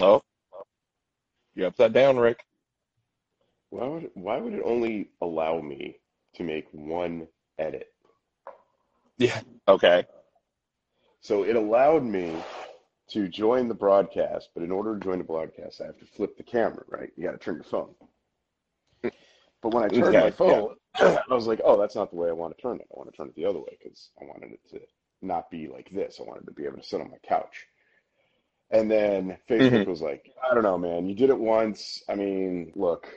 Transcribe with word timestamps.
Oh, 0.00 0.22
you 1.54 1.66
upside 1.66 1.92
down, 1.92 2.18
Rick. 2.18 2.44
Why 3.70 3.86
would 3.86 4.10
why 4.14 4.38
would 4.38 4.54
it 4.54 4.62
only 4.64 5.10
allow 5.20 5.60
me 5.60 5.98
to 6.34 6.42
make 6.42 6.68
one 6.72 7.28
edit? 7.58 7.92
Yeah. 9.18 9.40
Okay. 9.68 10.06
So 11.20 11.44
it 11.44 11.56
allowed 11.56 12.02
me 12.02 12.34
to 13.10 13.28
join 13.28 13.68
the 13.68 13.74
broadcast, 13.74 14.48
but 14.54 14.62
in 14.62 14.70
order 14.70 14.94
to 14.94 15.04
join 15.04 15.18
the 15.18 15.24
broadcast, 15.24 15.80
I 15.80 15.86
have 15.86 15.98
to 15.98 16.06
flip 16.06 16.36
the 16.36 16.42
camera, 16.42 16.84
right? 16.88 17.10
You 17.16 17.24
got 17.24 17.32
to 17.32 17.38
turn 17.38 17.56
your 17.56 17.64
phone. 17.64 17.94
But 19.62 19.70
when 19.70 19.84
I 19.84 19.88
turned 19.88 20.16
Okay, 20.16 20.20
my 20.20 20.30
phone, 20.30 20.76
I 20.94 21.22
was 21.28 21.46
like, 21.46 21.60
oh, 21.64 21.78
that's 21.78 21.94
not 21.94 22.10
the 22.10 22.16
way 22.16 22.28
I 22.28 22.32
want 22.32 22.56
to 22.56 22.62
turn 22.62 22.76
it. 22.76 22.88
I 22.90 22.98
want 22.98 23.10
to 23.10 23.16
turn 23.16 23.28
it 23.28 23.34
the 23.36 23.44
other 23.44 23.58
way 23.58 23.76
because 23.78 24.10
I 24.20 24.24
wanted 24.24 24.52
it 24.52 24.60
to 24.70 24.80
not 25.22 25.50
be 25.50 25.68
like 25.68 25.90
this. 25.90 26.18
I 26.20 26.22
wanted 26.24 26.46
to 26.46 26.52
be 26.52 26.64
able 26.64 26.78
to 26.78 26.84
sit 26.84 27.00
on 27.00 27.10
my 27.10 27.18
couch. 27.28 27.66
And 28.72 28.90
then 28.90 29.36
Facebook 29.48 29.86
was 29.86 30.00
like, 30.00 30.32
I 30.48 30.54
don't 30.54 30.62
know, 30.62 30.78
man. 30.78 31.08
You 31.08 31.14
did 31.14 31.30
it 31.30 31.38
once. 31.38 32.02
I 32.08 32.14
mean, 32.14 32.72
look, 32.76 33.08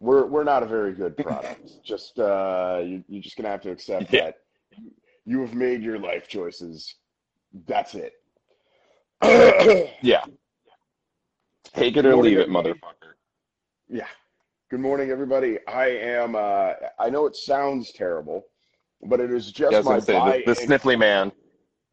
we're 0.00 0.26
we're 0.26 0.44
not 0.44 0.62
a 0.62 0.66
very 0.66 0.92
good 0.92 1.16
product. 1.26 1.82
just 1.84 2.18
uh, 2.18 2.80
you, 2.84 3.04
you're 3.08 3.22
just 3.22 3.36
gonna 3.36 3.48
have 3.48 3.62
to 3.62 3.70
accept 3.70 4.12
Yeah. 4.12 4.24
that 4.26 4.38
you 5.24 5.40
have 5.40 5.54
made 5.54 5.82
your 5.82 5.98
life 5.98 6.26
choices. 6.28 6.96
That's 7.66 7.94
it. 7.94 8.12
Yeah. 10.02 10.24
Take 11.74 11.96
it 11.96 12.06
or 12.06 12.16
leave 12.16 12.38
it, 12.38 12.42
everybody. 12.42 12.70
motherfucker. 12.72 13.14
Yeah. 13.88 14.06
Good 14.70 14.80
morning, 14.80 15.10
everybody. 15.10 15.58
I 15.68 15.86
am. 15.88 16.34
Uh, 16.36 16.72
I 16.98 17.08
know 17.10 17.26
it 17.26 17.36
sounds 17.36 17.92
terrible, 17.92 18.46
but 19.04 19.20
it 19.20 19.30
is 19.32 19.52
just 19.52 19.72
Yeah, 19.72 19.80
my 19.82 19.98
say 20.00 20.42
the, 20.44 20.54
the 20.54 20.60
sniffly 20.60 20.98
man. 20.98 21.32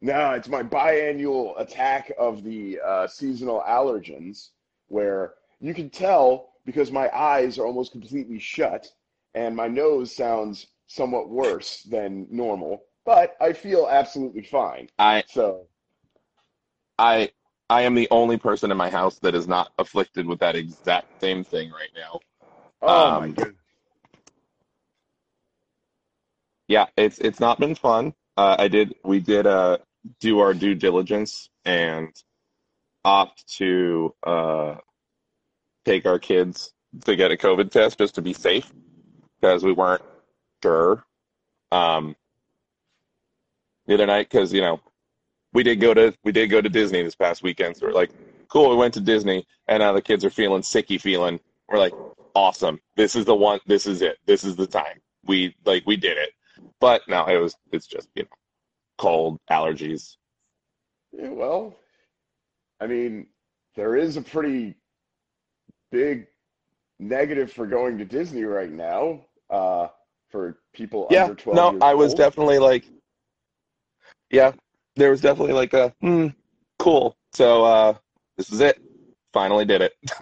No, 0.04 0.32
it's 0.32 0.48
my 0.50 0.62
biannual 0.62 1.58
attack 1.58 2.12
of 2.18 2.44
the 2.44 2.78
uh, 2.84 3.06
seasonal 3.06 3.62
allergens, 3.66 4.50
where 4.88 5.32
you 5.60 5.72
can 5.72 5.88
tell 5.88 6.52
because 6.66 6.92
my 6.92 7.08
eyes 7.16 7.58
are 7.58 7.64
almost 7.64 7.92
completely 7.92 8.38
shut 8.38 8.86
and 9.34 9.56
my 9.56 9.66
nose 9.66 10.14
sounds 10.14 10.66
somewhat 10.88 11.30
worse 11.30 11.84
than 11.84 12.26
normal, 12.30 12.82
but 13.06 13.34
I 13.40 13.54
feel 13.54 13.88
absolutely 13.90 14.42
fine. 14.42 14.90
I 14.98 15.24
So, 15.24 15.68
I 16.98 17.30
I 17.70 17.82
am 17.82 17.94
the 17.94 18.08
only 18.10 18.36
person 18.36 18.70
in 18.70 18.76
my 18.76 18.90
house 18.90 19.18
that 19.20 19.34
is 19.34 19.48
not 19.48 19.72
afflicted 19.78 20.26
with 20.26 20.40
that 20.40 20.54
exact 20.54 21.08
same 21.18 21.44
thing 21.44 21.70
right 21.70 21.88
now. 21.96 22.20
oh 22.82 23.10
my 23.10 23.28
Um, 23.28 23.30
goodness. 23.30 23.56
Yeah, 26.68 26.86
it's 26.96 27.18
it's 27.18 27.40
not 27.40 27.58
been 27.60 27.74
fun. 27.74 28.14
Uh, 28.36 28.56
I 28.58 28.68
did 28.68 28.94
we 29.04 29.20
did 29.20 29.46
uh 29.46 29.78
do 30.20 30.40
our 30.40 30.54
due 30.54 30.74
diligence 30.74 31.48
and 31.64 32.10
opt 33.04 33.46
to 33.56 34.14
uh 34.22 34.76
take 35.84 36.06
our 36.06 36.18
kids 36.18 36.72
to 37.04 37.16
get 37.16 37.32
a 37.32 37.36
COVID 37.36 37.70
test 37.70 37.98
just 37.98 38.14
to 38.14 38.22
be 38.22 38.32
safe 38.32 38.72
because 39.40 39.62
we 39.62 39.72
weren't 39.72 40.02
sure. 40.62 41.04
Um, 41.72 42.16
the 43.86 43.94
other 43.94 44.06
night, 44.06 44.28
because 44.30 44.52
you 44.52 44.60
know, 44.60 44.80
we 45.52 45.62
did 45.62 45.80
go 45.80 45.92
to 45.92 46.14
we 46.24 46.32
did 46.32 46.48
go 46.48 46.60
to 46.60 46.68
Disney 46.68 47.02
this 47.02 47.14
past 47.14 47.42
weekend, 47.42 47.76
so 47.76 47.86
we're 47.86 47.92
like, 47.92 48.10
cool, 48.48 48.70
we 48.70 48.76
went 48.76 48.94
to 48.94 49.00
Disney, 49.00 49.46
and 49.68 49.80
now 49.80 49.92
the 49.92 50.02
kids 50.02 50.24
are 50.24 50.30
feeling 50.30 50.62
sicky 50.62 51.00
feeling. 51.00 51.40
We're 51.68 51.78
like, 51.78 51.94
awesome, 52.34 52.80
this 52.96 53.16
is 53.16 53.24
the 53.24 53.34
one, 53.34 53.60
this 53.66 53.86
is 53.86 54.02
it, 54.02 54.18
this 54.26 54.44
is 54.44 54.56
the 54.56 54.66
time. 54.66 55.00
We 55.26 55.54
like 55.64 55.84
we 55.86 55.96
did 55.96 56.16
it, 56.16 56.30
but 56.80 57.02
no, 57.08 57.26
it 57.26 57.36
was 57.36 57.56
it's 57.72 57.86
just 57.86 58.08
you 58.14 58.22
know, 58.22 58.28
cold 58.98 59.38
allergies. 59.50 60.16
Yeah, 61.12 61.30
well, 61.30 61.76
I 62.80 62.86
mean, 62.86 63.26
there 63.76 63.96
is 63.96 64.16
a 64.16 64.22
pretty 64.22 64.74
big 65.90 66.26
negative 66.98 67.52
for 67.52 67.66
going 67.66 67.98
to 67.98 68.04
Disney 68.04 68.44
right 68.44 68.70
now, 68.70 69.24
uh, 69.50 69.88
for 70.30 70.58
people 70.72 71.06
Yeah, 71.10 71.24
under 71.24 71.34
12 71.34 71.76
no, 71.76 71.86
I 71.86 71.94
was 71.94 72.10
old. 72.10 72.18
definitely 72.18 72.58
like, 72.58 72.84
yeah, 74.30 74.52
there 74.96 75.10
was 75.10 75.20
definitely 75.20 75.54
like 75.54 75.74
a 75.74 75.90
hmm, 76.00 76.28
cool. 76.78 77.16
So 77.32 77.64
uh, 77.64 77.94
this 78.36 78.52
is 78.52 78.60
it. 78.60 78.80
Finally 79.32 79.64
did 79.64 79.82
it. 79.82 79.94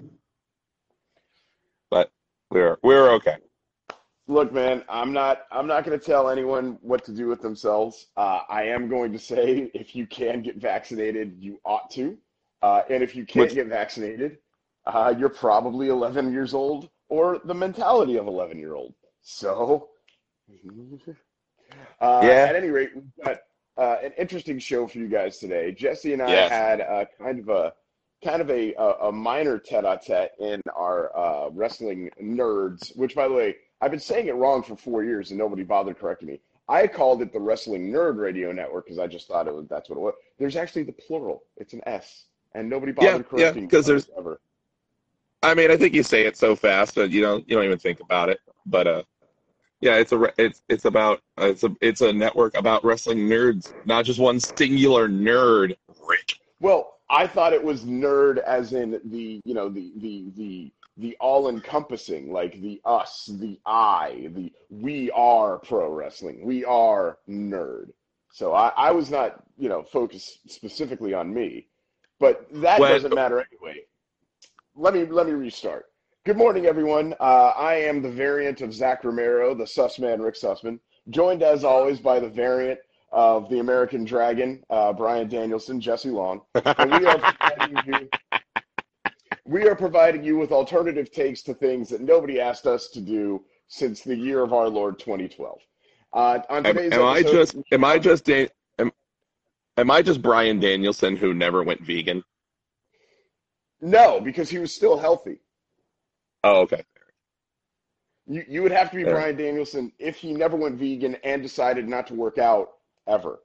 but 1.91 2.11
we're 2.51 2.79
we're 2.83 3.11
okay. 3.13 3.37
Look, 4.29 4.53
man, 4.53 4.85
I'm 4.89 5.13
not 5.13 5.43
I'm 5.51 5.67
not 5.67 5.85
going 5.85 5.99
to 5.99 6.05
tell 6.05 6.31
anyone 6.31 6.79
what 6.81 7.05
to 7.07 7.13
do 7.13 7.27
with 7.27 7.43
themselves. 7.43 8.07
Uh, 8.17 8.41
I 8.49 8.63
am 8.65 8.89
going 8.89 9.13
to 9.13 9.19
say 9.19 9.71
if 9.75 9.97
you 9.97 10.07
can 10.07 10.43
get 10.43 10.57
vaccinated, 10.57 11.37
you 11.39 11.61
ought 11.65 11.91
to. 11.93 12.17
Uh, 12.63 12.83
and 12.89 13.03
if 13.03 13.17
you 13.17 13.27
can't 13.27 13.47
Which- 13.47 13.55
get 13.55 13.67
vaccinated, 13.67 14.39
uh, 14.87 15.13
you're 15.19 15.29
probably 15.29 15.89
11 15.89 16.33
years 16.33 16.55
old 16.55 16.89
or 17.09 17.41
the 17.45 17.55
mentality 17.55 18.17
of 18.17 18.27
11 18.29 18.59
year 18.59 18.75
old. 18.75 18.95
So, 19.23 19.89
uh, 22.01 22.21
Yeah. 22.23 22.47
at 22.49 22.55
any 22.57 22.69
rate, 22.69 22.91
we've 22.95 23.25
got 23.25 23.39
uh, 23.77 23.97
an 24.05 24.13
interesting 24.19 24.59
show 24.59 24.87
for 24.87 24.99
you 24.99 25.09
guys 25.09 25.39
today. 25.39 25.73
Jesse 25.73 26.13
and 26.13 26.23
I 26.23 26.31
Yes. 26.31 26.51
had 26.51 26.81
uh, 26.81 27.05
kind 27.19 27.39
of 27.41 27.49
a 27.49 27.73
kind 28.25 28.41
of 28.41 28.51
a 28.51 28.73
a, 28.75 29.09
a 29.09 29.13
minor 29.13 29.59
tete-a-tete 29.59 30.33
in 30.39 30.61
our 30.77 31.17
uh, 31.17 31.49
wrestling 31.51 32.09
nerds. 32.23 32.95
Which, 32.97 33.15
by 33.17 33.27
the 33.29 33.35
way, 33.35 33.57
I've 33.83 33.91
been 33.91 34.01
saying 34.01 34.29
it 34.29 34.35
wrong 34.37 34.63
for 34.63 34.77
four 34.77 35.03
years 35.03 35.31
and 35.31 35.39
nobody 35.39 35.65
bothered 35.65 35.99
correcting 35.99 36.29
me. 36.29 36.41
I 36.69 36.87
called 36.87 37.21
it 37.21 37.33
the 37.33 37.41
Wrestling 37.41 37.91
Nerd 37.93 38.17
Radio 38.17 38.53
Network 38.53 38.87
because 38.87 39.01
I 39.01 39.09
just 39.09 39.27
thought 39.27 39.49
it 39.49 39.55
was 39.55 39.67
that's 39.69 39.91
what 39.91 39.97
it 39.97 40.01
was. 40.01 40.15
There's 40.39 40.55
actually 40.57 40.85
the 40.85 40.93
plural. 40.93 41.43
It's 41.57 41.73
an 41.75 41.83
S, 41.87 42.27
and 42.55 42.71
nobody 42.71 42.93
Yeah, 42.93 43.19
bothered 43.19 43.27
yeah, 43.27 43.29
correcting 43.29 43.63
me 43.65 43.69
'cause 43.69 43.85
there's- 43.87 44.09
ever. 44.17 44.41
I 45.43 45.55
mean, 45.55 45.73
I 45.73 45.77
think 45.77 45.93
you 45.93 46.05
say 46.05 46.25
it 46.25 46.37
so 46.37 46.55
fast 46.55 46.95
that 46.95 47.11
you 47.11 47.21
don't 47.21 47.47
you 47.49 47.57
don't 47.57 47.65
even 47.65 47.79
think 47.79 47.99
about 47.99 48.29
it. 48.29 48.41
But 48.67 48.87
uh, 48.87 49.03
yeah, 49.81 49.97
it's 49.97 50.13
a 50.13 50.33
it's 50.39 50.63
it's 50.69 50.85
about 50.85 51.21
uh, 51.41 51.47
it's 51.47 51.65
a 51.65 51.75
it's 51.81 52.01
a 52.01 52.13
network 52.13 52.57
about 52.57 52.85
wrestling 52.85 53.19
nerds, 53.29 53.75
not 53.85 54.05
just 54.05 54.21
one 54.21 54.39
singular 54.39 55.09
nerd. 55.09 55.77
Rick. 56.07 56.35
Well, 56.61 56.99
I 57.11 57.27
thought 57.27 57.53
it 57.53 57.63
was 57.63 57.85
nerd 57.85 58.39
as 58.39 58.73
in 58.73 59.01
the 59.05 59.41
you 59.45 59.53
know 59.55 59.69
the 59.69 59.91
the 59.97 60.31
the 60.37 60.73
the 60.97 61.17
all 61.21 61.49
encompassing, 61.49 62.33
like 62.33 62.61
the 62.61 62.81
us, 62.85 63.29
the 63.41 63.59
I, 63.67 64.29
the 64.35 64.53
we 64.71 65.11
are 65.13 65.59
pro 65.59 65.91
wrestling, 65.91 66.45
we 66.45 66.65
are 66.65 67.19
nerd. 67.29 67.91
So 68.31 68.53
I, 68.55 68.73
I 68.77 68.91
was 68.91 69.11
not 69.11 69.43
you 69.59 69.69
know 69.69 69.83
focused 69.83 70.51
specifically 70.51 71.15
on 71.15 71.33
me, 71.33 71.67
but 72.21 72.47
that 72.61 72.81
Well- 72.81 72.93
doesn't 72.93 73.15
matter 73.15 73.45
anyway. 73.53 73.81
Let 74.75 74.95
me 74.95 75.05
let 75.07 75.27
me 75.27 75.33
restart. 75.33 75.87
Good 76.25 76.37
morning, 76.37 76.67
everyone. 76.67 77.15
Uh, 77.21 77.53
I 77.57 77.75
am 77.75 78.01
the 78.01 78.11
variant 78.11 78.61
of 78.61 78.73
Zach 78.73 79.03
Romero, 79.03 79.55
the 79.55 79.65
Sussman 79.65 80.23
Rick 80.25 80.37
Sussman, 80.37 80.79
joined 81.11 81.43
as 81.43 81.65
always 81.65 81.99
by 81.99 82.21
the 82.21 82.29
variant 82.29 82.79
of 83.11 83.51
the 83.51 83.59
American 83.59 84.05
Dragon, 84.05 84.63
uh, 84.71 84.93
Bryan 84.93 85.29
Danielson, 85.29 85.81
Jesse 85.81 86.11
Long, 86.11 86.43
and 86.55 86.91
we 86.93 87.07
are. 87.07 87.35
We 89.45 89.67
are 89.69 89.75
providing 89.75 90.23
you 90.23 90.37
with 90.39 90.53
alternative 90.53 91.11
takes 91.11 91.43
to 91.43 91.55
things 91.55 91.89
that 91.89 92.01
nobody 92.01 92.41
asked 92.41 92.67
us 92.67 92.89
to 92.91 93.01
do 93.01 93.45
since 93.69 94.03
the 94.03 94.17
year 94.17 94.43
of 94.43 94.53
our 94.53 94.69
Lord 94.69 94.99
2012. 94.99 95.59
Uh, 96.13 96.39
on 96.49 96.67
Am, 96.67 96.75
today's 96.77 96.93
am 96.93 97.03
I 97.03 97.19
episode, 97.21 97.33
just 97.33 97.57
am 97.73 97.85
I 97.85 97.99
just 97.99 98.25
Dan, 98.25 98.49
am, 98.79 98.93
am 99.79 99.91
I 99.91 100.03
just 100.03 100.23
Bryan 100.23 100.61
Danielson 100.61 101.17
who 101.17 101.35
never 101.35 101.63
went 101.63 101.81
vegan? 101.81 102.23
no, 103.81 104.21
because 104.21 104.49
he 104.49 104.59
was 104.59 104.73
still 104.73 104.97
healthy. 104.97 105.39
Oh, 106.45 106.61
okay. 106.63 106.85
You 108.27 108.45
you 108.49 108.63
would 108.63 108.73
have 108.73 108.91
to 108.91 108.97
be. 108.97 109.05
Bryan 109.05 109.37
Danielson 109.37 109.93
if 109.99 110.17
he 110.17 110.33
never 110.33 110.57
went 110.57 110.77
vegan 110.79 111.17
and 111.25 111.43
decided 111.43 111.89
not 111.89 112.07
to 112.09 112.15
work 112.15 112.39
out 112.39 112.75
ever. 113.09 113.41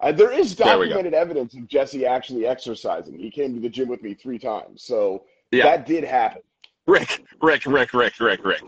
Uh, 0.00 0.12
there 0.12 0.32
is 0.32 0.56
There 0.56 0.66
documented 0.66 1.14
evidence 1.14 1.54
of 1.54 1.68
Jesse 1.68 2.06
actually 2.06 2.46
exercising. 2.46 3.18
He 3.18 3.30
came 3.30 3.54
to 3.54 3.60
the 3.60 3.68
gym 3.68 3.88
with 3.88 4.02
me 4.02 4.14
three 4.14 4.38
times, 4.38 4.82
so 4.82 5.24
Yeah. 5.52 5.64
that 5.64 5.86
did 5.86 6.02
happen. 6.04 6.42
Rick, 6.86 7.22
Rick, 7.40 7.66
Rick, 7.66 7.94
Rick, 7.94 8.18
Rick, 8.20 8.44
Rick. 8.44 8.62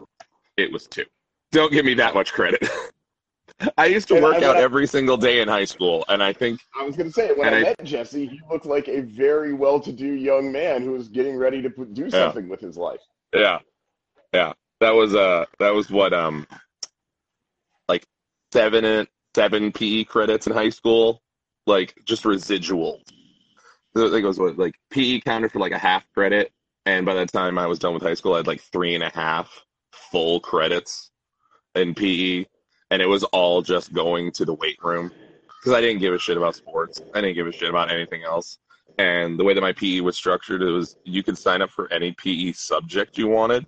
It 0.56 0.70
was 0.72 0.86
two. 0.86 1.04
Don't 1.50 1.72
give 1.72 1.84
me 1.84 1.94
that 1.94 2.14
much 2.14 2.32
credit. 2.32 2.62
I 3.78 3.86
used 3.86 4.08
to 4.08 4.14
And- 4.16 4.24
work 4.24 4.34
and 4.36 4.44
out 4.44 4.56
I- 4.56 4.60
every 4.62 4.86
single 4.86 5.16
day 5.16 5.40
in 5.40 5.48
high 5.48 5.64
school, 5.64 6.04
and 6.08 6.22
I 6.22 6.32
think 6.32 6.60
I 6.78 6.82
was 6.84 6.96
going 6.96 7.08
to 7.08 7.12
say 7.12 7.32
when 7.34 7.52
I, 7.54 7.58
I- 7.58 7.62
met 7.62 7.84
Jesse, 7.84 8.26
he 8.26 8.40
looked 8.50 8.66
like 8.66 8.88
a 8.88 9.00
very 9.00 9.52
well-to-do 9.52 10.06
young 10.06 10.52
man 10.52 10.82
who 10.82 10.92
was 10.92 11.08
getting 11.08 11.36
ready 11.36 11.62
to 11.62 11.70
put, 11.70 11.94
do 11.94 12.10
something 12.10 12.48
with 12.48 12.60
his 12.60 12.76
life. 12.76 13.00
Yeah. 13.34 13.58
Yeah. 14.32 14.52
That 14.80 14.90
was 14.94 15.14
uh 15.14 15.46
that 15.60 15.72
was 15.72 15.88
what 15.90 16.12
um 16.12 16.46
like 17.88 18.04
seven 18.52 18.84
and 18.84 19.08
seven 19.34 19.72
PE 19.72 20.04
credits 20.04 20.46
in 20.46 20.52
high 20.52 20.68
school. 20.70 21.22
Like 21.66 21.94
just 22.04 22.24
residual. 22.24 23.00
I 23.96 24.00
think 24.00 24.24
it 24.24 24.26
was 24.26 24.38
what 24.38 24.58
like 24.58 24.74
PE 24.90 25.20
counted 25.20 25.52
for 25.52 25.60
like 25.60 25.72
a 25.72 25.78
half 25.78 26.04
credit 26.12 26.52
and 26.86 27.06
by 27.06 27.14
the 27.14 27.26
time 27.26 27.58
I 27.58 27.66
was 27.66 27.78
done 27.78 27.94
with 27.94 28.02
high 28.02 28.14
school 28.14 28.34
I 28.34 28.38
had 28.38 28.46
like 28.46 28.60
three 28.60 28.94
and 28.94 29.04
a 29.04 29.10
half 29.10 29.64
full 29.92 30.40
credits 30.40 31.10
in 31.74 31.94
PE 31.94 32.44
and 32.90 33.02
it 33.02 33.06
was 33.06 33.24
all 33.24 33.62
just 33.62 33.92
going 33.92 34.30
to 34.32 34.44
the 34.44 34.54
weight 34.54 34.78
room. 34.82 35.10
Because 35.46 35.76
I 35.76 35.80
didn't 35.80 36.00
give 36.00 36.12
a 36.12 36.18
shit 36.18 36.36
about 36.36 36.54
sports. 36.54 37.00
I 37.14 37.20
didn't 37.20 37.36
give 37.36 37.46
a 37.46 37.52
shit 37.52 37.70
about 37.70 37.90
anything 37.90 38.22
else. 38.22 38.58
and 38.98 39.38
the 39.38 39.42
way 39.42 39.54
that 39.54 39.60
my 39.60 39.72
PE 39.72 40.00
was 40.00 40.16
structured, 40.16 40.62
it 40.62 40.70
was 40.70 40.96
you 41.04 41.22
could 41.22 41.36
sign 41.36 41.62
up 41.62 41.70
for 41.70 41.92
any 41.92 42.12
PE 42.12 42.52
subject 42.52 43.18
you 43.18 43.28
wanted. 43.28 43.66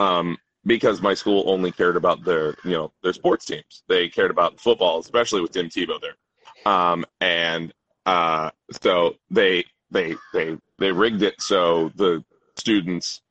Um, 0.00 0.36
because 0.64 1.00
my 1.00 1.14
school 1.14 1.44
only 1.46 1.70
cared 1.70 1.96
about 1.96 2.24
their, 2.24 2.56
you 2.64 2.72
know, 2.72 2.92
their 3.02 3.12
sports 3.12 3.44
teams. 3.44 3.84
They 3.88 4.08
cared 4.08 4.32
about 4.32 4.58
football, 4.58 4.98
especially 4.98 5.40
with 5.40 5.52
Tim 5.52 5.68
Tebow 5.68 6.00
there. 6.00 6.16
Um, 6.72 7.04
and 7.20 7.72
uh, 8.04 8.50
so 8.82 9.14
they 9.30 9.64
they 9.92 10.16
they 10.32 10.56
they 10.78 10.90
rigged 10.90 11.22
it 11.22 11.40
so 11.40 11.92
the 11.94 12.24
students 12.56 13.22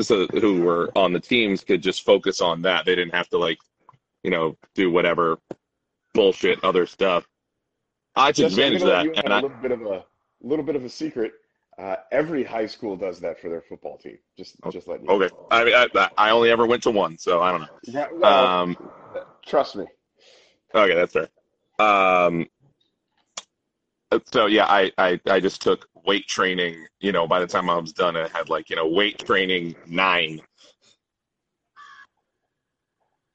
so 0.00 0.26
who 0.26 0.60
were 0.60 0.90
on 0.94 1.12
the 1.12 1.20
teams 1.20 1.64
could 1.64 1.82
just 1.82 2.04
focus 2.04 2.40
on 2.40 2.62
that. 2.62 2.84
They 2.84 2.94
didn't 2.94 3.14
have 3.14 3.28
to 3.30 3.38
like, 3.38 3.58
you 4.22 4.30
know, 4.30 4.56
do 4.74 4.90
whatever 4.90 5.38
bullshit 6.14 6.62
other 6.64 6.86
stuff. 6.86 7.26
I 8.14 8.32
took 8.32 8.46
advantage 8.46 8.82
of 8.82 8.88
that, 8.88 9.06
and 9.24 9.32
I 9.32 9.40
a 9.40 9.42
little 9.42 9.56
bit 9.60 9.72
of 9.72 9.82
a 9.82 10.04
little 10.42 10.64
bit 10.64 10.76
of 10.76 10.84
a 10.84 10.88
secret. 10.88 11.32
Uh, 11.78 11.96
every 12.10 12.42
high 12.42 12.66
school 12.66 12.96
does 12.96 13.20
that 13.20 13.38
for 13.38 13.50
their 13.50 13.60
football 13.60 13.98
team. 13.98 14.18
Just 14.36 14.56
just 14.70 14.88
letting 14.88 15.06
you 15.06 15.12
okay. 15.12 15.34
I 15.50 15.64
mean, 15.64 15.74
I, 15.74 16.08
I 16.16 16.30
only 16.30 16.50
ever 16.50 16.66
went 16.66 16.82
to 16.84 16.90
one, 16.90 17.18
so 17.18 17.42
I 17.42 17.52
don't 17.52 17.60
know. 17.60 17.68
Yeah, 17.84 18.06
well, 18.12 18.46
Um, 18.46 18.76
trust 19.46 19.76
me. 19.76 19.84
okay, 20.74 20.94
that's 20.94 21.12
fair. 21.12 21.28
Um, 21.78 22.46
so 24.32 24.46
yeah, 24.46 24.64
I, 24.66 24.90
I 24.96 25.20
I 25.26 25.40
just 25.40 25.60
took 25.60 25.86
weight 26.06 26.26
training. 26.28 26.86
You 27.00 27.12
know, 27.12 27.26
by 27.26 27.40
the 27.40 27.46
time 27.46 27.68
I 27.68 27.76
was 27.76 27.92
done, 27.92 28.16
I 28.16 28.28
had 28.28 28.48
like 28.48 28.70
you 28.70 28.76
know 28.76 28.88
weight 28.88 29.18
training 29.18 29.74
nine. 29.86 30.40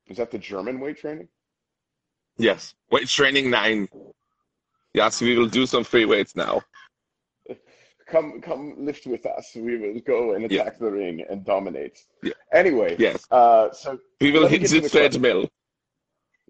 Is 0.07 0.17
that 0.17 0.31
the 0.31 0.37
German 0.39 0.79
weight 0.79 0.97
training? 0.97 1.27
Yes, 2.37 2.73
weight 2.89 3.07
training 3.07 3.49
nine. 3.49 3.87
Yes, 4.93 5.21
we 5.21 5.37
will 5.37 5.47
do 5.47 5.65
some 5.65 5.83
free 5.83 6.05
weights 6.05 6.35
now. 6.35 6.61
Come 8.07 8.41
come 8.41 8.75
lift 8.77 9.07
with 9.07 9.25
us. 9.25 9.51
We 9.55 9.77
will 9.77 9.97
go 10.01 10.33
and 10.33 10.51
Yeah. 10.51 10.63
attack 10.63 10.79
the 10.79 10.91
ring 10.91 11.23
and 11.29 11.45
dominate. 11.45 12.03
Yeah. 12.21 12.33
Anyway, 12.51 12.97
Yes, 12.99 13.25
uh, 13.31 13.71
so 13.71 13.97
we 14.19 14.31
will 14.31 14.47
hit 14.47 14.63
the 14.67 14.89
treadmill. 14.89 15.47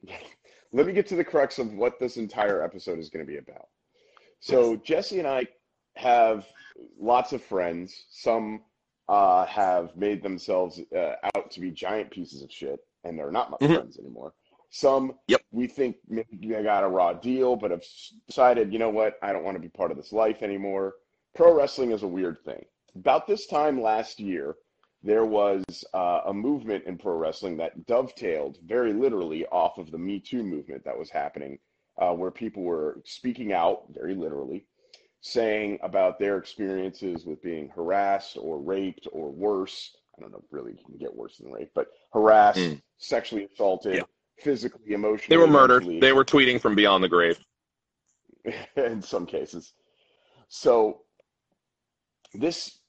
let 0.72 0.88
me 0.88 0.94
get 0.94 1.06
to 1.08 1.16
the 1.16 1.24
crux 1.24 1.60
of 1.60 1.72
what 1.74 2.00
this 2.00 2.18
entire 2.18 2.64
episode 2.64 2.98
is 2.98 3.10
going 3.10 3.24
to 3.24 3.32
be 3.32 3.38
about. 3.38 3.68
So 4.40 4.76
Jesse 4.78 5.20
and 5.20 5.28
I 5.28 5.46
have 5.96 6.46
lots 7.00 7.34
of 7.34 7.44
friends. 7.44 8.06
Some 8.10 8.62
uh, 9.10 9.46
have 9.46 9.96
made 9.98 10.24
themselves 10.24 10.80
uh, 10.96 11.16
out 11.36 11.52
to 11.52 11.60
be 11.60 11.72
giant 11.72 12.10
pieces 12.12 12.44
of 12.44 12.52
shit, 12.52 12.80
and 13.04 13.18
they're 13.20 13.32
not 13.32 13.52
my 13.52 13.58
Mhm. 13.58 13.76
friends 13.76 14.00
anymore. 14.00 14.34
Some 14.70 15.20
Yep. 15.28 15.42
we 15.52 15.68
think 15.68 15.98
maybe 16.08 16.38
they 16.48 16.64
got 16.64 16.86
a 16.86 16.88
raw 16.88 17.12
deal, 17.12 17.58
but 17.58 17.72
have 17.72 17.84
decided, 18.28 18.72
you 18.72 18.80
know 18.80 18.90
what, 18.90 19.18
I 19.22 19.34
don't 19.34 19.44
want 19.44 19.56
to 19.56 19.62
be 19.62 19.68
part 19.68 19.92
of 19.92 19.98
this 19.98 20.14
life 20.14 20.42
anymore. 20.44 20.96
Pro 21.36 21.54
wrestling 21.54 21.92
is 21.92 22.04
a 22.04 22.08
weird 22.08 22.38
thing. 22.46 22.64
About 22.96 23.28
this 23.28 23.48
time 23.48 23.82
last 23.82 24.20
year, 24.20 24.56
there 25.04 25.26
was 25.26 25.64
uh, 25.94 26.22
a 26.26 26.34
movement 26.34 26.86
in 26.86 26.98
pro 26.98 27.16
wrestling 27.16 27.58
that 27.58 27.86
dovetailed 27.88 28.60
very 28.64 28.94
literally 28.94 29.46
off 29.48 29.78
of 29.78 29.92
the 29.92 29.98
Me 29.98 30.20
Too 30.22 30.44
movement 30.44 30.86
that 30.86 30.98
was 30.98 31.10
happening, 31.10 31.60
uh, 31.98 32.14
where 32.14 32.32
people 32.32 32.64
were 32.64 33.02
speaking 33.04 33.52
out 33.52 33.88
very 33.90 34.16
literally, 34.16 34.68
saying 35.22 35.80
about 35.84 36.20
their 36.20 36.38
experiences 36.38 37.26
with 37.26 37.42
being 37.42 37.70
harassed 37.70 38.38
or 38.40 38.60
raped 38.60 39.08
or 39.12 39.32
worse. 39.32 39.96
I 40.18 40.22
don't 40.22 40.32
know, 40.32 40.44
really, 40.52 40.72
you 40.74 40.84
can 40.86 40.98
get 40.98 41.16
worse 41.16 41.38
than 41.38 41.52
rape, 41.52 41.72
but 41.74 41.88
harassed, 42.12 42.60
Mm. 42.60 42.82
sexually 42.98 43.46
assaulted, 43.46 43.96
Yeah. 43.98 44.04
physically, 44.40 44.94
emotionally. 44.94 45.30
They 45.30 45.38
were 45.38 45.48
murdered. 45.52 45.84
mentally 45.84 46.00
They 46.00 46.12
were 46.14 46.26
tweeting 46.26 46.60
from 46.60 46.76
beyond 46.76 47.04
the 47.04 47.10
grave. 47.10 47.40
in 48.76 49.02
some 49.02 49.26
cases. 49.28 49.74
So 50.48 51.04
this 52.34 52.80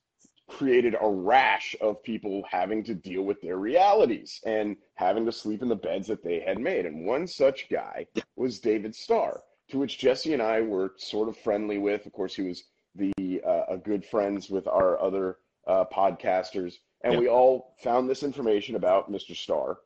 created 0.49 0.97
a 1.01 1.09
rash 1.09 1.77
of 1.81 2.03
people 2.03 2.43
having 2.51 2.83
to 2.85 2.95
deal 2.95 3.23
with 3.23 3.41
their 3.41 3.57
realities 3.59 4.41
and 4.45 4.77
having 4.95 5.25
to 5.27 5.33
sleep 5.33 5.63
in 5.63 5.69
the 5.69 5.77
beds 5.77 6.07
that 6.09 6.23
they 6.25 6.41
had 6.41 6.59
made. 6.59 6.87
And 6.87 7.07
one 7.07 7.27
such 7.27 7.69
guy 7.71 8.07
was 8.37 8.61
David 8.61 8.95
Starr, 8.95 9.43
to 9.73 9.79
which 9.79 9.99
Jesse 9.99 10.35
and 10.35 10.43
I 10.43 10.61
were 10.61 10.93
sort 10.99 11.29
of 11.31 11.37
friendly 11.39 11.79
with. 11.79 12.05
Of 12.07 12.13
course, 12.13 12.35
he 12.37 12.43
was 12.43 12.65
the 12.95 13.43
uh, 13.45 13.65
a 13.71 13.79
good 13.79 14.05
friends 14.05 14.51
with 14.51 14.69
our 14.69 15.01
other 15.03 15.39
uh, 15.67 15.87
podcasters, 15.93 16.75
and 17.03 17.15
Yeah. 17.15 17.19
we 17.19 17.29
all 17.29 17.75
found 17.83 18.09
this 18.09 18.23
information 18.23 18.77
about 18.77 19.11
Mr. 19.11 19.35
Starr, 19.35 19.79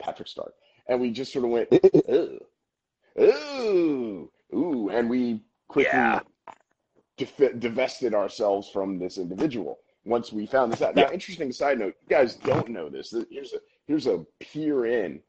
Patrick 0.00 0.26
Starr, 0.28 0.52
and 0.88 1.00
we 1.00 1.12
just 1.12 1.32
sort 1.32 1.44
of 1.44 1.50
went, 1.52 1.68
"Ugh. 2.08 2.40
ooh, 3.20 4.30
ooh, 4.52 4.88
and 4.90 5.08
we 5.08 5.40
quickly 5.68 5.90
Yeah. 5.92 6.20
dif- 7.16 7.60
divested 7.60 8.14
ourselves 8.14 8.68
from 8.68 8.98
this 8.98 9.16
individual 9.16 9.78
once 10.04 10.32
we 10.32 10.44
found 10.44 10.72
this 10.72 10.82
out. 10.82 10.96
Now, 10.96 11.08
interesting 11.12 11.52
side 11.52 11.78
note: 11.78 11.94
you 12.02 12.08
guys 12.08 12.34
don't 12.34 12.68
know 12.70 12.88
this. 12.88 13.14
Here's 13.30 13.52
a 13.52 13.60
here's 13.86 14.06
a 14.06 14.24
peer 14.40 14.86
in. 14.86 15.20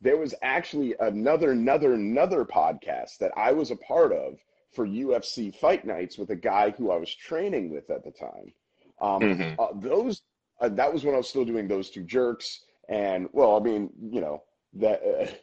There 0.00 0.16
was 0.16 0.34
actually 0.42 0.94
another 1.00 1.52
another 1.52 1.94
another 1.94 2.44
podcast 2.44 3.18
that 3.18 3.32
I 3.36 3.52
was 3.52 3.70
a 3.70 3.76
part 3.76 4.12
of 4.12 4.38
for 4.72 4.86
UFC 4.86 5.54
Fight 5.54 5.84
Nights 5.84 6.16
with 6.16 6.30
a 6.30 6.36
guy 6.36 6.70
who 6.70 6.90
I 6.90 6.96
was 6.96 7.14
training 7.14 7.70
with 7.70 7.90
at 7.90 8.04
the 8.04 8.10
time. 8.12 8.52
Um, 9.00 9.20
Mhm. 9.22 9.56
uh, 9.58 9.68
those 9.80 10.22
uh, 10.60 10.68
that 10.70 10.92
was 10.92 11.04
when 11.04 11.14
I 11.14 11.18
was 11.18 11.28
still 11.28 11.44
doing 11.44 11.66
those 11.68 11.90
two 11.90 12.02
jerks, 12.04 12.64
and 12.88 13.28
well, 13.32 13.56
I 13.56 13.60
mean, 13.60 13.90
you 14.00 14.20
know 14.20 14.42
that. 14.74 15.02
Uh, 15.02 15.26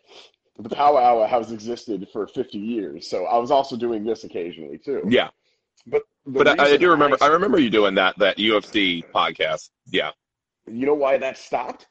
the 0.59 0.69
Power 0.69 0.99
Hour 0.99 1.27
has 1.27 1.51
existed 1.51 2.07
for 2.11 2.25
50 2.27 2.57
years, 2.57 3.07
so 3.07 3.25
I 3.25 3.37
was 3.37 3.51
also 3.51 3.77
doing 3.77 4.03
this 4.03 4.23
occasionally 4.23 4.79
too. 4.79 5.03
Yeah, 5.07 5.29
But 5.85 6.01
but 6.25 6.47
I, 6.59 6.71
I 6.73 6.77
do 6.77 6.89
remember. 6.89 7.15
I 7.21 7.25
I- 7.27 7.29
remember 7.29 7.59
you 7.59 7.69
doing 7.69 7.93
that 7.93 8.17
that 8.17 8.37
UFC 8.37 9.03
podcast. 9.13 9.69
Yeah, 9.91 10.11
you 10.65 10.87
know 10.87 10.95
why 10.95 11.17
that 11.19 11.37
stopped? 11.37 11.85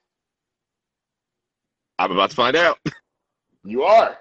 I'm 1.98 2.12
about 2.12 2.30
to 2.30 2.36
find 2.36 2.56
out. 2.56 2.78
You 3.68 3.82
are. 3.82 4.16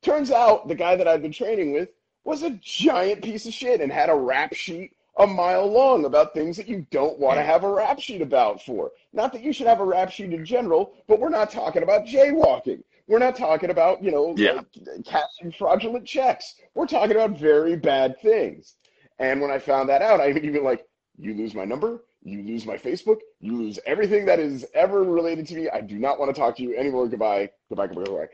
Turns 0.00 0.30
out 0.30 0.68
the 0.68 0.74
guy 0.74 0.96
that 0.96 1.06
I'd 1.06 1.20
been 1.20 1.32
training 1.32 1.74
with 1.74 1.90
was 2.24 2.42
a 2.42 2.58
giant 2.62 3.22
piece 3.22 3.44
of 3.44 3.52
shit 3.52 3.82
and 3.82 3.92
had 3.92 4.08
a 4.08 4.14
rap 4.14 4.54
sheet 4.54 4.92
a 5.18 5.26
mile 5.26 5.70
long 5.70 6.06
about 6.06 6.32
things 6.32 6.56
that 6.56 6.66
you 6.66 6.86
don't 6.90 7.18
want 7.18 7.36
to 7.36 7.42
have 7.42 7.64
a 7.64 7.68
rap 7.70 8.00
sheet 8.00 8.22
about 8.22 8.62
for. 8.64 8.90
Not 9.12 9.34
that 9.34 9.42
you 9.42 9.52
should 9.52 9.66
have 9.66 9.80
a 9.80 9.84
rap 9.84 10.10
sheet 10.10 10.32
in 10.32 10.46
general, 10.46 10.94
but 11.06 11.20
we're 11.20 11.28
not 11.28 11.50
talking 11.50 11.82
about 11.82 12.06
jaywalking. 12.06 12.82
We're 13.06 13.18
not 13.18 13.36
talking 13.36 13.68
about, 13.68 14.02
you 14.02 14.10
know, 14.10 14.34
Yeah. 14.38 14.52
like, 14.52 15.04
cashing 15.04 15.52
fraudulent 15.58 16.06
checks. 16.06 16.54
We're 16.74 16.86
talking 16.86 17.14
about 17.16 17.38
very 17.38 17.76
bad 17.76 18.18
things. 18.22 18.76
And 19.18 19.42
when 19.42 19.50
I 19.50 19.58
found 19.58 19.90
that 19.90 20.00
out, 20.00 20.20
I 20.20 20.30
even 20.30 20.64
like, 20.64 20.86
you 21.18 21.34
lose 21.34 21.54
my 21.54 21.66
number, 21.66 22.02
you 22.24 22.42
lose 22.42 22.64
my 22.66 22.76
Facebook, 22.76 23.18
you 23.40 23.56
lose 23.56 23.78
everything 23.86 24.24
that 24.26 24.38
is 24.40 24.66
ever 24.74 25.02
related 25.04 25.46
to 25.48 25.54
me. 25.54 25.68
I 25.68 25.80
do 25.82 25.98
not 25.98 26.18
want 26.18 26.34
to 26.34 26.40
talk 26.40 26.56
to 26.56 26.62
you 26.62 26.76
anymore. 26.76 27.06
Goodbye. 27.06 27.50
Goodbye, 27.68 27.86
goodbye, 27.88 28.04
goodbye. 28.04 28.26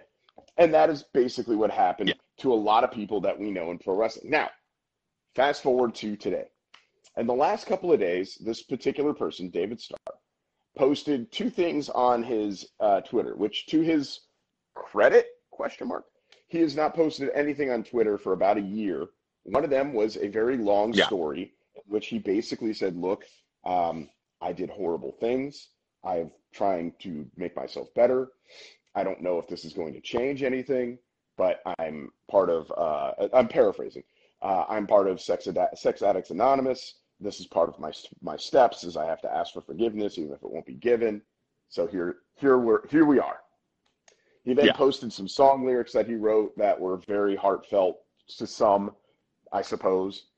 And 0.57 0.73
that 0.73 0.91
is 0.91 1.03
basically 1.13 1.57
what 1.57 1.71
happened 1.71 2.11
Yeah. 2.11 2.15
to 2.39 2.53
a 2.53 2.55
lot 2.55 2.85
of 2.85 2.93
people 2.93 3.21
that 3.23 3.39
we 3.39 3.51
know 3.51 3.71
in 3.71 3.79
pro 3.79 3.95
wrestling. 3.95 4.31
Now, 4.31 4.51
fast 5.35 5.63
forward 5.63 5.95
to 5.97 6.17
today. 6.17 6.47
And 7.17 7.29
the 7.29 7.35
last 7.35 7.67
couple 7.67 7.93
of 7.93 7.99
days, 8.01 8.37
this 8.37 8.63
particular 8.63 9.13
person, 9.13 9.51
David 9.51 9.81
Starr, 9.81 9.99
posted 10.77 11.33
two 11.33 11.51
things 11.51 11.89
on 11.89 12.23
his 12.23 12.69
uh, 12.79 13.01
Twitter, 13.01 13.35
which 13.37 13.67
to 13.67 13.81
his 13.81 14.21
credit, 14.75 15.27
question 15.51 15.89
mark, 15.89 16.05
he 16.47 16.59
has 16.59 16.77
not 16.77 16.95
posted 16.95 17.31
anything 17.35 17.71
on 17.71 17.83
Twitter 17.83 18.17
for 18.19 18.33
about 18.33 18.57
a 18.57 18.63
year. 18.63 19.07
One 19.45 19.65
of 19.65 19.71
them 19.71 19.93
was 19.93 20.17
a 20.17 20.29
very 20.29 20.57
long 20.57 20.93
Yeah. 20.93 21.07
story 21.07 21.55
in 21.75 21.83
which 21.89 22.07
he 22.07 22.19
basically 22.19 22.73
said, 22.73 22.97
look, 22.97 23.25
um, 23.65 24.09
I 24.41 24.53
did 24.53 24.71
horrible 24.71 25.13
things. 25.21 25.69
I'm 26.05 26.31
trying 26.53 26.95
to 27.01 27.27
make 27.37 27.55
myself 27.57 27.93
better. 27.95 28.29
I 28.95 29.05
don't 29.05 29.21
know 29.23 29.39
if 29.39 29.47
this 29.47 29.65
is 29.65 29.73
going 29.73 29.93
to 29.95 30.01
change 30.01 30.43
anything, 30.43 30.99
but 31.37 31.61
I'm 31.79 32.11
part 32.31 32.51
of, 32.51 32.73
uh, 32.77 33.29
I'm 33.33 33.49
paraphrasing. 33.49 34.03
Uh, 34.43 34.65
I'm 34.69 34.87
part 34.87 35.07
of 35.07 35.21
Sex, 35.21 35.47
Ad- 35.47 35.77
Sex 35.79 36.03
Addicts 36.03 36.31
Anonymous. 36.31 36.95
This 37.21 37.39
is 37.39 37.47
part 37.47 37.69
of 37.69 37.79
my 37.79 37.93
my 38.23 38.37
steps, 38.37 38.83
is 38.83 38.97
I 38.97 39.05
have 39.05 39.21
to 39.21 39.31
ask 39.33 39.53
for 39.53 39.61
forgiveness, 39.61 40.17
even 40.17 40.33
if 40.33 40.43
it 40.43 40.51
won't 40.51 40.65
be 40.65 40.75
given. 40.75 41.21
So 41.69 41.87
here, 41.87 42.17
here 42.37 42.57
we're 42.57 42.89
here 42.89 43.05
we 43.05 43.21
are. 43.21 43.41
He 44.43 44.55
then 44.55 44.67
Yeah. 44.69 44.73
posted 44.73 45.13
some 45.13 45.29
song 45.29 45.67
lyrics 45.67 45.93
that 45.93 46.09
he 46.09 46.15
wrote 46.15 46.57
that 46.57 46.81
were 46.81 46.97
very 46.97 47.37
heartfelt 47.37 48.01
to 48.39 48.47
some, 48.47 48.97
I 49.53 49.61
suppose. 49.61 50.29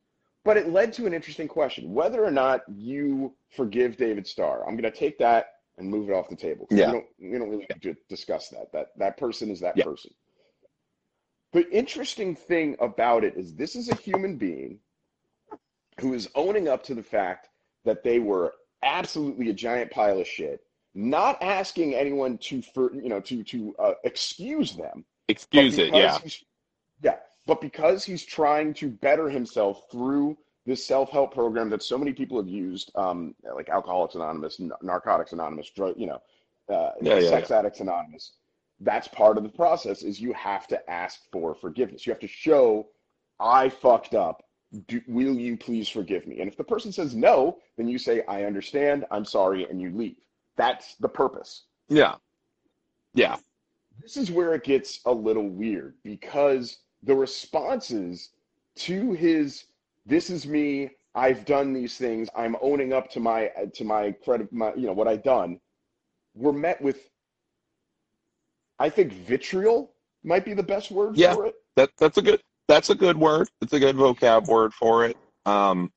But 0.44 0.56
it 0.56 0.70
led 0.70 0.92
to 0.94 1.06
an 1.06 1.14
interesting 1.14 1.48
question: 1.48 1.92
whether 1.92 2.24
or 2.24 2.30
not 2.30 2.62
you 2.68 3.34
forgive 3.50 3.96
David 3.96 4.26
Starr. 4.26 4.66
I'm 4.66 4.76
going 4.76 4.90
to 4.90 4.98
take 4.98 5.18
that 5.18 5.46
and 5.78 5.88
move 5.88 6.08
it 6.10 6.12
off 6.12 6.28
the 6.28 6.36
table. 6.36 6.66
Yeah. 6.70 6.86
We 6.86 6.92
don't, 6.92 7.06
we 7.18 7.38
don't 7.38 7.50
really 7.50 7.68
discuss 8.08 8.48
that. 8.48 8.72
That 8.72 8.88
that 8.98 9.16
person 9.16 9.50
is 9.50 9.60
that 9.60 9.76
Yeah. 9.76 9.84
person. 9.84 10.12
The 11.52 11.70
interesting 11.70 12.34
thing 12.34 12.76
about 12.80 13.24
it 13.24 13.36
is 13.36 13.54
this 13.54 13.76
is 13.76 13.90
a 13.90 13.94
human 13.94 14.36
being 14.36 14.78
who 16.00 16.14
is 16.14 16.28
owning 16.34 16.66
up 16.68 16.82
to 16.84 16.94
the 16.94 17.02
fact 17.02 17.48
that 17.84 18.02
they 18.02 18.18
were 18.18 18.54
absolutely 18.82 19.50
a 19.50 19.52
giant 19.52 19.90
pile 19.90 20.18
of 20.18 20.26
shit, 20.26 20.64
not 20.94 21.40
asking 21.42 21.94
anyone 21.94 22.38
to 22.38 22.62
for 22.62 22.92
you 22.94 23.08
know 23.08 23.20
to 23.20 23.44
to 23.44 23.74
uh, 23.78 23.94
excuse 24.04 24.74
them. 24.74 25.04
Excuse 25.28 25.78
it. 25.78 25.94
Yeah. 25.94 26.18
Yeah, 27.02 27.16
But 27.46 27.60
because 27.60 28.04
he's 28.04 28.24
trying 28.24 28.74
to 28.74 28.88
better 28.88 29.28
himself 29.28 29.90
through 29.90 30.38
this 30.64 30.84
self-help 30.84 31.34
program 31.34 31.68
that 31.70 31.82
so 31.82 31.98
many 31.98 32.12
people 32.12 32.36
have 32.36 32.48
used, 32.48 32.92
um, 32.94 33.34
like 33.54 33.68
Alcoholics 33.68 34.14
Anonymous, 34.14 34.60
N- 34.60 34.70
Narcotics 34.80 35.32
Anonymous, 35.32 35.70
drug, 35.70 35.94
you 35.98 36.06
know, 36.06 36.22
uh, 36.72 36.92
Yeah, 37.00 37.18
yeah, 37.18 37.28
Sex 37.30 37.50
Addicts 37.50 37.80
Anonymous. 37.80 38.32
That's 38.78 39.08
part 39.08 39.36
of 39.36 39.42
the 39.42 39.48
process. 39.48 40.02
Is 40.02 40.20
you 40.20 40.32
have 40.34 40.68
to 40.68 40.90
ask 40.90 41.20
for 41.32 41.54
forgiveness. 41.54 42.06
You 42.06 42.12
have 42.12 42.20
to 42.20 42.28
show, 42.28 42.88
I 43.40 43.68
fucked 43.68 44.14
up. 44.14 44.44
Do, 44.86 45.02
will 45.06 45.34
you 45.34 45.56
please 45.56 45.88
forgive 45.88 46.26
me? 46.26 46.40
And 46.40 46.48
if 46.48 46.56
the 46.56 46.64
person 46.64 46.92
says 46.92 47.14
no, 47.14 47.58
then 47.76 47.88
you 47.88 47.98
say, 47.98 48.22
I 48.26 48.44
understand. 48.44 49.04
I'm 49.10 49.24
sorry, 49.24 49.68
and 49.68 49.80
you 49.80 49.90
leave. 49.90 50.16
That's 50.56 50.94
the 50.96 51.08
purpose. 51.08 51.64
Yeah. 51.88 52.14
Yeah. 53.14 53.36
This 54.00 54.16
is 54.16 54.30
where 54.30 54.54
it 54.54 54.64
gets 54.64 55.00
a 55.04 55.12
little 55.12 55.48
weird 55.48 55.94
because 56.02 56.78
the 57.02 57.14
responses 57.14 58.30
to 58.76 59.12
his 59.12 59.64
this 60.06 60.30
is 60.30 60.46
me 60.46 60.90
i've 61.14 61.44
done 61.44 61.72
these 61.72 61.96
things 61.96 62.28
i'm 62.36 62.56
owning 62.62 62.92
up 62.92 63.10
to 63.10 63.20
my 63.20 63.50
to 63.74 63.84
my 63.84 64.10
credit 64.24 64.52
my 64.52 64.72
you 64.74 64.86
know 64.86 64.92
what 64.92 65.08
i've 65.08 65.22
done 65.22 65.58
were 66.34 66.52
met 66.52 66.80
with 66.80 67.10
i 68.78 68.88
think 68.88 69.12
vitriol 69.12 69.92
might 70.24 70.44
be 70.44 70.54
the 70.54 70.62
best 70.62 70.90
word 70.90 71.16
Yeah. 71.16 71.34
for 71.34 71.46
it 71.46 71.54
That 71.76 71.90
that's 71.98 72.18
a 72.18 72.22
good 72.22 72.40
that's 72.68 72.90
a 72.90 72.94
good 72.94 73.18
word. 73.18 73.48
It's 73.60 73.72
a 73.72 73.80
good 73.80 73.96
vocab 73.96 74.46
word 74.46 74.72
for 74.72 75.04
it. 75.04 75.16
Um, 75.44 75.92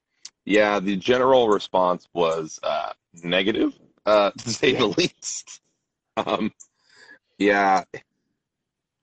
yeah, 0.45 0.79
the 0.79 0.95
general 0.97 1.47
response 1.47 2.07
was 2.13 2.59
uh, 2.63 2.91
negative, 3.23 3.73
uh, 4.05 4.31
to 4.37 4.49
say 4.49 4.73
the 4.73 4.87
least. 4.87 5.61
Um, 6.17 6.51
yeah, 7.37 7.83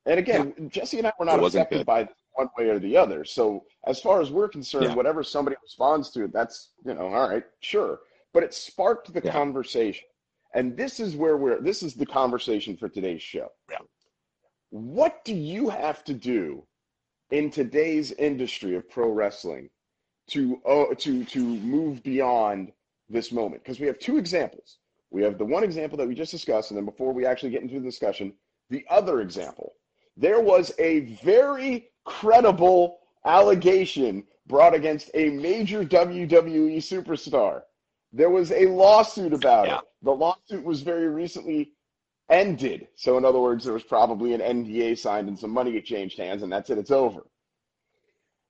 and 0.07 0.19
again 0.19 0.55
jesse 0.69 0.99
and 0.99 1.07
i 1.07 1.13
were 1.19 1.25
not 1.25 1.43
affected 1.43 1.79
good. 1.79 1.87
by 1.87 2.09
one 2.35 2.49
way 2.59 2.69
or 2.69 2.79
the 2.79 2.97
other 2.97 3.25
so 3.25 3.65
as 3.87 4.01
far 4.01 4.21
as 4.21 4.31
we're 4.31 4.49
concerned 4.49 4.85
Yeah. 4.87 4.95
whatever 4.95 5.23
somebody 5.23 5.57
responds 5.63 6.11
to 6.11 6.29
that's 6.29 6.71
you 6.85 6.95
know 6.95 7.07
all 7.13 7.29
right 7.29 7.45
sure 7.61 8.01
but 8.33 8.43
it 8.43 8.55
sparked 8.55 9.13
the 9.13 9.21
Yeah. 9.25 9.33
conversation 9.33 10.05
and 10.55 10.77
this 10.77 11.01
is 11.01 11.17
where 11.17 11.37
we're 11.37 11.61
this 11.61 11.83
is 11.83 11.95
the 11.95 12.07
conversation 12.07 12.77
for 12.77 12.89
today's 12.89 13.23
show 13.23 13.49
Yeah. 13.71 13.79
what 14.71 15.25
do 15.25 15.35
you 15.35 15.69
have 15.69 16.03
to 16.05 16.15
do 16.15 16.67
in 17.31 17.51
today's 17.51 18.13
industry 18.13 18.75
of 18.77 18.89
pro 18.91 19.09
wrestling 19.11 19.71
to 20.29 20.61
uh, 20.67 20.95
to 20.97 21.25
to 21.25 21.41
move 21.41 22.03
beyond 22.03 22.73
this 23.09 23.33
moment 23.33 23.63
because 23.63 23.81
we 23.81 23.87
have 23.87 23.99
two 23.99 24.17
examples 24.19 24.79
we 25.11 25.23
have 25.23 25.37
the 25.37 25.45
one 25.45 25.63
example 25.65 25.99
that 25.99 26.09
we 26.09 26.15
just 26.15 26.31
discussed 26.33 26.71
and 26.71 26.79
then 26.79 26.87
before 26.87 27.13
we 27.13 27.27
actually 27.27 27.51
get 27.51 27.63
into 27.63 27.75
the 27.79 27.85
discussion 27.85 28.33
the 28.71 28.85
other 28.89 29.21
example 29.21 29.75
there 30.17 30.41
was 30.41 30.73
a 30.79 31.01
very 31.23 31.89
credible 32.05 32.99
allegation 33.25 34.25
brought 34.47 34.75
against 34.75 35.11
a 35.15 35.31
major 35.31 35.85
WWE 35.85 36.79
superstar. 36.79 37.63
There 38.13 38.31
was 38.31 38.53
a 38.53 38.67
lawsuit 38.67 39.33
about 39.33 39.69
Yeah. 39.69 39.79
it. 39.79 39.85
The 40.03 40.15
lawsuit 40.15 40.65
was 40.65 40.83
very 40.83 41.09
recently 41.09 41.73
ended. 42.29 42.89
So, 42.95 43.17
in 43.17 43.25
other 43.25 43.41
words, 43.41 43.65
there 43.65 43.73
was 43.73 43.85
probably 43.85 44.35
an 44.35 44.41
NDA 44.41 44.95
signed 44.95 45.29
and 45.29 45.39
some 45.39 45.51
money 45.51 45.77
exchanged 45.77 46.19
hands, 46.19 46.43
and 46.43 46.53
that's 46.53 46.71
it, 46.71 46.79
it's 46.79 46.91
over. 46.91 47.27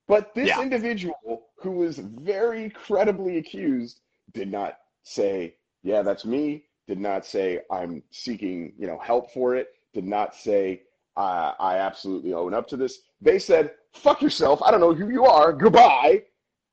But 0.09 0.35
this 0.35 0.49
Yeah. 0.49 0.63
individual 0.63 1.51
who 1.57 1.71
was 1.73 1.99
very 1.99 2.71
credibly 2.71 3.39
accused 3.39 4.01
did 4.33 4.51
not 4.51 4.79
say, 5.05 5.57
Yeah, 5.85 6.03
that's 6.03 6.25
me, 6.25 6.65
did 6.87 7.01
not 7.01 7.27
say, 7.27 7.61
I'm 7.71 8.05
seeking 8.11 8.73
you 8.79 8.87
know, 8.87 8.99
help 8.99 9.33
for 9.33 9.57
it, 9.57 9.75
did 9.93 10.05
not 10.05 10.35
say, 10.35 10.85
I, 11.17 11.55
I 11.61 11.77
absolutely 11.79 12.33
own 12.33 12.55
up 12.55 12.67
to 12.69 12.77
this. 12.77 13.01
They 13.21 13.39
said, 13.39 13.73
fuck 13.93 14.23
yourself. 14.23 14.63
I 14.63 14.71
don't 14.71 14.81
know 14.81 14.95
who 14.95 15.11
you 15.11 15.25
are. 15.25 15.53
Goodbye. 15.53 16.23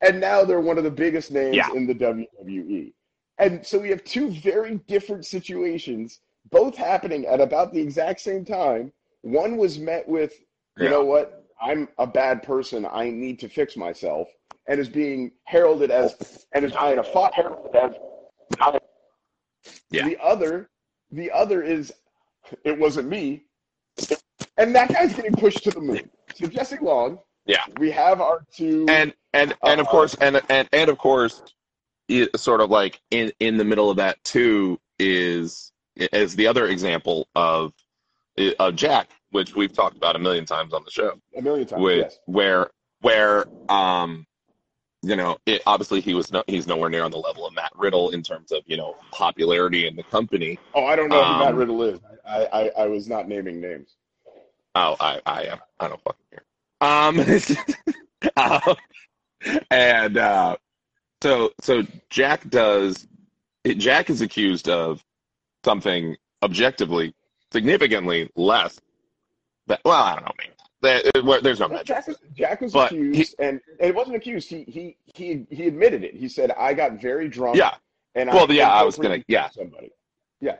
And 0.02 0.20
now 0.20 0.46
they're 0.46 0.62
one 0.62 0.78
of 0.78 0.84
the 0.86 0.92
biggest 0.92 1.32
names 1.32 1.56
Yeah. 1.56 1.70
in 1.74 1.86
the 1.86 1.94
WWE. 1.94 2.94
And 3.38 3.66
so 3.66 3.78
we 3.80 3.90
have 3.90 4.04
two 4.04 4.32
very 4.32 4.78
different 4.88 5.26
situations, 5.26 6.20
both 6.52 6.76
happening 6.76 7.26
at 7.26 7.42
about 7.42 7.74
the 7.74 7.80
exact 7.82 8.22
same 8.22 8.46
time. 8.46 8.92
One 9.22 9.58
was 9.58 9.78
met 9.80 10.08
with, 10.08 10.34
you 10.78 10.86
Yeah. 10.86 10.92
know 10.92 11.04
what? 11.04 11.46
I'm 11.62 11.90
a 11.98 12.08
bad 12.08 12.42
person. 12.44 12.86
I 12.90 13.10
need 13.10 13.40
to 13.40 13.50
fix 13.50 13.76
myself. 13.76 14.30
And 14.68 14.80
is 14.80 14.88
being 14.88 15.32
heralded 15.46 15.92
as, 15.92 16.46
and 16.54 16.64
is 16.64 16.72
trying 16.72 16.96
to 16.96 17.04
fought 17.04 17.34
heralded 17.34 17.76
as, 17.76 17.96
Yeah. 19.92 20.06
the 20.08 20.18
other, 20.24 20.70
the 21.12 21.30
other 21.32 21.62
is, 21.62 21.92
it 22.64 22.78
wasn't 22.78 23.10
me. 23.10 23.44
And 24.60 24.76
that 24.76 24.90
guy's 24.90 25.14
getting 25.14 25.34
pushed 25.34 25.64
to 25.64 25.72
the 25.72 25.80
moon. 25.80 26.10
So 26.36 26.48
Jesse 26.48 26.78
Long, 26.82 27.18
Yeah. 27.46 27.64
we 27.80 27.90
have 27.92 28.22
our 28.22 28.46
two. 28.54 28.86
and 28.90 29.14
and 29.34 29.56
and 29.64 29.80
of 29.82 29.88
Uh, 29.88 29.92
course 29.92 30.16
and 30.22 30.42
and 30.50 30.68
and 30.74 30.90
of 30.90 30.98
course 30.98 31.42
sort 32.36 32.62
of 32.62 32.70
like 32.70 33.00
in 33.12 33.32
in 33.40 33.58
the 33.58 33.64
middle 33.64 33.90
of 33.90 33.98
that 33.98 34.22
too 34.24 34.80
is 35.00 35.72
is 35.96 36.36
the 36.36 36.46
other 36.48 36.68
example 36.68 37.28
of 37.36 37.74
of 38.60 38.76
Jack 38.76 39.10
which 39.32 39.56
we've 39.56 39.74
talked 39.74 39.96
about 39.96 40.16
a 40.16 40.20
million 40.20 40.46
times 40.46 40.74
on 40.74 40.84
the 40.84 40.92
show 40.92 41.20
a 41.38 41.42
million 41.42 41.68
times, 41.68 41.82
with 41.82 41.98
yes. 42.00 42.20
where 42.26 42.70
where 43.02 43.46
um 43.70 44.26
you 45.04 45.16
know 45.16 45.38
it, 45.46 45.62
obviously 45.68 46.02
he 46.02 46.14
was 46.16 46.32
no, 46.32 46.44
he's 46.48 46.66
nowhere 46.68 46.90
near 46.90 47.04
on 47.04 47.12
the 47.12 47.18
level 47.18 47.46
of 47.46 47.54
Matt 47.54 47.72
Riddle 47.76 48.10
in 48.10 48.24
terms 48.24 48.52
of 48.52 48.64
you 48.66 48.76
know 48.76 48.96
popularity 49.12 49.88
in 49.88 49.96
the 49.96 50.04
company 50.04 50.58
Oh, 50.74 50.86
I 50.86 50.96
don't 50.96 51.10
know 51.10 51.24
who 51.24 51.40
Matt 51.40 51.54
um, 51.54 51.56
Riddle 51.56 51.84
is. 51.84 52.00
I, 52.28 52.46
I, 52.46 52.72
I 52.84 52.88
was 52.88 53.08
not 53.08 53.28
naming 53.28 53.62
names. 53.62 53.96
Oh, 54.76 54.96
I, 55.00 55.20
I 55.26 55.44
am. 55.46 55.60
I 55.80 55.88
don't 55.88 56.02
fucking 56.02 56.26
care. 56.32 56.44
Um, 56.82 57.20
um, 58.38 58.76
and 59.72 60.18
uh, 60.18 60.58
so, 61.22 61.52
so 61.62 61.84
Jack 62.10 62.50
does. 62.50 63.08
Jack 63.66 64.10
is 64.10 64.22
accused 64.22 64.70
of 64.70 65.04
something 65.66 66.16
objectively 66.44 67.14
significantly 67.52 68.30
less. 68.36 68.80
That 69.68 69.82
well, 69.86 70.02
I 70.02 70.16
don't 70.16 70.26
know. 70.26 70.32
Maybe 70.38 70.54
there, 70.82 71.24
well, 71.24 71.42
there's 71.42 71.60
no 71.60 71.68
Well. 71.68 71.84
Jack 71.84 72.08
was, 72.08 72.18
Jack 72.34 72.62
was 72.62 72.74
But 72.74 72.92
accused, 72.92 73.36
and, 73.40 73.60
and 73.80 73.90
it 73.90 73.96
wasn't 73.96 74.16
accused. 74.16 74.50
He, 74.50 74.64
he 74.64 74.96
he 75.14 75.46
he 75.50 75.68
admitted 75.68 76.04
it. 76.04 76.16
He 76.16 76.30
said, 76.30 76.52
"I 76.52 76.74
got 76.74 77.02
very 77.02 77.28
drunk." 77.28 77.58
Yeah, 77.58 77.76
and 78.16 78.30
Well, 78.30 78.50
I 78.50 78.54
yeah, 78.54 78.70
I 78.70 78.84
was 78.84 78.98
gonna- 78.98 79.24
yeah. 79.28 79.50
somebody. 79.50 79.92
Yeah, 80.40 80.58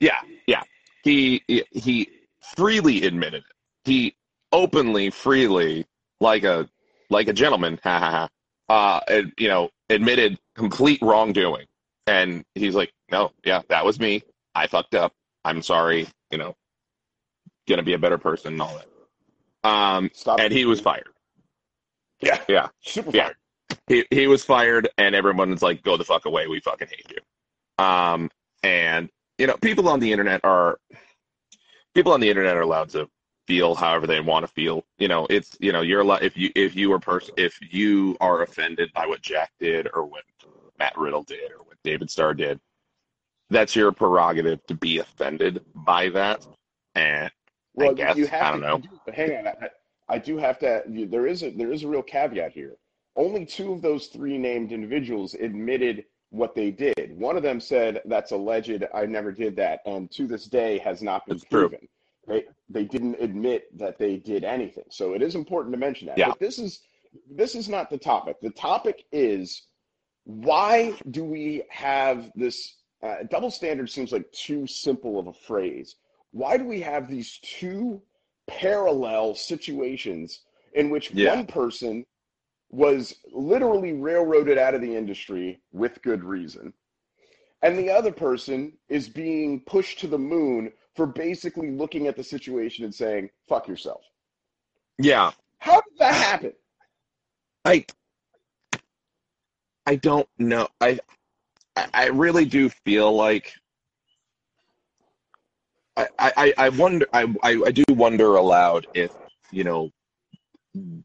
yeah, 0.00 0.18
yeah. 0.46 0.62
He 1.04 1.42
he 1.46 2.08
freely 2.56 3.04
admitted 3.06 3.42
it. 3.44 3.52
He 3.84 4.14
openly, 4.52 5.10
freely, 5.10 5.86
like 6.20 6.44
a 6.44 6.68
like 7.10 7.28
a 7.28 7.32
gentleman, 7.32 7.78
ha 7.84 7.98
ha 7.98 8.10
ha. 8.10 8.28
Uh, 8.68 9.00
and, 9.08 9.32
you 9.38 9.48
know, 9.48 9.70
admitted 9.88 10.38
complete 10.54 11.00
wrongdoing, 11.00 11.66
and 12.06 12.44
he's 12.54 12.74
like, 12.74 12.92
"No, 13.10 13.32
yeah, 13.44 13.62
that 13.68 13.84
was 13.84 13.98
me. 13.98 14.22
I 14.54 14.66
fucked 14.66 14.94
up. 14.94 15.12
I'm 15.44 15.62
sorry. 15.62 16.06
You 16.30 16.38
know, 16.38 16.54
gonna 17.68 17.82
be 17.82 17.94
a 17.94 17.98
better 17.98 18.18
person 18.18 18.52
and 18.54 18.62
all 18.62 18.76
that." 18.76 19.68
Um, 19.68 20.10
stop. 20.12 20.38
and 20.40 20.52
he 20.52 20.64
was 20.66 20.80
fired. 20.80 21.08
Yeah, 22.20 22.40
Yeah. 22.48 22.68
super 22.80 23.10
Yeah. 23.14 23.24
fired. 23.24 23.36
He 23.86 24.04
he 24.10 24.26
was 24.26 24.44
fired, 24.44 24.88
and 24.98 25.14
everyone's 25.14 25.62
like, 25.62 25.82
"Go 25.82 25.96
the 25.96 26.04
fuck 26.04 26.26
away. 26.26 26.46
We 26.46 26.60
fucking 26.60 26.88
hate 26.88 27.10
you." 27.10 27.84
Um, 27.84 28.30
and 28.62 29.08
you 29.38 29.46
know, 29.46 29.56
people 29.56 29.88
on 29.88 30.00
the 30.00 30.10
internet 30.12 30.40
are 30.44 30.78
people 31.94 32.12
on 32.12 32.20
the 32.20 32.28
internet 32.28 32.56
are 32.56 32.62
allowed 32.62 32.90
to 32.90 33.08
feel 33.46 33.74
however 33.74 34.06
they 34.06 34.20
want 34.20 34.46
to 34.46 34.52
feel. 34.52 34.84
You 34.98 35.08
know, 35.08 35.26
it's 35.30 35.56
you 35.60 35.72
know, 35.72 35.80
you're 35.80 36.00
allowed 36.02 36.22
if 36.22 36.36
you 36.36 36.50
if 36.54 36.76
you 36.76 36.92
are 36.92 36.98
person 36.98 37.34
if 37.36 37.58
you 37.72 38.16
are 38.20 38.42
offended 38.42 38.92
by 38.92 39.06
what 39.06 39.22
Jack 39.22 39.50
did 39.58 39.88
or 39.94 40.04
what 40.04 40.24
Matt 40.78 40.96
Riddle 40.96 41.22
did 41.22 41.50
or 41.52 41.58
what 41.64 41.76
David 41.82 42.10
Starr 42.10 42.34
did, 42.34 42.60
that's 43.50 43.74
your 43.74 43.90
prerogative 43.92 44.64
to 44.66 44.74
be 44.74 44.98
offended 44.98 45.64
by 45.74 46.08
that. 46.10 46.46
And 46.94 47.30
Well, 47.74 47.90
I 47.90 47.94
guess 47.94 48.16
you 48.16 48.26
have 48.26 48.42
I 48.42 48.50
don't 48.50 48.60
to, 48.60 48.66
know. 48.66 48.78
do- 48.78 49.12
hang 49.12 49.36
on. 49.38 49.46
I, 49.48 49.68
I 50.10 50.18
do 50.18 50.36
have 50.36 50.58
to. 50.60 50.82
There 50.86 51.26
is 51.26 51.42
a 51.42 51.50
there 51.50 51.72
is 51.72 51.82
a 51.84 51.88
real 51.88 52.02
caveat 52.02 52.52
here. 52.52 52.76
Only 53.16 53.44
two 53.44 53.72
of 53.72 53.82
those 53.82 54.06
three 54.08 54.38
named 54.38 54.70
individuals 54.72 55.34
admitted 55.34 56.04
what 56.30 56.54
they 56.54 56.70
did. 56.70 57.14
One 57.16 57.36
of 57.36 57.42
them 57.42 57.60
said, 57.60 58.02
"That's 58.04 58.32
alleged. 58.32 58.84
I 58.94 59.06
never 59.06 59.32
did 59.32 59.56
that," 59.56 59.80
and 59.86 60.10
to 60.12 60.26
this 60.26 60.44
day 60.46 60.78
has 60.78 61.02
not 61.02 61.26
been 61.26 61.36
It's 61.36 61.44
true. 61.44 61.68
proven. 61.68 61.88
They 62.26 62.44
they 62.68 62.84
didn't 62.84 63.16
admit 63.20 63.76
that 63.78 63.98
they 63.98 64.16
did 64.16 64.44
anything. 64.44 64.84
So 64.90 65.14
it 65.14 65.22
is 65.22 65.34
important 65.34 65.72
to 65.74 65.78
mention 65.78 66.06
that. 66.08 66.18
Yeah. 66.18 66.28
But 66.28 66.38
this 66.38 66.58
is 66.58 66.80
this 67.30 67.54
is 67.54 67.68
not 67.68 67.88
the 67.88 67.96
topic. 67.98 68.36
The 68.42 68.50
topic 68.50 69.04
is 69.12 69.62
why 70.24 70.94
do 71.10 71.24
we 71.24 71.62
have 71.70 72.30
this 72.34 72.74
uh, 73.02 73.22
double 73.30 73.50
standard? 73.50 73.88
Seems 73.88 74.12
like 74.12 74.30
too 74.32 74.66
simple 74.66 75.18
of 75.18 75.26
a 75.28 75.32
phrase. 75.32 75.96
Why 76.32 76.58
do 76.58 76.64
we 76.64 76.80
have 76.82 77.08
these 77.08 77.38
two 77.42 78.02
parallel 78.46 79.34
situations 79.34 80.40
in 80.74 80.90
which 80.90 81.10
Yeah. 81.12 81.34
one 81.36 81.46
person 81.46 82.04
was 82.70 83.14
literally 83.32 83.92
railroaded 83.92 84.58
out 84.58 84.74
of 84.74 84.80
the 84.80 84.94
industry 84.94 85.60
with 85.72 86.02
good 86.02 86.22
reason, 86.22 86.72
and 87.62 87.78
the 87.78 87.90
other 87.90 88.12
person 88.12 88.72
is 88.88 89.08
being 89.08 89.60
pushed 89.60 89.98
to 90.00 90.06
the 90.06 90.18
moon 90.18 90.72
for 90.94 91.06
basically 91.06 91.70
looking 91.70 92.06
at 92.06 92.16
the 92.16 92.24
situation 92.24 92.84
and 92.84 92.94
saying, 92.94 93.30
fuck 93.48 93.68
yourself. 93.68 94.02
Yeah, 94.98 95.30
How 95.58 95.74
did 95.80 95.98
that 95.98 96.14
happen? 96.14 96.52
I 97.64 97.84
I 99.86 99.96
don't 99.96 100.28
know. 100.38 100.68
I 100.80 100.98
I 101.76 102.08
really 102.08 102.44
do 102.44 102.68
feel 102.68 103.14
like 103.14 103.52
I 105.96 106.06
I, 106.18 106.54
I 106.58 106.68
wonder 106.70 107.06
I 107.12 107.32
I 107.42 107.70
do 107.70 107.84
wonder 107.90 108.36
aloud 108.36 108.86
if 108.94 109.12
you 109.50 109.64
know 109.64 109.90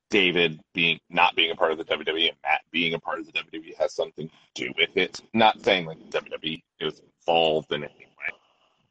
David 0.09 0.59
being 0.73 0.99
not 1.09 1.35
being 1.35 1.51
a 1.51 1.55
part 1.55 1.71
of 1.71 1.77
the 1.77 1.85
WWE 1.85 2.29
and 2.29 2.37
Matt 2.43 2.61
being 2.71 2.93
a 2.93 2.99
part 2.99 3.19
of 3.19 3.25
the 3.25 3.31
WWE 3.33 3.75
has 3.77 3.93
something 3.93 4.29
to 4.29 4.65
do 4.65 4.73
with 4.77 4.89
it. 4.95 5.21
Not 5.33 5.63
saying 5.63 5.85
like 5.85 5.99
WWE 6.09 6.61
is 6.79 7.01
involved 7.27 7.71
in 7.71 7.83
any 7.83 7.93
way, 7.93 8.35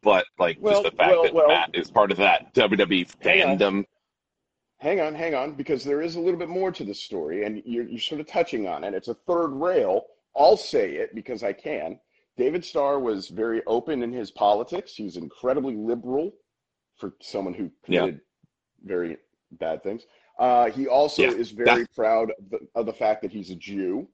but 0.03 0.25
like 0.39 0.59
Well, 0.61 0.83
just 0.83 0.93
the 0.93 0.97
fact 0.97 1.11
well, 1.13 1.23
that 1.25 1.35
well. 1.35 1.49
Matt 1.49 1.71
is 1.75 1.91
part 1.91 2.11
of 2.11 2.19
that 2.19 2.53
WWE 2.55 3.13
Hang 3.23 3.43
on. 3.43 3.59
fandom. 3.59 3.85
Hang 4.79 5.01
on, 5.01 5.15
hang 5.15 5.35
on, 5.37 5.53
because 5.53 5.85
there 5.85 6.03
is 6.03 6.17
a 6.17 6.21
little 6.21 6.39
bit 6.39 6.49
more 6.49 6.73
to 6.73 6.83
the 6.83 6.95
story, 6.95 7.45
and 7.45 7.63
you're, 7.65 7.85
you're 7.87 8.01
sort 8.01 8.21
of 8.21 8.27
touching 8.27 8.67
on 8.67 8.83
it. 8.83 8.95
It's 8.95 9.07
a 9.07 9.15
third 9.15 9.51
rail. 9.53 10.07
I'll 10.37 10.57
say 10.57 10.95
it 10.95 11.15
because 11.15 11.45
I 11.45 11.53
can. 11.53 12.01
David 12.37 12.65
Starr 12.65 12.99
was 12.99 13.29
very 13.29 13.63
open 13.69 14.03
in 14.03 14.13
his 14.13 14.33
politics. 14.33 14.95
He's 14.97 15.17
incredibly 15.17 15.77
liberal 15.77 16.33
for 16.97 17.15
someone 17.21 17.55
who 17.55 17.71
Yeah. 17.87 18.01
committed 18.01 18.21
very 18.83 19.19
bad 19.53 19.85
things. 19.85 20.03
Uh, 20.43 20.69
he 20.73 20.89
also 20.89 21.23
Yeah, 21.23 21.31
is 21.31 21.53
very 21.53 21.87
proud 21.95 22.33
of 22.33 22.51
the, 22.51 22.59
of 22.75 22.87
the 22.87 22.93
fact 22.93 23.23
that 23.23 23.31
he's 23.31 23.51
a 23.51 23.55
Jew 23.55 24.09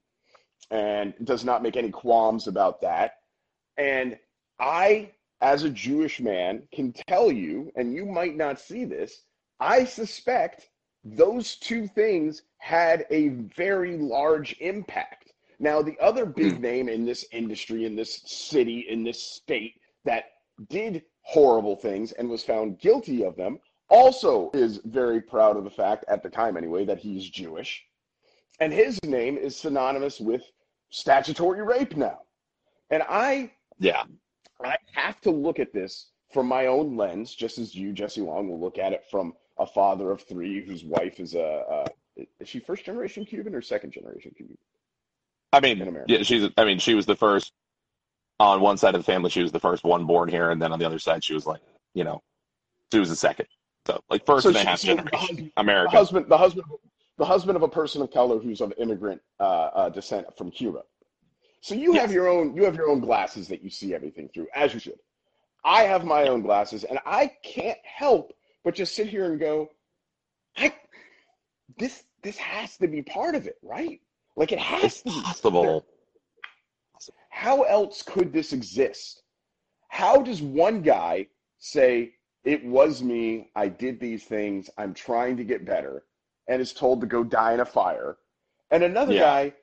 and 0.71 1.15
does 1.25 1.43
not 1.43 1.63
make 1.63 1.75
any 1.75 1.91
qualms 1.91 2.49
about 2.49 2.83
that. 2.83 3.13
And 3.79 4.19
I, 4.61 5.13
as 5.41 5.65
a 5.65 5.71
Jewish 5.71 6.21
man, 6.21 6.69
can 6.71 6.93
tell 7.09 7.33
you, 7.33 7.73
and 7.77 7.95
you 7.95 8.05
might 8.05 8.37
not 8.37 8.61
see 8.61 8.85
this, 8.85 9.23
I 9.59 9.85
suspect 9.85 10.69
those 11.03 11.57
two 11.57 11.89
things 11.89 12.43
had 12.59 13.07
a 13.11 13.29
very 13.57 13.97
large 13.97 14.55
impact. 14.61 15.33
Now, 15.59 15.81
the 15.81 15.99
other 15.99 16.27
big 16.27 16.61
name 16.61 16.91
in 16.91 17.07
this 17.07 17.25
industry, 17.33 17.87
in 17.87 17.97
this 17.97 18.21
city, 18.27 18.85
in 18.91 19.03
this 19.03 19.23
state 19.23 19.81
that 20.05 20.25
did 20.69 21.05
horrible 21.23 21.77
things 21.77 22.13
and 22.13 22.29
was 22.29 22.45
found 22.45 22.79
guilty 22.81 23.25
of 23.25 23.35
them 23.37 23.61
also 23.89 24.51
is 24.55 24.81
very 24.85 25.21
proud 25.21 25.57
of 25.57 25.65
the 25.65 25.71
fact, 25.71 26.05
at 26.09 26.23
the 26.23 26.29
time 26.29 26.57
anyway, 26.57 26.85
that 26.85 26.99
he's 26.99 27.29
Jewish. 27.29 27.85
And 28.61 28.73
his 28.73 28.99
name 29.05 29.37
is 29.37 29.57
synonymous 29.57 30.21
with 30.21 30.43
statutory 30.91 31.63
rape 31.63 31.97
now. 31.97 32.21
And 32.91 33.03
I 33.09 33.53
Yeah, 33.79 34.05
I 34.65 34.77
have 34.93 35.21
to 35.23 35.31
look 35.31 35.59
at 35.59 35.73
this 35.73 36.09
from 36.33 36.47
my 36.47 36.67
own 36.67 36.97
lens, 36.97 37.35
just 37.35 37.59
as 37.59 37.75
you, 37.75 37.93
Jesse 37.93 38.21
Long, 38.21 38.49
will 38.49 38.61
look 38.61 38.79
at 38.79 38.93
it 38.93 39.05
from 39.11 39.35
a 39.59 39.67
father 39.67 40.11
of 40.11 40.23
three 40.23 40.65
whose 40.65 40.85
wife 40.85 41.21
is 41.21 41.35
a, 41.35 41.85
a 42.19 42.27
is 42.41 42.49
she 42.49 42.59
first 42.59 42.85
generation 42.85 43.25
Cuban 43.25 43.55
or 43.55 43.63
second 43.63 43.93
generation 43.93 44.33
Cuban? 44.37 44.59
I 45.53 45.61
mean, 45.61 45.81
In 45.81 45.89
America. 45.89 46.13
yeah, 46.13 46.23
she's. 46.23 46.51
I 46.57 46.65
mean, 46.65 46.79
she 46.79 46.95
was 46.95 47.07
the 47.07 47.17
first 47.17 47.53
on 48.41 48.61
one 48.61 48.77
side 48.77 48.95
of 48.95 49.01
the 49.01 49.11
family. 49.11 49.31
She 49.31 49.43
was 49.43 49.53
the 49.53 49.61
first 49.61 49.85
one 49.85 50.05
born 50.05 50.29
here, 50.29 50.51
and 50.51 50.61
then 50.61 50.73
on 50.73 50.79
the 50.79 50.85
other 50.85 50.99
side, 50.99 51.25
she 51.25 51.35
was 51.35 51.47
like, 51.47 51.61
you 51.95 52.05
know, 52.05 52.23
she 52.93 52.99
was 52.99 53.09
the 53.09 53.17
second. 53.17 53.47
So 53.89 54.03
like 54.11 54.27
first 54.27 54.43
So 54.43 54.51
and 54.51 54.59
a 54.59 54.65
half 54.65 54.81
so 54.81 54.89
generation 54.97 55.19
husband- 55.19 55.53
The 55.57 55.89
husband, 55.91 56.27
the 56.29 56.37
husband, 56.39 56.67
the 57.17 57.25
husband 57.25 57.57
of 57.57 57.63
a 57.63 57.69
person 57.69 58.03
of 58.03 58.11
color 58.11 58.39
who's 58.39 58.61
of 58.61 58.73
immigrant 58.77 59.21
uh, 59.41 59.43
uh, 59.43 59.89
descent 59.89 60.27
from 60.37 60.51
Cuba. 60.51 60.83
So 61.63 61.75
you 61.75 61.95
have 61.95 62.13
your 62.13 62.29
own, 62.29 62.55
you 62.55 62.65
have 62.65 62.77
your 62.77 62.89
own 62.91 63.01
glasses 63.01 63.49
that 63.49 63.63
you 63.63 63.71
see 63.71 63.95
everything 63.95 64.29
through, 64.29 64.47
as 64.55 64.75
you 64.75 64.79
should. 64.81 64.99
I 65.65 65.85
have 65.85 66.05
my 66.05 66.25
own 66.29 66.43
glasses, 66.43 66.85
and 66.85 66.99
I 67.07 67.33
can't 67.43 67.79
help 67.83 68.33
but 68.63 68.75
just 68.75 68.95
sit 68.95 69.09
here 69.09 69.25
and 69.25 69.41
go, 69.41 69.71
I, 70.57 70.73
this, 71.79 72.05
this 72.23 72.37
has 72.37 72.77
to 72.77 72.87
be 72.89 73.03
part 73.03 73.35
of 73.35 73.47
it, 73.47 73.57
right? 73.63 74.01
Like 74.37 74.53
it 74.53 74.59
has 74.59 74.85
It's 74.85 75.03
to 75.03 75.05
be. 75.11 75.23
possible. 75.23 75.87
How 77.31 77.63
else 77.63 78.03
could 78.03 78.33
this 78.33 78.53
exist? 78.53 79.23
How 79.89 80.21
does 80.23 80.43
one 80.43 80.83
guy 80.83 81.27
say, 81.59 82.13
It 82.49 82.65
was 82.65 83.03
me, 83.03 83.51
I 83.55 83.69
did 83.69 84.01
these 84.01 84.25
things, 84.25 84.71
I'm 84.79 84.95
trying 84.95 85.37
to 85.37 85.45
get 85.45 85.67
better, 85.67 86.05
and 86.47 86.63
is 86.63 86.73
told 86.73 87.03
to 87.03 87.07
go 87.07 87.23
die 87.23 87.53
in 87.53 87.61
a 87.61 87.65
fire? 87.67 88.17
And 88.71 88.83
another 88.83 89.13
Yeah. 89.13 89.21
guy 89.21 89.55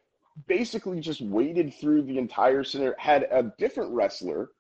basically 0.46 1.00
just 1.00 1.20
waded 1.22 1.74
through 1.74 2.04
the 2.04 2.20
entire 2.20 2.64
center, 2.64 2.96
had 3.00 3.24
a 3.32 3.52
different 3.58 3.92
wrestler 3.92 4.52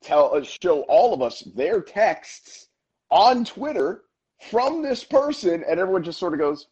tell 0.00 0.34
uh, 0.34 0.42
show 0.42 0.80
all 0.88 1.14
of 1.14 1.22
us 1.22 1.42
their 1.54 1.80
texts 1.80 2.66
on 3.08 3.44
Twitter 3.44 4.02
from 4.50 4.82
this 4.82 5.04
person, 5.04 5.62
and 5.62 5.78
everyone 5.78 6.02
just 6.02 6.18
sort 6.18 6.32
of 6.32 6.40
goes, 6.40 6.66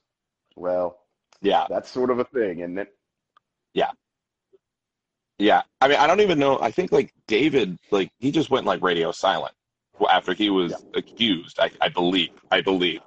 Well, 0.56 0.98
Yeah, 1.40 1.68
that's 1.68 1.90
sort 1.90 2.10
of 2.10 2.18
a 2.18 2.24
thing, 2.24 2.62
and 2.62 2.76
then 2.76 2.88
yeah. 3.72 3.92
yeah. 5.38 5.62
I 5.80 5.86
mean, 5.86 5.98
I 5.98 6.08
don't 6.08 6.22
even 6.22 6.40
know. 6.40 6.58
I 6.60 6.72
think 6.72 6.90
like 6.90 7.14
David, 7.28 7.78
like 7.92 8.10
he 8.18 8.32
just 8.32 8.50
went 8.50 8.66
like 8.66 8.82
radio 8.82 9.12
silent 9.12 9.54
after 10.10 10.34
he 10.34 10.50
was 10.50 10.74
accused. 10.94 11.58
I, 11.58 11.70
I 11.80 11.88
believe. 11.88 12.30
I 12.50 12.60
believe. 12.60 13.00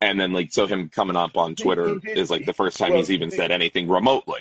And 0.00 0.18
then 0.18 0.32
like 0.32 0.52
so 0.52 0.66
him 0.66 0.88
coming 0.88 1.16
up 1.16 1.36
on 1.36 1.54
Twitter 1.54 1.98
did- 1.98 2.18
is 2.18 2.30
like 2.30 2.44
the 2.44 2.52
first 2.52 2.76
time 2.78 2.90
well, 2.90 2.98
he's 2.98 3.10
even 3.10 3.30
said 3.30 3.50
anything 3.50 3.88
remotely. 3.88 4.40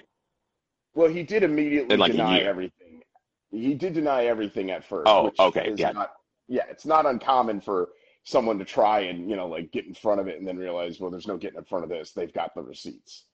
Well, 0.94 1.10
he 1.10 1.24
did 1.24 1.44
immediately 1.44 1.96
like, 1.98 2.12
deny 2.12 2.40
everything. 2.40 3.04
He 3.52 3.74
did 3.76 3.94
deny 3.94 4.26
everything 4.26 4.72
at 4.72 4.84
first. 4.84 5.08
Oh, 5.08 5.32
okay, 5.40 5.74
yeah. 5.76 5.92
Not, 5.92 6.12
yeah, 6.48 6.64
it's 6.70 6.86
not 6.86 7.06
uncommon 7.06 7.62
for 7.62 7.90
someone 8.24 8.60
to 8.60 8.66
try 8.66 9.02
and 9.02 9.30
you 9.30 9.36
know 9.36 9.48
like 9.48 9.72
get 9.72 9.86
in 9.86 9.94
front 9.94 10.20
of 10.20 10.28
it 10.28 10.38
and 10.40 10.48
then 10.48 10.58
realize, 10.58 11.00
well, 11.00 11.12
there's 11.12 11.28
no 11.28 11.38
getting 11.38 11.58
in 11.60 11.64
front 11.66 11.84
of 11.84 11.90
this. 11.90 12.12
They've 12.12 12.34
got 12.34 12.54
the 12.56 12.62
receipts. 12.62 13.26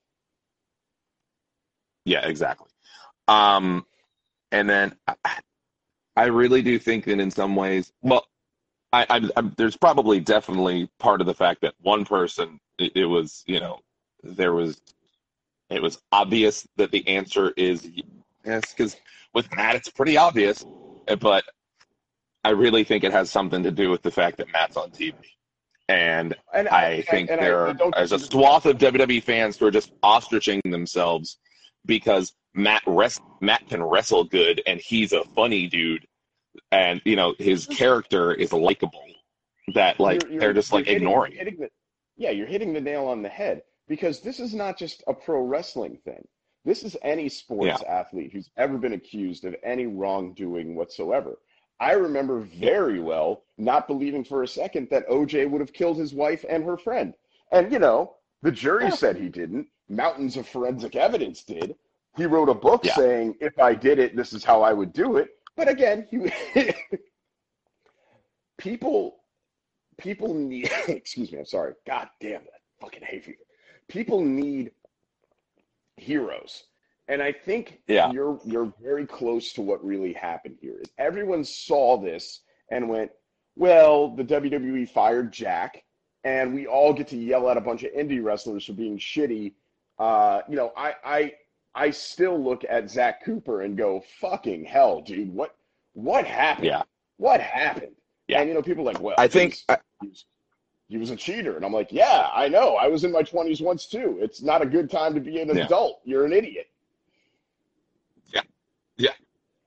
Yeah, 2.05 2.27
exactly. 2.27 2.69
Um, 3.27 3.85
and 4.51 4.69
then 4.69 4.95
I, 5.07 5.39
I 6.15 6.25
really 6.25 6.61
do 6.61 6.79
think 6.79 7.05
that 7.05 7.19
in 7.19 7.29
some 7.31 7.55
ways, 7.55 7.91
well, 8.01 8.26
I, 8.97 9.05
I, 9.17 9.29
I 9.37 9.41
there's 9.57 9.77
probably 9.77 10.19
definitely 10.19 10.89
part 10.99 11.21
of 11.21 11.27
the 11.27 11.33
fact 11.33 11.61
that 11.61 11.73
one 11.81 12.05
person, 12.05 12.59
it, 12.79 12.93
it 12.95 13.05
was, 13.05 13.43
you 13.47 13.59
know, 13.59 13.79
there 14.23 14.53
was, 14.53 14.81
it 15.69 15.81
was 15.81 15.99
obvious 16.11 16.67
that 16.77 16.91
the 16.91 17.07
answer 17.07 17.53
is 17.57 17.89
yes, 18.45 18.73
because 18.73 18.95
with 19.33 19.53
Matt, 19.55 19.75
it's 19.75 19.89
pretty 19.89 20.17
obvious, 20.17 20.65
but 21.19 21.43
I 22.43 22.51
really 22.51 22.83
think 22.83 23.03
it 23.03 23.11
has 23.11 23.29
something 23.29 23.61
to 23.63 23.71
do 23.71 23.89
with 23.89 24.01
the 24.01 24.11
fact 24.11 24.37
that 24.37 24.51
Matt's 24.51 24.77
on 24.77 24.89
TV. 24.91 25.13
And 25.89 26.35
And 26.53 26.67
I 26.67 27.01
think 27.03 27.29
and 27.29 27.41
there 27.41 27.67
I 27.67 27.73
don't 27.73 27.93
a 27.95 28.19
swath 28.19 28.65
of 28.65 28.77
WWE 28.77 29.23
fans 29.23 29.57
who 29.57 29.67
are 29.67 29.71
just 29.71 29.91
ostriching 30.01 30.61
themselves 30.69 31.37
because 31.85 32.33
Matt 32.53 32.81
res- 32.85 33.21
Matt 33.41 33.67
can 33.69 33.83
wrestle 33.83 34.23
good 34.23 34.61
and 34.65 34.79
he's 34.81 35.13
a 35.13 35.23
funny 35.35 35.67
dude, 35.67 36.05
and 36.71 37.01
you 37.05 37.15
know 37.15 37.33
his 37.39 37.65
character 37.67 38.33
is 38.33 38.53
likable. 38.53 39.03
That 39.73 39.99
like 39.99 40.21
You're- 40.23 40.33
you're- 40.35 40.39
they're 40.45 40.53
just 40.53 40.71
like 40.71 40.87
ignoring. 40.87 41.33
hitting 41.33 41.57
the, 41.57 41.69
yeah, 42.15 42.29
you're 42.31 42.47
hitting 42.47 42.73
the 42.73 42.81
nail 42.81 43.05
on 43.05 43.21
the 43.21 43.29
head 43.29 43.63
because 43.87 44.21
this 44.21 44.39
is 44.39 44.53
not 44.53 44.77
just 44.77 45.03
a 45.07 45.13
pro 45.13 45.41
wrestling 45.41 45.97
thing. 46.05 46.25
This 46.65 46.83
is 46.83 46.97
any 47.01 47.29
sports 47.29 47.81
athlete 47.83 48.31
who's 48.33 48.49
ever 48.57 48.77
been 48.77 48.93
accused 48.93 49.45
of 49.45 49.55
any 49.63 49.85
wrongdoing 49.85 50.75
whatsoever. 50.75 51.37
I 51.79 51.91
remember 51.93 52.39
very 52.39 52.99
well 52.99 53.43
not 53.57 53.87
believing 53.87 54.23
for 54.23 54.43
a 54.43 54.47
second 54.47 54.89
that 54.89 55.07
OJ 55.07 55.45
would 55.49 55.61
have 55.61 55.73
killed 55.73 55.97
his 55.97 56.13
wife 56.13 56.43
and 56.49 56.63
her 56.63 56.77
friend. 56.77 57.13
And 57.51 57.71
you 57.71 57.79
know, 57.79 58.15
the 58.41 58.51
jury 58.51 58.85
Yeah. 58.85 58.89
said 58.91 59.15
he 59.17 59.29
didn't. 59.29 59.67
Mountains 59.89 60.35
of 60.37 60.47
forensic 60.47 60.95
evidence 60.95 61.43
did. 61.43 61.75
He 62.17 62.25
wrote 62.25 62.49
a 62.49 62.53
book 62.53 62.83
Yeah. 62.83 62.95
saying, 62.95 63.35
if 63.41 63.59
I 63.59 63.73
did 63.75 63.99
it, 63.99 64.15
this 64.15 64.33
is 64.33 64.43
how 64.43 64.61
I 64.61 64.73
would 64.73 64.91
do 64.91 65.17
it. 65.17 65.36
But 65.57 65.67
again, 65.67 66.07
people 68.57 69.17
people 69.97 70.33
need 70.33 70.69
excuse 70.87 71.31
me 71.31 71.39
i'm 71.39 71.45
sorry. 71.45 71.73
God 71.85 72.07
damn 72.21 72.43
that 72.43 72.61
fucking 72.79 73.01
hay 73.03 73.19
fever 73.19 73.37
people 73.87 74.21
need 74.21 74.71
heroes. 75.97 76.63
And 77.07 77.21
i 77.23 77.31
think 77.31 77.79
Yeah. 77.87 78.11
you're 78.11 78.39
you're 78.45 78.71
very 78.81 79.05
close 79.05 79.53
to 79.53 79.61
what 79.61 79.83
really 79.83 80.13
happened 80.13 80.57
here. 80.61 80.77
Is 80.79 80.89
everyone 80.97 81.43
saw 81.43 81.97
this 81.97 82.41
and 82.71 82.87
went 82.89 83.11
well 83.55 84.09
the 84.15 84.23
wwe 84.23 84.87
fired 84.89 85.31
jack 85.31 85.83
and 86.23 86.53
we 86.53 86.67
all 86.67 86.93
get 86.93 87.07
to 87.09 87.17
yell 87.17 87.49
at 87.49 87.57
a 87.57 87.61
bunch 87.61 87.83
of 87.83 87.91
indie 87.93 88.23
wrestlers 88.23 88.65
for 88.65 88.73
being 88.73 88.97
shitty. 88.99 89.53
Uh 89.97 90.41
you 90.47 90.55
know 90.55 90.71
i 90.77 90.93
i 91.03 91.33
i 91.77 91.89
still 91.89 92.37
look 92.43 92.63
at 92.69 92.89
zach 92.89 93.23
cooper 93.23 93.61
and 93.61 93.77
go 93.77 94.03
fucking 94.19 94.65
hell 94.65 95.01
dude 95.01 95.33
what 95.33 95.55
what 95.93 96.25
happened 96.25 96.65
Yeah, 96.67 96.81
what 97.17 97.39
happened 97.41 97.95
Yeah. 98.27 98.39
and 98.41 98.49
you 98.49 98.53
know 98.55 98.61
people 98.61 98.83
are 98.87 98.93
like 98.93 99.01
well 99.01 99.15
I 99.17 99.27
think 99.27 99.57
I, 99.69 99.77
he 100.89 100.97
was, 100.97 101.09
a 101.09 101.15
cheater. 101.17 101.57
And 101.57 101.65
I'm 101.65 101.73
like, 101.73 101.91
yeah, 101.91 102.29
I 102.33 102.47
know. 102.47 102.75
I 102.75 102.87
was 102.87 103.03
in 103.03 103.11
my 103.11 103.21
20s 103.21 103.61
once 103.61 103.87
too. 103.87 104.19
It's 104.21 104.41
not 104.41 104.61
a 104.61 104.65
good 104.65 104.89
time 104.89 105.13
to 105.15 105.19
be 105.19 105.41
an 105.41 105.49
Yeah. 105.49 105.65
adult. 105.65 105.99
You're 106.05 106.23
an 106.23 106.31
idiot. 106.31 106.67
Yeah. 108.33 108.41
Yeah. 108.95 109.09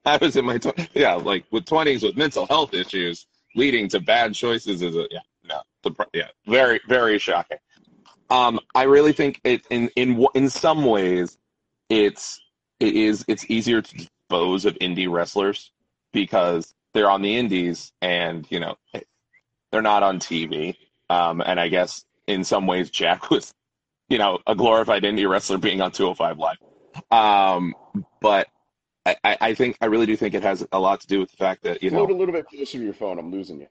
I 0.05 0.17
was 0.17 0.35
in 0.35 0.45
my 0.45 0.57
tw- 0.57 0.89
yeah 0.95 1.13
like 1.13 1.45
with 1.51 1.65
twenties 1.65 2.01
with 2.03 2.17
mental 2.17 2.45
health 2.47 2.73
issues 2.73 3.27
leading 3.55 3.87
to 3.89 3.99
bad 3.99 4.33
choices 4.33 4.81
is 4.81 4.95
a 4.95 5.05
yeah 5.11 5.19
no 5.47 5.61
the, 5.83 5.91
yeah 6.13 6.29
very 6.47 6.79
very 6.87 7.19
shocking. 7.19 7.57
Um, 8.31 8.59
I 8.73 8.83
really 8.83 9.11
think 9.13 9.41
it 9.43 9.65
in 9.69 9.89
in 9.95 10.25
in 10.33 10.49
some 10.49 10.85
ways, 10.85 11.37
it's 11.91 12.39
it 12.79 12.95
is 12.95 13.25
it's 13.27 13.45
easier 13.49 13.81
to 13.81 13.95
dispose 13.95 14.65
of 14.65 14.75
indie 14.79 15.11
wrestlers 15.11 15.71
because 16.13 16.73
they're 16.93 17.09
on 17.09 17.21
the 17.21 17.37
indies 17.37 17.91
and 18.01 18.47
you 18.49 18.59
know 18.59 18.75
they're 19.71 19.81
not 19.81 20.03
on 20.03 20.19
TV. 20.19 20.75
Um, 21.09 21.41
and 21.45 21.59
I 21.59 21.67
guess 21.67 22.05
in 22.27 22.43
some 22.43 22.67
ways 22.67 22.89
Jack 22.89 23.29
was, 23.31 23.53
you 24.09 24.17
know, 24.17 24.39
a 24.47 24.55
glorified 24.55 25.03
indie 25.03 25.29
wrestler 25.29 25.57
being 25.57 25.81
on 25.81 25.91
205 25.91 26.37
Live. 26.37 26.57
Um, 27.11 27.73
but 28.21 28.47
I, 29.05 29.15
I 29.23 29.53
think 29.55 29.77
I 29.81 29.87
really 29.87 30.05
do 30.05 30.15
think 30.15 30.35
it 30.35 30.43
has 30.43 30.65
a 30.71 30.79
lot 30.79 31.01
to 31.01 31.07
do 31.07 31.19
with 31.19 31.31
the 31.31 31.37
fact 31.37 31.63
that 31.63 31.81
you 31.81 31.89
Float 31.89 32.11
a 32.11 32.13
little 32.13 32.33
bit 32.33 32.45
closer 32.45 32.77
to 32.77 32.83
your 32.83 32.93
phone. 32.93 33.17
I'm 33.17 33.31
losing 33.31 33.59
you. 33.59 33.67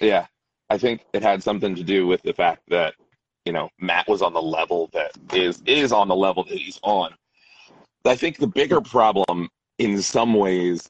yeah, 0.00 0.26
I 0.70 0.78
think 0.78 1.02
it 1.12 1.22
had 1.22 1.42
something 1.42 1.74
to 1.74 1.84
do 1.84 2.06
with 2.06 2.22
the 2.22 2.32
fact 2.32 2.62
that 2.68 2.94
you 3.44 3.52
know 3.52 3.68
Matt 3.78 4.08
was 4.08 4.22
on 4.22 4.32
the 4.32 4.40
level 4.40 4.88
that 4.94 5.12
is 5.34 5.62
is 5.66 5.92
on 5.92 6.08
the 6.08 6.16
level 6.16 6.44
that 6.44 6.56
he's 6.56 6.80
on. 6.82 7.12
I 8.08 8.16
think 8.16 8.38
the 8.38 8.46
bigger 8.46 8.80
problem 8.80 9.48
in 9.78 10.02
some 10.02 10.34
ways 10.34 10.88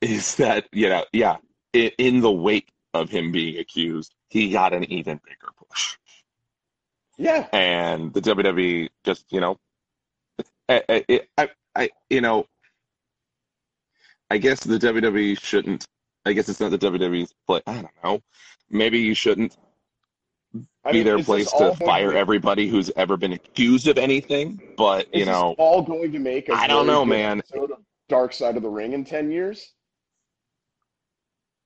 is 0.00 0.36
that 0.36 0.68
you 0.72 0.88
know 0.88 1.04
yeah 1.12 1.36
in, 1.72 1.90
in 1.98 2.20
the 2.20 2.30
wake 2.30 2.68
of 2.94 3.10
him 3.10 3.32
being 3.32 3.58
accused, 3.58 4.14
he 4.28 4.50
got 4.50 4.72
an 4.72 4.84
even 4.84 5.20
bigger 5.24 5.52
push. 5.68 5.96
Yeah. 7.16 7.48
and 7.52 8.12
the 8.12 8.20
WWE 8.20 8.88
just 9.04 9.24
you 9.30 9.40
know, 9.40 9.58
I, 10.68 10.82
I, 10.88 11.20
I, 11.36 11.48
I 11.74 11.90
you 12.08 12.20
know, 12.20 12.46
I 14.30 14.38
guess 14.38 14.60
the 14.60 14.78
WWE 14.78 15.40
shouldn't. 15.40 15.86
I 16.24 16.32
guess 16.32 16.48
it's 16.48 16.60
not 16.60 16.70
the 16.70 16.78
WWE's 16.78 17.34
play. 17.46 17.62
I 17.66 17.74
don't 17.74 18.04
know. 18.04 18.20
Maybe 18.70 18.98
you 18.98 19.14
shouldn't 19.14 19.56
I 20.88 20.92
be 20.92 20.98
mean, 20.98 21.04
their 21.04 21.22
place 21.22 21.52
to 21.52 21.74
fire 21.74 22.12
to- 22.12 22.18
everybody 22.18 22.68
who's 22.68 22.90
ever 22.96 23.16
been 23.16 23.32
accused 23.32 23.88
of 23.88 23.98
anything. 23.98 24.60
But 24.76 25.08
Is 25.12 25.20
you 25.20 25.26
know, 25.26 25.54
all 25.58 25.82
going 25.82 26.12
to 26.12 26.18
make 26.18 26.48
a 26.48 26.54
I 26.54 26.66
don't 26.66 26.86
know, 26.86 27.04
man. 27.04 27.42
Dark 28.08 28.32
Side 28.32 28.56
of 28.56 28.62
the 28.62 28.70
Ring 28.70 28.94
in 28.94 29.04
10 29.04 29.30
years? 29.30 29.72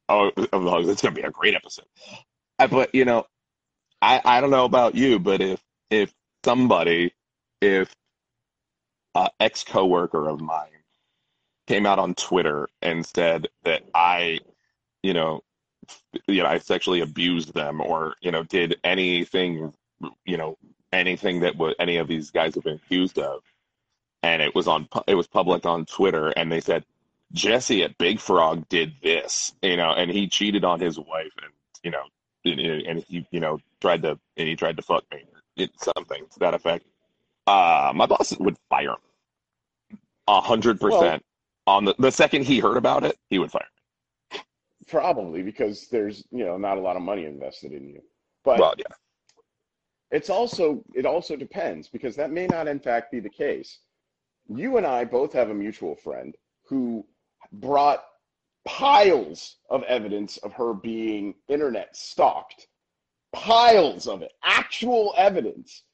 oh, 0.08 0.30
oh, 0.52 0.88
it's 0.90 1.00
gonna 1.00 1.14
be 1.14 1.22
a 1.22 1.30
great 1.30 1.54
episode. 1.54 1.86
But 2.58 2.94
you 2.94 3.04
know, 3.04 3.26
I 4.00 4.20
I 4.24 4.40
don't 4.40 4.50
know 4.50 4.64
about 4.64 4.94
you, 4.94 5.18
but 5.18 5.40
if 5.40 5.60
if 5.90 6.12
somebody, 6.44 7.14
if 7.60 7.94
uh, 9.14 9.28
ex 9.40 9.62
coworker 9.64 10.28
of 10.28 10.40
mine 10.40 10.68
came 11.66 11.86
out 11.86 11.98
on 11.98 12.14
Twitter 12.14 12.68
and 12.82 13.06
said 13.06 13.48
that 13.64 13.82
I, 13.94 14.40
you 15.02 15.14
know, 15.14 15.42
you 16.26 16.42
know, 16.42 16.48
I 16.48 16.58
sexually 16.58 17.00
abused 17.00 17.54
them 17.54 17.80
or 17.80 18.14
you 18.20 18.30
know 18.30 18.42
did 18.44 18.76
anything, 18.84 19.72
you 20.24 20.36
know, 20.36 20.56
anything 20.92 21.40
that 21.40 21.56
would 21.56 21.74
any 21.78 21.96
of 21.96 22.08
these 22.08 22.30
guys 22.30 22.54
have 22.54 22.64
been 22.64 22.76
accused 22.76 23.18
of, 23.18 23.42
and 24.22 24.42
it 24.42 24.54
was 24.54 24.68
on 24.68 24.88
it 25.06 25.14
was 25.14 25.26
public 25.26 25.66
on 25.66 25.86
Twitter, 25.86 26.28
and 26.30 26.50
they 26.50 26.60
said 26.60 26.84
Jesse 27.32 27.82
at 27.82 27.96
Big 27.98 28.20
Frog 28.20 28.68
did 28.68 28.92
this, 29.02 29.54
you 29.62 29.76
know, 29.76 29.92
and 29.92 30.10
he 30.10 30.28
cheated 30.28 30.64
on 30.64 30.80
his 30.80 30.98
wife, 30.98 31.32
and 31.42 31.52
you 31.82 31.90
know, 31.90 32.04
and, 32.44 32.60
and 32.60 33.04
he 33.08 33.26
you 33.30 33.40
know 33.40 33.58
tried 33.80 34.02
to 34.02 34.18
and 34.36 34.48
he 34.48 34.56
tried 34.56 34.76
to 34.76 34.82
fuck 34.82 35.04
me, 35.10 35.24
it, 35.56 35.70
something 35.80 36.24
to 36.32 36.38
that 36.40 36.54
effect. 36.54 36.86
Uh, 37.46 37.92
my 37.94 38.06
boss 38.06 38.36
would 38.38 38.56
fire 38.68 38.90
him, 38.90 39.98
a 40.28 40.40
hundred 40.40 40.80
percent. 40.80 41.24
On 41.66 41.84
the 41.84 41.94
the 41.98 42.10
second 42.10 42.44
he 42.44 42.58
heard 42.58 42.76
about 42.76 43.04
it, 43.04 43.16
he 43.30 43.38
would 43.38 43.50
fire. 43.50 43.66
Probably 44.88 45.42
because 45.42 45.88
there's, 45.88 46.24
you 46.30 46.44
know, 46.44 46.56
not 46.56 46.78
a 46.78 46.80
lot 46.80 46.96
of 46.96 47.02
money 47.02 47.24
invested 47.24 47.72
in 47.72 47.88
you. 47.88 48.02
But 48.44 48.58
Well, 48.58 48.74
yeah, 48.78 48.94
it's 50.10 50.28
also 50.30 50.82
it 50.94 51.06
also 51.06 51.36
depends 51.36 51.88
because 51.88 52.16
that 52.16 52.30
may 52.30 52.46
not 52.46 52.68
in 52.68 52.80
fact 52.80 53.12
be 53.12 53.20
the 53.20 53.30
case. 53.30 53.78
You 54.48 54.76
and 54.76 54.86
I 54.86 55.04
both 55.04 55.32
have 55.32 55.50
a 55.50 55.54
mutual 55.54 55.94
friend 55.94 56.34
who 56.64 57.06
brought 57.52 58.04
piles 58.64 59.56
of 59.70 59.82
evidence 59.84 60.36
of 60.38 60.52
her 60.54 60.74
being 60.74 61.34
internet 61.48 61.96
stalked. 61.96 62.66
Piles 63.32 64.06
of 64.08 64.22
it. 64.22 64.32
Actual 64.44 65.14
evidence 65.16 65.84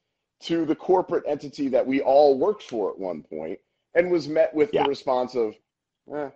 to 0.40 0.64
the 0.64 0.74
corporate 0.74 1.24
entity 1.27 1.68
that 1.68 1.87
we 1.87 2.01
all 2.01 2.38
worked 2.38 2.62
for 2.62 2.90
at 2.90 2.98
one 2.98 3.22
point 3.22 3.59
and 3.94 4.11
was 4.11 4.29
met 4.29 4.53
with 4.55 4.70
Yeah. 4.72 4.83
the 4.85 4.88
response 4.88 5.35
of 5.35 5.55
eh. 6.12 6.31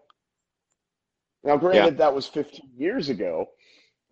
Now 1.45 1.57
granted 1.57 1.99
that 1.99 2.15
was 2.15 2.27
15 2.27 2.71
years 2.77 3.09
ago, 3.09 3.49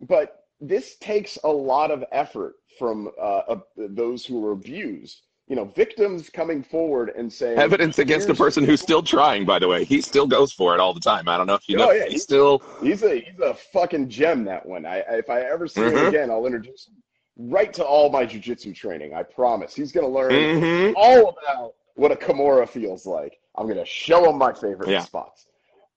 but 0.01 0.45
this 0.59 0.95
takes 0.97 1.37
a 1.43 1.49
lot 1.49 1.91
of 1.91 2.03
effort 2.11 2.55
from 2.77 3.09
uh, 3.19 3.21
uh, 3.47 3.59
those 3.77 4.25
who 4.25 4.39
were 4.41 4.51
abused. 4.51 5.21
You 5.47 5.55
know, 5.57 5.65
victims 5.65 6.29
coming 6.29 6.63
forward 6.63 7.11
and 7.17 7.31
saying 7.31 7.57
evidence 7.57 7.99
against 7.99 8.29
a 8.29 8.33
person 8.33 8.63
who's 8.63 8.79
still 8.79 9.03
trying. 9.03 9.43
By 9.45 9.59
the 9.59 9.67
way, 9.67 9.83
he 9.83 9.99
still 10.01 10.25
goes 10.27 10.53
for 10.53 10.73
it 10.73 10.79
all 10.79 10.93
the 10.93 10.99
time. 11.01 11.27
I 11.27 11.35
don't 11.35 11.47
know 11.47 11.55
if 11.55 11.67
you 11.67 11.75
know. 11.77 11.89
Oh, 11.89 11.91
yeah, 11.91 12.03
he's 12.03 12.11
he's- 12.11 12.23
still 12.23 12.61
He's 12.81 13.03
a 13.03 13.19
he's 13.19 13.39
a 13.39 13.53
fucking 13.53 14.07
gem. 14.07 14.45
That 14.45 14.65
one. 14.65 14.85
I, 14.85 14.99
I 15.01 15.15
if 15.17 15.29
I 15.29 15.41
ever 15.41 15.67
see 15.67 15.81
him 15.81 15.91
Mhm. 15.93 16.07
again, 16.07 16.31
I'll 16.31 16.45
introduce 16.45 16.87
him 16.87 16.95
right 17.37 17.73
to 17.73 17.83
all 17.83 18.09
my 18.09 18.25
jujitsu 18.25 18.73
training. 18.73 19.13
I 19.13 19.23
promise. 19.23 19.73
He's 19.75 19.91
gonna 19.91 20.07
learn 20.07 20.31
Mhm. 20.31 20.93
all 20.95 21.35
about 21.45 21.73
what 21.95 22.11
a 22.13 22.15
Kimura 22.15 22.69
feels 22.69 23.05
like. 23.05 23.37
I'm 23.55 23.67
gonna 23.67 23.83
show 23.85 24.29
him 24.29 24.37
my 24.37 24.53
favorite 24.53 24.89
Yeah. 24.89 25.01
spots. 25.01 25.47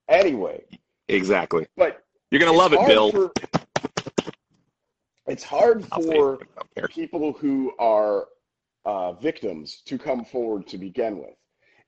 Anyway, 0.09 0.65
exactly. 1.07 1.67
but 1.77 2.03
You're 2.31 2.39
gonna 2.39 2.57
love 2.57 2.73
it, 2.73 2.85
Bill. 2.87 3.11
for- 3.11 3.31
it's 5.27 5.43
hard 5.43 5.85
for 5.85 6.35
it. 6.35 6.41
I 6.41 6.61
don't 6.61 6.75
care. 6.75 6.87
people 6.87 7.33
who 7.33 7.73
are 7.79 8.27
uh, 8.85 9.13
victims 9.13 9.81
to 9.85 9.97
come 9.97 10.23
forward 10.23 10.67
to 10.67 10.77
begin 10.77 11.17
with. 11.17 11.35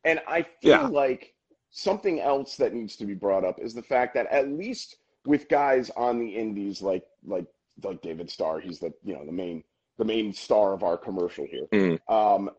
And 0.03 0.19
I 0.27 0.41
feel 0.41 0.71
Yeah. 0.71 0.87
like 0.87 1.35
something 1.69 2.19
else 2.19 2.55
that 2.57 2.73
needs 2.73 2.95
to 2.95 3.05
be 3.05 3.13
brought 3.13 3.43
up 3.43 3.59
is 3.59 3.73
the 3.75 3.83
fact 3.83 4.13
that 4.15 4.25
at 4.27 4.47
least 4.49 4.97
with 5.25 5.47
guys 5.49 5.89
on 5.91 6.19
the 6.19 6.29
indies 6.35 6.81
like 6.81 7.03
like 7.25 7.45
like 7.83 8.01
David 8.01 8.29
Starr, 8.31 8.59
he's 8.59 8.79
the 8.79 8.91
you 9.03 9.13
know 9.13 9.25
the 9.25 9.31
main 9.31 9.63
the 9.97 10.05
main 10.05 10.33
star 10.33 10.73
of 10.73 10.83
our 10.83 10.97
commercial 10.97 11.45
here. 11.45 11.67
Mm. 11.71 11.99
Um, 12.09 12.49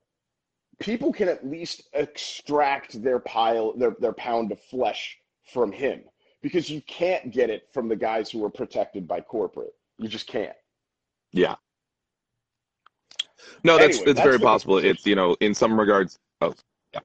people 0.79 1.12
can 1.12 1.29
at 1.29 1.44
least 1.44 1.88
extract 1.94 3.03
their 3.03 3.18
pile 3.18 3.73
their 3.77 3.97
their 3.99 4.12
pound 4.12 4.53
of 4.53 4.61
flesh 4.61 5.18
from 5.53 5.73
him 5.73 6.05
because 6.42 6.70
you 6.70 6.81
can't 6.83 7.31
get 7.31 7.51
it 7.51 7.68
from 7.72 7.88
the 7.88 7.96
guys 7.96 8.31
who 8.31 8.44
are 8.44 8.51
protected 8.51 9.07
by 9.09 9.20
corporate. 9.20 9.74
You 9.98 10.09
just 10.09 10.27
can't. 10.27 10.57
Yeah. 11.33 11.57
No, 13.64 13.77
that's 13.79 13.98
Anyway, 13.98 14.11
it's 14.11 14.18
that's 14.18 14.27
very 14.27 14.38
possible. 14.38 14.74
conversation. 14.74 14.96
It's 14.96 15.07
you 15.07 15.14
know 15.14 15.37
in 15.40 15.55
some 15.55 15.79
regards. 15.79 16.18
Oh, 16.40 16.55
yeah, 16.92 17.01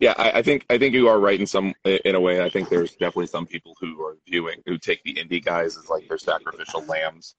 yeah. 0.00 0.14
I, 0.16 0.38
I 0.38 0.42
think 0.42 0.64
I 0.70 0.78
think 0.78 0.94
you 0.94 1.08
are 1.08 1.20
right 1.20 1.38
in 1.38 1.46
some 1.46 1.74
in 1.84 2.14
a 2.14 2.20
way. 2.20 2.42
I 2.42 2.48
think 2.48 2.68
there's 2.68 2.92
definitely 2.92 3.26
some 3.26 3.46
people 3.46 3.74
who 3.80 4.02
are 4.04 4.16
viewing 4.26 4.62
who 4.66 4.78
take 4.78 5.02
the 5.04 5.14
indie 5.14 5.44
guys 5.44 5.76
as 5.76 5.88
like 5.88 6.08
their 6.08 6.18
sacrificial 6.18 6.84
lambs 6.86 7.34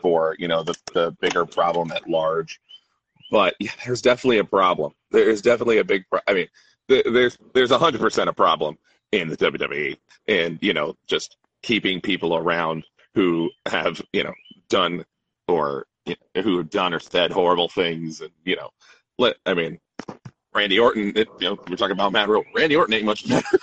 for 0.00 0.36
you 0.38 0.48
know 0.48 0.62
the 0.62 0.74
the 0.94 1.16
bigger 1.20 1.44
problem 1.44 1.92
at 1.92 2.08
large. 2.08 2.60
But 3.30 3.54
yeah, 3.58 3.70
there's 3.84 4.02
definitely 4.02 4.38
a 4.38 4.44
problem. 4.44 4.92
There 5.10 5.28
is 5.28 5.42
definitely 5.42 5.78
a 5.78 5.84
big. 5.84 6.04
Pro- 6.10 6.20
I 6.28 6.34
mean, 6.34 6.48
th- 6.88 7.06
there's 7.12 7.38
there's 7.54 7.70
a 7.70 7.78
hundred 7.78 8.00
percent 8.00 8.28
a 8.28 8.32
problem 8.32 8.78
in 9.12 9.28
the 9.28 9.36
WWE, 9.36 9.96
and 10.28 10.58
you 10.60 10.74
know 10.74 10.96
just 11.06 11.36
keeping 11.62 12.00
people 12.00 12.36
around 12.36 12.84
who 13.14 13.50
have 13.66 14.00
you 14.12 14.24
know 14.24 14.34
done 14.68 15.04
or 15.48 15.86
you 16.06 16.16
know, 16.34 16.42
who 16.42 16.58
have 16.58 16.70
done 16.70 16.92
or 16.94 17.00
said 17.00 17.30
horrible 17.30 17.68
things, 17.68 18.20
and 18.20 18.30
you 18.44 18.56
know, 18.56 18.70
let 19.18 19.36
I 19.46 19.54
mean, 19.54 19.78
Randy 20.54 20.78
Orton. 20.78 21.12
It, 21.14 21.28
you 21.38 21.48
know, 21.48 21.58
we're 21.68 21.76
talking 21.76 21.92
about 21.92 22.12
Matt 22.12 22.28
Riddle. 22.28 22.44
Randy 22.54 22.76
Orton 22.76 22.94
ain't 22.94 23.04
much 23.04 23.28
better. 23.28 23.58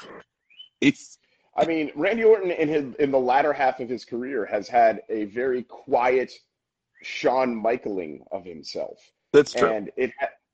He's 0.79 1.19
I 1.59 1.65
mean, 1.65 1.91
Randy 1.93 2.23
Orton 2.23 2.51
in 2.51 2.69
his 2.69 2.95
in 2.95 3.12
the 3.12 3.19
latter 3.19 3.51
half 3.51 3.79
of 3.79 3.89
his 3.89 4.05
career 4.05 4.45
has 4.45 4.67
had 4.67 5.01
a 5.09 5.25
very 5.25 5.63
quiet 5.63 6.31
Shawn 7.01 7.55
Michaeling 7.55 8.23
of 8.31 8.45
himself, 8.45 8.97
that's 9.33 9.53
true. 9.53 9.69
and 9.69 9.91
it 9.97 10.12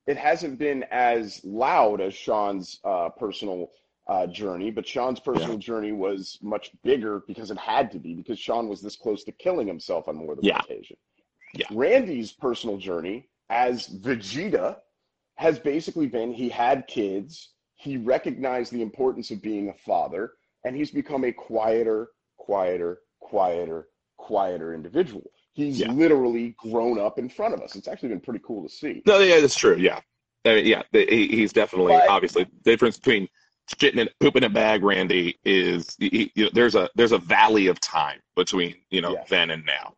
it 0.07 0.17
hasn't 0.17 0.57
been 0.57 0.83
as 0.91 1.41
loud 1.43 2.01
as 2.01 2.13
Shawn's 2.13 2.79
uh, 2.83 3.09
personal 3.09 3.71
uh, 4.07 4.27
journey. 4.27 4.71
But 4.71 4.87
Shawn's 4.87 5.19
personal 5.19 5.57
journey 5.57 5.91
was 5.91 6.37
much 6.41 6.71
bigger 6.83 7.23
because 7.27 7.51
it 7.51 7.57
had 7.57 7.91
to 7.91 7.99
be 7.99 8.13
because 8.13 8.37
Shawn 8.39 8.67
was 8.69 8.81
this 8.81 8.95
close 8.95 9.23
to 9.25 9.31
killing 9.31 9.67
himself 9.67 10.07
on 10.07 10.15
more 10.15 10.35
than 10.35 10.45
Yeah. 10.45 10.55
one 10.55 10.61
occasion. 10.65 10.97
Yeah. 11.53 11.67
Randy's 11.71 12.31
personal 12.31 12.77
journey 12.77 13.29
as 13.49 13.87
Vegeta 13.87 14.77
has 15.35 15.59
basically 15.59 16.07
been 16.07 16.33
he 16.33 16.49
had 16.49 16.87
kids, 16.87 17.49
he 17.75 17.97
recognized 17.97 18.71
the 18.71 18.81
importance 18.81 19.31
of 19.31 19.41
being 19.41 19.69
a 19.69 19.73
father, 19.73 20.33
and 20.63 20.75
he's 20.75 20.91
become 20.91 21.23
a 21.25 21.31
quieter, 21.31 22.09
quieter, 22.37 22.99
quieter, 23.19 23.87
quieter 24.17 24.73
individual. 24.73 25.29
He's 25.53 25.79
Yeah. 25.79 25.91
literally 25.91 26.55
grown 26.57 26.99
up 26.99 27.17
in 27.19 27.29
front 27.29 27.53
of 27.53 27.61
us. 27.61 27.75
It's 27.75 27.87
actually 27.87 28.09
been 28.09 28.19
pretty 28.21 28.41
cool 28.45 28.63
to 28.63 28.69
see. 28.69 29.01
No, 29.05 29.19
yeah, 29.19 29.39
that's 29.39 29.55
true. 29.55 29.77
Yeah, 29.77 29.99
I 30.45 30.55
mean, 30.55 30.65
yeah, 30.65 30.83
he, 30.91 31.27
he's 31.27 31.53
definitely 31.53 31.93
But- 31.93 32.09
obviously 32.09 32.43
the 32.43 32.71
difference 32.71 32.97
between 32.97 33.27
shitting 33.67 33.99
and 34.01 34.09
pooping 34.19 34.43
in 34.43 34.51
a 34.51 34.53
bag, 34.53 34.83
Randy, 34.83 35.37
is 35.43 35.95
you 35.99 36.29
know, 36.35 36.49
there's 36.53 36.75
a 36.75 36.89
there's 36.95 37.11
a 37.11 37.17
valley 37.17 37.67
of 37.67 37.79
time 37.79 38.19
between 38.35 38.75
you 38.89 39.01
know 39.01 39.13
Yeah. 39.13 39.23
then 39.29 39.51
and 39.51 39.65
now. 39.65 39.93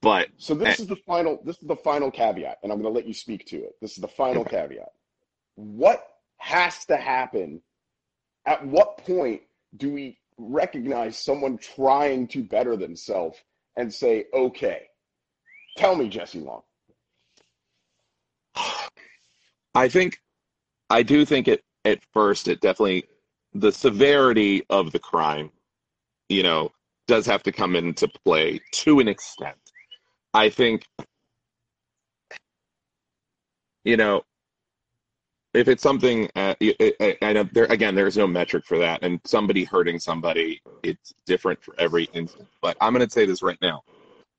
But 0.00 0.28
So 0.36 0.54
this 0.54 0.78
is 0.78 0.86
the 0.86 0.96
final 0.96 1.40
this 1.44 1.56
is 1.60 1.66
the 1.66 1.76
final 1.76 2.10
caveat, 2.10 2.58
and 2.62 2.70
I'm 2.70 2.80
going 2.80 2.92
to 2.92 2.96
let 2.96 3.06
you 3.06 3.14
speak 3.14 3.46
to 3.46 3.56
it. 3.56 3.74
This 3.80 3.92
is 3.92 3.98
the 3.98 4.08
final 4.08 4.44
caveat. 4.44 4.92
What 5.56 6.06
has 6.38 6.84
to 6.86 6.96
happen? 6.96 7.60
At 8.46 8.64
what 8.64 8.98
point 8.98 9.42
do 9.76 9.90
we 9.92 10.18
recognize 10.38 11.18
someone 11.18 11.58
trying 11.58 12.28
to 12.28 12.44
better 12.44 12.76
themselves 12.76 13.38
and 13.76 13.92
say, 13.92 14.26
"Okay, 14.32 14.86
tell 15.76 15.96
me, 15.96 16.08
Jesse 16.08 16.38
Long." 16.40 16.62
I 19.74 19.88
think 19.88 20.20
I 20.90 21.02
do 21.02 21.24
think 21.24 21.48
it 21.48 21.62
at 21.88 22.00
first 22.12 22.48
it 22.48 22.60
definitely 22.60 23.04
the 23.54 23.72
severity 23.72 24.64
of 24.70 24.92
the 24.92 24.98
crime, 24.98 25.50
you 26.28 26.42
know, 26.42 26.70
does 27.06 27.26
have 27.26 27.42
to 27.44 27.52
come 27.52 27.74
into 27.74 28.08
play 28.24 28.60
to 28.72 29.00
an 29.00 29.08
extent. 29.08 29.56
I 30.34 30.50
think 30.50 30.84
you 33.84 33.96
know 33.96 34.22
if 35.54 35.66
it's 35.66 35.82
something 35.82 36.28
uh, 36.36 36.54
I, 36.60 36.92
I, 37.00 37.16
I 37.22 37.32
know 37.32 37.48
there 37.52 37.64
again 37.64 37.94
there's 37.94 38.16
no 38.16 38.26
metric 38.26 38.64
for 38.66 38.78
that 38.78 39.02
and 39.02 39.20
somebody 39.24 39.64
hurting 39.64 39.98
somebody 39.98 40.60
it's 40.82 41.14
different 41.26 41.62
for 41.62 41.74
every 41.78 42.04
instance 42.12 42.48
but 42.60 42.76
i'm 42.80 42.92
going 42.92 43.06
to 43.06 43.12
say 43.12 43.24
this 43.24 43.42
right 43.42 43.58
now 43.62 43.82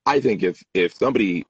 i 0.06 0.20
think 0.20 0.44
if 0.44 0.62
if 0.74 0.94
somebody 0.94 1.46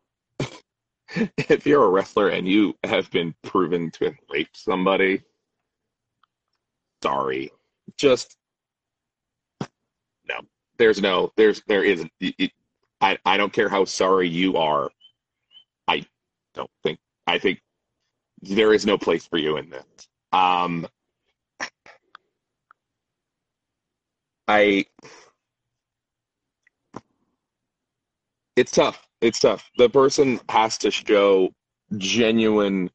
if 1.37 1.65
you're 1.65 1.83
a 1.83 1.89
wrestler 1.89 2.29
and 2.29 2.47
you 2.47 2.73
have 2.83 3.09
been 3.11 3.35
proven 3.43 3.91
to 3.91 4.05
have 4.05 4.15
raped 4.31 4.55
somebody 4.55 5.21
sorry. 7.01 7.51
Just 7.97 8.37
no 10.27 10.39
there's 10.77 11.01
no 11.01 11.31
there's 11.37 11.61
there 11.67 11.83
isn't. 11.83 12.11
It, 12.19 12.35
it- 12.37 12.51
i 13.01 13.17
i 13.25 13.37
don't 13.37 13.53
care 13.53 13.69
how 13.69 13.85
sorry 13.85 14.27
you 14.27 14.57
are. 14.57 14.89
I 15.87 16.05
don't 16.53 16.69
think 16.83 16.99
i 17.27 17.37
think 17.39 17.61
there 18.41 18.73
is 18.73 18.85
no 18.85 18.97
place 18.97 19.25
for 19.25 19.37
you 19.37 19.57
in 19.57 19.69
this. 19.69 19.83
Um 20.33 20.87
i 24.47 24.85
it's 28.55 28.71
tough 28.71 29.05
it's 29.21 29.39
tough. 29.39 29.69
The 29.77 29.89
person 29.89 30.39
has 30.49 30.77
to 30.79 30.91
show 30.91 31.51
genuine 31.97 32.89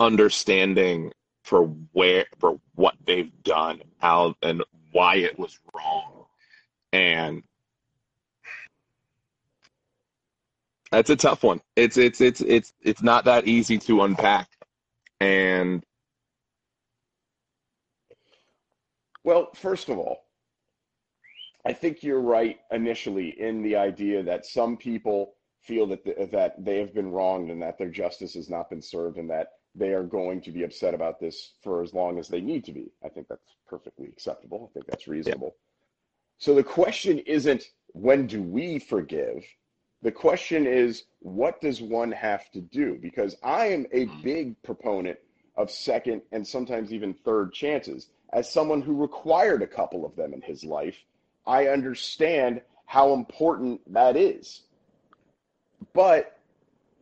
understanding 0.00 1.12
for 1.42 1.64
where 1.92 2.26
for 2.38 2.58
what 2.74 2.94
they've 3.04 3.32
done 3.42 3.82
how 3.98 4.34
and 4.42 4.62
why 4.92 5.16
it 5.16 5.38
was 5.38 5.58
wrong. 5.74 6.26
And 6.92 7.42
that's 10.90 11.10
a 11.10 11.16
tough 11.16 11.42
one. 11.42 11.60
It's 11.76 11.96
it's 11.96 12.20
it's 12.20 12.40
it's 12.42 12.72
it's 12.82 13.02
not 13.02 13.24
that 13.24 13.46
easy 13.46 13.78
to 13.78 14.02
unpack. 14.02 14.48
And 15.20 15.82
Well, 19.24 19.50
first 19.54 19.88
of 19.88 19.98
all, 19.98 20.26
I 21.64 21.72
think 21.72 22.02
you're 22.02 22.20
right 22.20 22.58
initially 22.72 23.40
in 23.40 23.62
the 23.62 23.76
idea 23.76 24.22
that 24.24 24.46
some 24.46 24.76
people 24.76 25.34
feel 25.60 25.86
that 25.86 26.04
the, 26.04 26.28
that 26.32 26.64
they 26.64 26.78
have 26.78 26.92
been 26.92 27.12
wronged 27.12 27.50
and 27.50 27.62
that 27.62 27.78
their 27.78 27.88
justice 27.88 28.34
has 28.34 28.50
not 28.50 28.68
been 28.68 28.82
served 28.82 29.18
and 29.18 29.30
that 29.30 29.48
they 29.74 29.92
are 29.94 30.02
going 30.02 30.40
to 30.42 30.52
be 30.52 30.64
upset 30.64 30.94
about 30.94 31.18
this 31.18 31.52
for 31.62 31.82
as 31.82 31.94
long 31.94 32.18
as 32.18 32.28
they 32.28 32.40
need 32.40 32.64
to 32.64 32.72
be. 32.72 32.92
I 33.04 33.08
think 33.08 33.28
that's 33.28 33.56
perfectly 33.66 34.08
acceptable. 34.08 34.68
I 34.70 34.72
think 34.74 34.86
that's 34.86 35.08
reasonable. 35.08 35.56
So 36.38 36.54
the 36.54 36.64
question 36.64 37.18
isn't 37.20 37.64
when 37.92 38.26
do 38.26 38.42
we 38.42 38.78
forgive? 38.78 39.44
The 40.02 40.12
question 40.12 40.66
is 40.66 41.04
what 41.20 41.60
does 41.60 41.80
one 41.80 42.12
have 42.12 42.50
to 42.50 42.60
do? 42.60 42.98
Because 43.00 43.36
I 43.42 43.66
am 43.66 43.86
a 43.92 44.06
mm-hmm. 44.06 44.22
big 44.22 44.62
proponent 44.62 45.18
of 45.56 45.70
second 45.70 46.22
and 46.32 46.46
sometimes 46.46 46.92
even 46.92 47.14
third 47.14 47.52
chances. 47.52 48.08
As 48.32 48.50
someone 48.50 48.82
who 48.82 49.00
required 49.00 49.62
a 49.62 49.66
couple 49.66 50.04
of 50.04 50.16
them 50.16 50.32
in 50.32 50.42
his 50.42 50.64
life, 50.64 50.96
I 51.46 51.68
understand 51.68 52.62
how 52.86 53.12
important 53.14 53.80
that 53.92 54.16
is. 54.16 54.62
But 55.92 56.38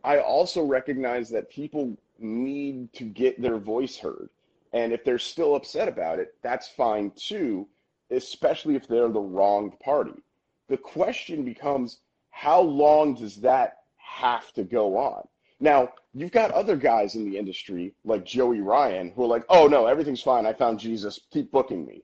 I 0.03 0.19
also 0.19 0.65
recognize 0.65 1.29
that 1.31 1.51
people 1.51 1.97
need 2.21 2.93
to 2.95 3.05
get 3.05 3.41
their 3.41 3.59
voice 3.59 3.97
heard. 3.97 4.29
And 4.73 4.93
if 4.93 5.05
they're 5.05 5.19
still 5.19 5.57
upset 5.57 5.89
about 5.89 6.19
it, 6.19 6.35
that's 6.43 6.69
fine 6.69 7.11
too, 7.17 7.67
especially 8.11 8.77
if 8.77 8.87
they're 8.87 9.09
the 9.09 9.21
wronged 9.21 9.79
party. 9.81 10.23
The 10.69 10.77
question 10.77 11.45
becomes 11.45 11.99
how 12.31 12.61
long 12.61 13.15
does 13.15 13.37
that 13.37 13.79
have 13.97 14.53
to 14.53 14.63
go 14.63 14.97
on? 14.97 15.27
Now, 15.59 15.93
you've 16.15 16.31
got 16.31 16.53
other 16.53 16.77
guys 16.77 17.17
in 17.17 17.29
the 17.29 17.37
industry 17.37 17.95
like 18.05 18.25
Joey 18.25 18.61
Ryan 18.61 19.13
who 19.15 19.25
are 19.25 19.29
like, 19.29 19.45
oh 19.49 19.67
no, 19.67 19.87
everything's 19.87 20.23
fine. 20.23 20.47
I 20.47 20.53
found 20.53 20.79
Jesus. 20.79 21.21
Keep 21.33 21.51
booking 21.51 21.85
me. 21.85 22.03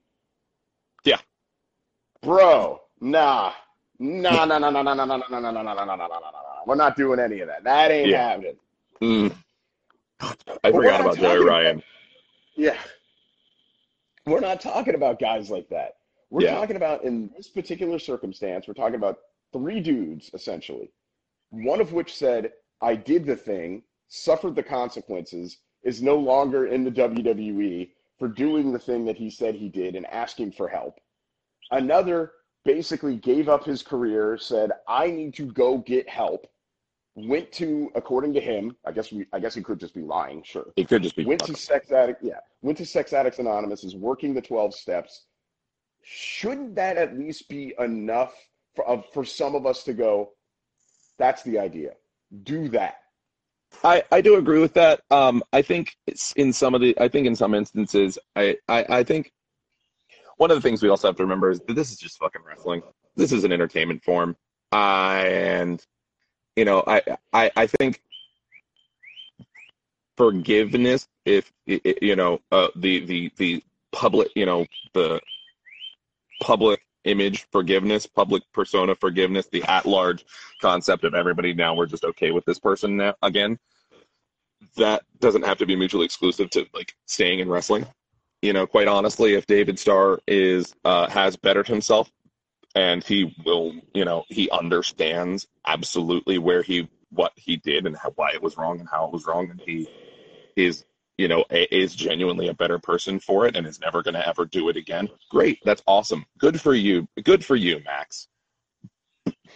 Yeah. 1.05 1.20
Bro, 2.22 2.83
nah. 3.00 3.52
Nah, 3.98 4.44
nah, 4.44 4.59
nah, 4.59 4.70
nah, 4.70 4.83
nah, 4.83 4.92
nah, 4.92 5.07
nah, 5.07 5.16
nah, 5.16 5.29
nah, 5.29 5.40
nah, 5.40 5.62
nah, 5.62 5.62
nah, 5.62 5.74
nah, 5.74 5.85
nah, 5.85 5.96
nah, 5.96 6.07
nah, 6.09 6.31
nah. 6.31 6.62
We're 6.66 6.74
not 6.74 6.96
doing 6.96 7.18
any 7.18 7.40
of 7.40 7.48
that. 7.48 7.64
That 7.64 7.90
ain't 7.90 8.11
happening. 8.18 8.57
I 10.20 10.72
forgot 10.72 11.00
about 11.00 11.16
joey 11.18 11.44
ryan 11.44 11.83
Yeah. 12.57 12.79
We're 14.24 14.40
not 14.40 14.61
talking 14.61 14.94
about 14.94 15.20
guys 15.20 15.50
like 15.50 15.68
that. 15.68 15.98
We're 16.31 16.42
Yeah. 16.42 16.55
talking 16.55 16.74
about, 16.76 17.05
in 17.05 17.31
this 17.37 17.48
particular 17.48 17.98
circumstance, 17.98 18.66
we're 18.66 18.74
talking 18.74 18.96
about 18.96 19.18
three 19.52 19.79
dudes, 19.81 20.31
essentially. 20.35 20.90
One 21.50 21.81
of 21.81 21.92
which 21.92 22.14
said, 22.14 22.52
I 22.81 22.96
did 22.96 23.24
the 23.24 23.37
thing, 23.37 23.85
suffered 24.09 24.57
the 24.57 24.62
consequences, 24.64 25.59
is 25.85 26.02
no 26.02 26.16
longer 26.16 26.66
in 26.66 26.83
the 26.83 26.90
WWE 26.90 27.92
for 28.18 28.26
doing 28.26 28.72
the 28.72 28.79
thing 28.81 29.05
that 29.05 29.16
he 29.16 29.31
said 29.31 29.55
he 29.55 29.68
did 29.68 29.94
and 29.94 30.07
asking 30.07 30.52
for 30.52 30.66
help. 30.66 30.98
Another 31.70 32.33
basically 32.64 33.16
gave 33.16 33.48
up 33.48 33.64
his 33.64 33.83
career, 33.83 34.37
said, 34.38 34.72
I 34.88 35.09
need 35.09 35.35
to 35.35 35.46
go 35.52 35.79
get 35.79 36.09
help. 36.09 36.48
Went 37.16 37.50
to, 37.52 37.90
according 37.94 38.35
to 38.35 38.40
him, 38.40 38.76
I 38.85 38.92
guess 38.92 39.11
we, 39.11 39.26
I 39.33 39.40
guess 39.40 39.55
he 39.55 39.62
could 39.62 39.81
just 39.81 39.94
be 39.94 40.02
lying, 40.02 40.42
sure 40.44 40.66
he 40.76 40.85
could 40.85 41.02
just 41.02 41.16
be 41.16 41.24
went 41.24 41.42
to 41.46 41.57
sex 41.57 41.90
addict 41.90 42.22
yeah 42.22 42.40
went 42.61 42.76
to 42.79 42.85
sex 42.85 43.12
addicts 43.14 43.38
anonymous 43.38 43.85
is 43.85 43.96
working 43.96 44.35
the 44.35 44.42
12 44.42 44.74
steps 44.74 45.24
shouldn't 46.02 46.74
that 46.74 46.96
at 46.98 47.18
least 47.18 47.48
be 47.48 47.74
enough 47.79 48.35
for, 48.74 48.87
of 48.87 49.05
for 49.14 49.24
some 49.24 49.55
of 49.55 49.64
us 49.66 49.83
to 49.83 49.94
go 49.94 50.31
that's 51.18 51.42
the 51.42 51.59
idea 51.59 51.92
do 52.42 52.68
that 52.68 52.98
I, 53.83 54.02
I 54.12 54.20
do 54.20 54.37
agree 54.37 54.61
with 54.61 54.74
that. 54.74 55.00
Um, 55.11 55.42
I 55.52 55.61
think 55.61 55.96
it's 56.07 56.33
in 56.33 56.52
some 56.52 56.74
of 56.74 56.81
the 56.81 56.96
I 57.00 57.09
think 57.09 57.26
in 57.26 57.35
some 57.35 57.55
instances 57.55 58.18
I, 58.37 58.57
I, 58.68 58.87
I 58.88 59.02
think 59.02 59.33
one 60.37 60.50
of 60.50 60.57
the 60.57 60.61
things 60.61 60.83
we 60.83 60.88
also 60.88 61.09
have 61.09 61.16
to 61.16 61.22
remember 61.22 61.50
is 61.50 61.61
that 61.61 61.74
this 61.74 61.90
is 61.90 61.98
just 61.98 62.18
fucking 62.18 62.42
wrestling. 62.46 62.83
This 63.16 63.33
is 63.33 63.44
an 63.44 63.52
entertainment 63.52 64.05
form. 64.05 64.37
Uh, 64.72 65.22
and 65.24 65.85
you 66.57 66.64
know, 66.64 66.83
I, 66.87 67.03
I 67.33 67.51
I 67.55 67.66
think 67.66 68.01
forgiveness 70.16 71.09
if 71.25 71.53
you 71.66 72.16
know 72.16 72.40
uh, 72.51 72.69
the 72.77 73.05
the 73.05 73.31
the 73.37 73.62
public 73.92 74.29
you 74.35 74.47
know 74.47 74.66
the 74.95 75.21
public 76.42 76.81
image 77.05 77.47
forgiveness 77.53 78.07
public 78.07 78.42
persona 78.53 78.95
forgiveness 78.95 79.49
the 79.53 79.62
at 79.64 79.87
large 79.87 80.25
concept 80.61 81.05
of 81.05 81.14
everybody 81.14 81.55
now 81.55 81.75
we're 81.75 81.87
just 81.87 82.05
okay 82.05 82.33
with 82.33 82.45
this 82.47 82.59
person 82.59 82.97
now 82.97 83.14
again 83.23 83.59
that 84.77 85.03
doesn't 85.21 85.45
have 85.45 85.59
to 85.59 85.66
be 85.66 85.77
mutually 85.77 86.05
exclusive 86.05 86.51
to 86.51 86.66
like 86.75 86.95
staying 87.07 87.38
in 87.38 87.49
wrestling. 87.49 87.87
You 88.42 88.53
know 88.53 88.66
quite 88.66 88.88
honestly 88.88 89.35
if 89.35 89.47
david 89.47 89.79
starr 89.79 90.19
is 90.27 90.75
uh 90.85 91.09
has 91.09 91.37
bettered 91.37 91.69
himself 91.69 92.11
and 92.76 93.02
he 93.02 93.34
will 93.44 93.74
you 93.94 94.04
know 94.04 94.24
he 94.28 94.48
understands 94.50 95.48
absolutely 95.66 96.38
where 96.38 96.62
he 96.62 96.88
what 97.10 97.32
he 97.34 97.56
did 97.56 97.86
and 97.86 97.96
how, 97.96 98.10
why 98.10 98.30
it 98.32 98.42
was 98.42 98.56
wrong 98.56 98.78
and 98.78 98.88
how 98.88 99.06
it 99.06 99.12
was 99.12 99.26
wrong. 99.26 99.50
And 99.50 99.60
he 99.64 99.88
is 100.54 100.84
you 101.18 101.26
know 101.26 101.44
a, 101.50 101.74
is 101.74 101.96
genuinely 101.96 102.48
a 102.48 102.54
better 102.54 102.78
person 102.78 103.18
for 103.18 103.46
it 103.46 103.56
and 103.56 103.66
is 103.66 103.80
never 103.80 104.02
going 104.02 104.14
to 104.14 104.28
ever 104.28 104.44
do 104.44 104.68
it 104.68 104.76
again. 104.76 105.08
Great. 105.30 105.58
That's 105.64 105.82
awesome. 105.86 106.26
Good 106.38 106.60
for 106.60 106.74
you. 106.74 107.08
Good 107.24 107.44
for 107.44 107.56
you 107.56 107.82
max. 107.84 108.28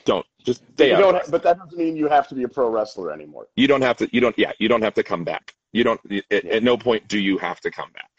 Don't 0.04 0.26
just 0.44 0.62
stay 0.72 0.94
out 0.94 1.00
don't 1.00 1.30
but 1.30 1.42
that 1.42 1.58
doesn't 1.58 1.76
mean 1.78 1.94
you 1.94 2.08
have 2.08 2.26
to 2.28 2.34
be 2.34 2.44
a 2.44 2.48
pro 2.48 2.70
wrestler 2.70 3.12
anymore. 3.12 3.48
You 3.54 3.68
don't 3.68 3.82
have 3.82 3.98
to 3.98 4.08
you 4.12 4.20
don't 4.20 4.36
yeah 4.38 4.52
you 4.58 4.68
don't 4.68 4.82
have 4.82 4.94
to 4.94 5.02
come 5.02 5.24
back. 5.24 5.54
You 5.72 5.84
don't 5.84 6.00
at, 6.30 6.46
at 6.46 6.62
no 6.62 6.78
point 6.78 7.06
do 7.06 7.18
you 7.18 7.36
have 7.36 7.60
to 7.60 7.70
come 7.70 7.90
back. 7.92 8.10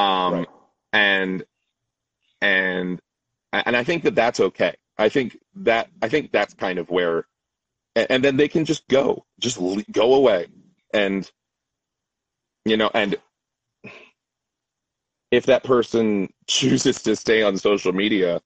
Um 0.00 0.34
Right. 0.34 0.48
and 0.92 1.44
and 2.42 3.00
and 3.66 3.76
i 3.76 3.84
think 3.84 4.02
that 4.02 4.14
that's 4.14 4.40
okay 4.40 4.74
i 4.98 5.08
think 5.08 5.38
that 5.54 5.88
i 6.02 6.08
think 6.08 6.32
that's 6.32 6.54
kind 6.54 6.78
of 6.78 6.88
where 6.90 7.26
and, 7.96 8.24
then 8.24 8.36
they 8.36 8.48
can 8.48 8.64
just 8.64 8.86
go 8.88 9.24
just 9.38 9.58
go 9.92 10.14
away 10.14 10.46
and 10.92 11.30
you 12.64 12.76
know 12.76 12.90
and 12.94 13.16
if 15.30 15.46
that 15.46 15.64
person 15.64 16.28
chooses 16.46 17.02
to 17.02 17.14
stay 17.14 17.42
on 17.42 17.56
social 17.56 17.92
media 17.92 18.40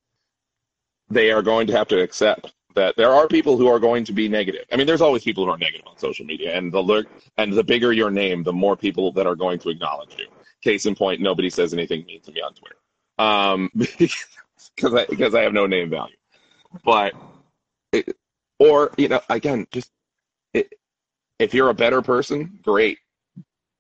they 1.11 1.31
are 1.31 1.43
going 1.43 1.67
to 1.67 1.73
have 1.73 1.89
to 1.89 2.01
accept 2.01 2.53
that 2.75 2.97
there 2.97 3.11
are 3.11 3.27
people 3.27 3.57
who 3.57 3.67
are 3.67 3.81
going 3.81 4.05
to 4.05 4.13
be 4.13 4.29
negative. 4.29 4.65
I 4.71 4.77
mean, 4.77 4.87
there's 4.87 5.01
always 5.01 5.25
people 5.25 5.45
who 5.45 5.51
are 5.51 5.59
negative 5.59 5.87
on 5.87 5.99
social 5.99 6.25
media, 6.25 6.57
and 6.57 6.73
the 6.73 6.81
lurk, 6.81 7.09
and 7.37 7.53
the 7.53 7.65
bigger 7.65 7.93
your 7.93 8.11
name, 8.11 8.45
the 8.45 8.53
more 8.53 8.77
people 8.77 9.11
that 9.13 9.27
are 9.27 9.35
going 9.35 9.59
to 9.61 9.71
acknowledge 9.71 10.17
you. 10.17 10.27
Case 10.63 10.87
in 10.87 10.95
point, 10.95 11.21
nobody 11.21 11.51
says 11.51 11.73
anything 11.73 12.05
mean 12.07 12.21
to 12.23 12.31
me 12.31 12.41
on 12.41 12.53
Twitter, 12.55 12.77
um, 13.19 13.71
because 14.75 14.95
I 14.95 15.07
because 15.07 15.35
I 15.35 15.43
have 15.43 15.53
no 15.53 15.67
name 15.67 15.91
value. 15.91 16.17
But 16.85 17.15
it, 17.93 18.17
or 18.59 18.93
you 18.97 19.09
know, 19.09 19.21
again, 19.31 19.67
just 19.71 19.91
it, 20.55 20.73
if 21.39 21.55
you're 21.55 21.71
a 21.71 21.75
better 21.75 22.03
person, 22.03 22.59
great. 22.63 22.99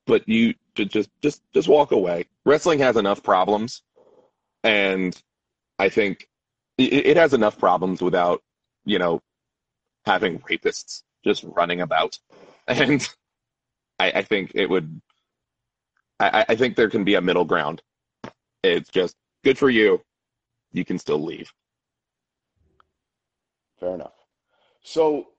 But 0.07 0.27
you 0.29 0.55
just 0.75 1.11
just 1.23 1.43
just 1.53 1.69
walk 1.69 1.93
away. 1.93 2.27
Wrestling 2.47 2.79
has 2.79 2.97
enough 2.97 3.23
problems, 3.23 3.83
and 4.65 5.21
I 5.79 5.89
think 5.89 6.29
it, 6.79 7.07
it 7.07 7.17
has 7.17 7.35
enough 7.35 7.59
problems 7.59 8.01
without 8.01 8.43
you 8.85 8.99
know 8.99 9.21
having 10.07 10.39
rapists 10.41 11.03
just 11.25 11.45
running 11.45 11.81
about. 11.83 12.19
And 12.71 13.09
I, 13.99 14.11
I 14.17 14.23
think 14.23 14.53
it 14.55 14.67
would. 14.69 15.01
I, 16.21 16.45
I 16.51 16.55
think 16.55 16.77
there 16.77 16.91
can 16.91 17.03
be 17.03 17.15
a 17.15 17.21
middle 17.23 17.47
ground. 17.47 17.81
It's 18.63 18.91
just 18.91 19.15
good 19.43 19.57
for 19.57 19.71
you. 19.71 20.03
You 20.79 20.85
can 20.85 20.97
still 20.99 21.19
leave. 21.23 21.53
Fair 23.81 23.95
enough. 23.95 24.13
So 24.83 25.31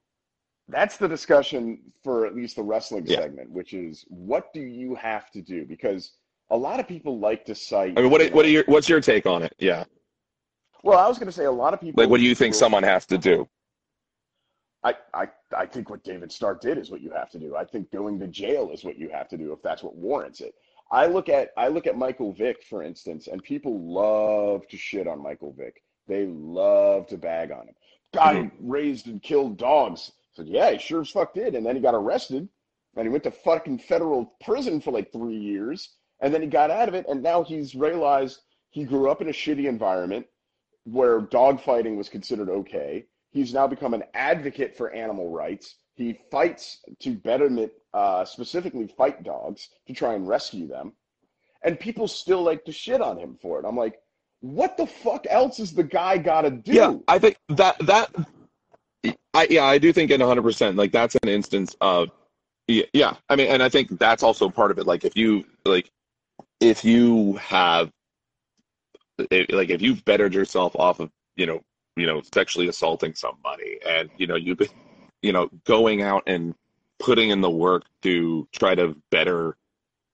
that's 0.67 0.97
the 0.97 1.07
discussion 1.07 1.79
for 2.03 2.25
at 2.27 2.35
least 2.35 2.57
the 2.57 2.63
wrestling 2.63 3.05
Yeah. 3.07 3.21
segment, 3.21 3.49
which 3.49 3.73
is 3.73 4.05
what 4.09 4.53
do 4.53 4.59
you 4.59 4.95
have 4.95 5.31
to 5.31 5.41
do? 5.41 5.65
Because 5.65 6.11
a 6.49 6.57
lot 6.57 6.79
of 6.81 6.87
people 6.89 7.19
like 7.19 7.45
to 7.45 7.55
cite. 7.55 7.97
I 7.97 8.01
mean, 8.01 8.11
what 8.11 8.21
what 8.33 8.45
are 8.45 8.49
your 8.49 8.65
what's 8.67 8.89
your 8.89 8.99
take 8.99 9.25
on 9.25 9.43
it? 9.43 9.53
Yeah, 9.59 9.85
Well, 10.83 10.99
I 10.99 11.07
was 11.07 11.17
going 11.17 11.27
to 11.27 11.31
say 11.31 11.45
a 11.45 11.51
lot 11.51 11.73
of 11.73 11.79
people. 11.79 12.03
like 12.03 12.09
what 12.09 12.17
do 12.19 12.25
you 12.25 12.35
think 12.35 12.53
someone 12.53 12.83
has 12.83 13.05
to 13.07 13.17
do? 13.17 13.47
I, 14.83 14.95
I, 15.13 15.27
I 15.57 15.65
think 15.65 15.89
what 15.89 16.03
David 16.05 16.31
Starr 16.31 16.55
did 16.55 16.77
is 16.77 16.89
what 16.89 17.01
you 17.01 17.11
have 17.11 17.29
to 17.31 17.39
do. 17.39 17.55
I 17.57 17.65
think 17.65 17.91
going 17.91 18.17
to 18.19 18.27
jail 18.27 18.71
is 18.71 18.83
what 18.85 18.97
you 18.97 19.09
have 19.09 19.27
to 19.29 19.37
do 19.37 19.51
if 19.53 19.61
that's 19.61 19.83
what 19.83 19.95
warrants 19.95 20.39
it. 20.41 20.55
I 20.91 21.05
look 21.05 21.29
at 21.29 21.49
I 21.55 21.67
look 21.67 21.87
at 21.87 21.97
Michael 21.97 22.33
Vick, 22.33 22.63
for 22.63 22.83
instance, 22.83 23.27
and 23.27 23.43
people 23.43 23.79
love 23.79 24.67
to 24.69 24.77
shit 24.77 25.07
on 25.07 25.21
Michael 25.21 25.53
Vick. 25.53 25.83
They 26.07 26.25
love 26.25 27.07
to 27.07 27.17
bag 27.17 27.51
on 27.51 27.67
him. 27.67 27.75
Guy 28.13 28.35
mm-hmm. 28.35 28.69
raised 28.69 29.07
and 29.07 29.21
killed 29.21 29.57
dogs. 29.57 30.11
said, 30.33 30.47
yeah, 30.47 30.71
he 30.71 30.79
sure 30.79 31.01
as 31.01 31.11
fuck 31.11 31.33
did. 31.33 31.53
And 31.53 31.65
then 31.65 31.75
he 31.75 31.81
got 31.81 31.93
arrested 31.93 32.49
and 32.95 33.05
he 33.05 33.09
went 33.09 33.23
to 33.23 33.31
fucking 33.31 33.79
federal 33.79 34.33
prison 34.43 34.81
for 34.81 34.91
like 34.91 35.11
three 35.11 35.37
years. 35.37 35.95
And 36.19 36.33
then 36.33 36.41
he 36.41 36.47
got 36.47 36.71
out 36.71 36.89
of 36.89 36.95
it. 36.95 37.05
And 37.07 37.21
now 37.21 37.43
he's 37.43 37.75
realized 37.75 38.41
he 38.71 38.83
grew 38.83 39.09
up 39.09 39.21
in 39.21 39.29
a 39.29 39.31
shitty 39.31 39.65
environment 39.65 40.25
where 40.85 41.21
dogfighting 41.21 41.95
was 41.95 42.09
considered 42.09 42.49
okay. 42.49 43.05
He's 43.31 43.53
now 43.53 43.67
become 43.67 43.93
an 43.93 44.03
advocate 44.15 44.75
for 44.75 44.91
animal 44.91 45.29
rights. 45.29 45.75
He 45.99 46.17
fights 46.31 46.79
to 47.01 47.13
betterment, 47.13 47.73
uh, 47.93 48.23
specifically 48.23 48.87
fight 48.87 49.21
dogs 49.21 49.67
to 49.85 49.93
try 49.93 50.13
and 50.13 50.25
rescue 50.25 50.65
them. 50.65 50.93
And 51.61 51.77
people 51.77 52.07
still 52.07 52.41
like 52.41 52.63
to 52.65 52.71
shit 52.71 53.01
on 53.01 53.17
him 53.17 53.37
for 53.41 53.59
it. 53.59 53.65
I'm 53.67 53.75
like, 53.75 53.99
what 54.39 54.77
the 54.77 54.87
fuck 54.87 55.25
else 55.29 55.59
is 55.59 55.73
the 55.73 55.83
guy 55.83 56.17
got 56.17 56.43
to 56.43 56.51
do? 56.51 56.71
Yeah, 56.71 56.93
I 57.09 57.19
think 57.19 57.35
that 57.49 57.77
that 57.79 58.15
I 59.33 59.47
yeah, 59.49 59.65
I 59.65 59.77
do 59.77 59.91
think 59.91 60.09
in 60.11 60.21
100% 60.21 60.77
like 60.77 60.93
that's 60.93 61.15
an 61.21 61.27
instance 61.27 61.75
of 61.81 62.07
yeah. 62.69 63.15
I 63.27 63.35
mean, 63.35 63.47
and 63.47 63.61
I 63.61 63.67
think 63.67 63.99
that's 63.99 64.23
also 64.23 64.49
part 64.49 64.71
of 64.71 64.79
it 64.79 64.87
like 64.87 65.03
if 65.03 65.17
you 65.17 65.43
like 65.65 65.91
if 66.61 66.85
you 66.85 67.33
have 67.33 67.91
like 69.29 69.69
if 69.69 69.81
you've 69.81 70.05
bettered 70.05 70.33
yourself 70.33 70.77
off 70.77 71.01
of, 71.01 71.11
you 71.35 71.45
know, 71.45 71.59
you 71.97 72.05
know, 72.07 72.21
sexually 72.33 72.69
assaulting 72.69 73.13
somebody 73.15 73.79
and 73.85 74.09
you 74.15 74.27
know, 74.27 74.37
you've 74.37 74.59
been 74.59 74.69
you 75.21 75.31
know, 75.31 75.49
going 75.65 76.01
out 76.01 76.23
and 76.27 76.55
putting 76.99 77.29
in 77.29 77.41
the 77.41 77.49
work 77.49 77.83
to 78.03 78.47
try 78.51 78.75
to 78.75 78.95
better 79.09 79.55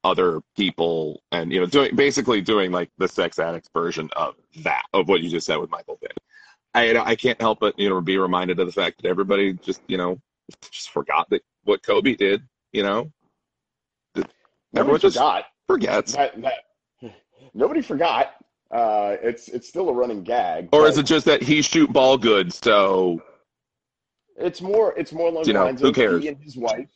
other 0.04 0.40
people 0.56 1.24
and 1.32 1.52
you 1.52 1.60
know 1.60 1.66
doing 1.66 1.96
basically 1.96 2.40
doing 2.40 2.72
like 2.72 2.92
the 3.00 3.08
sex 3.08 3.40
addicts 3.40 3.70
version 3.74 4.08
of 4.16 4.36
that 4.58 4.84
of 4.94 5.08
what 5.08 5.22
you 5.22 5.30
just 5.32 5.48
said 5.48 5.58
with 5.58 5.72
Michael 5.72 5.98
Vick. 6.00 6.16
I 6.76 6.96
I 6.98 7.16
can't 7.16 7.42
help 7.42 7.60
but 7.60 7.78
you 7.80 7.90
know 7.90 8.00
be 8.02 8.18
reminded 8.18 8.60
of 8.60 8.68
the 8.68 8.72
fact 8.72 9.02
that 9.02 9.10
everybody 9.10 9.54
just 9.54 9.82
you 9.88 9.98
know 9.98 10.20
just 10.72 10.92
forgot 10.92 11.30
that 11.32 11.42
what 11.64 11.84
Kobe 11.84 12.16
did. 12.16 12.44
You 12.72 12.84
know, 12.84 13.12
Nobody 14.16 14.30
everyone 14.76 15.00
just 15.00 15.16
forgot. 15.16 15.46
forgets. 15.68 16.14
That, 16.14 16.42
that, 16.42 17.14
nobody 17.54 17.82
forgot. 17.82 18.36
Uh, 18.72 19.16
it's 19.22 19.48
it's 19.48 19.68
still 19.68 19.90
a 19.90 19.94
running 19.94 20.24
gag. 20.24 20.70
Or 20.72 20.82
but 20.82 20.90
is 20.92 20.98
it 20.98 21.04
just 21.06 21.26
that 21.26 21.42
he 21.42 21.62
shoot 21.62 21.92
ball 21.92 22.18
good? 22.18 22.54
So 22.54 23.22
It's 24.36 24.62
more. 24.62 24.94
It's 24.98 25.12
more 25.14 25.30
along 25.30 25.46
You 25.46 25.54
the 25.54 25.60
know, 25.60 25.66
lines 25.66 25.82
who 25.82 25.90
of 25.90 25.96
cares? 25.96 26.22
he 26.22 26.28
and 26.30 26.38
his 26.42 26.58
wife. 26.58 26.90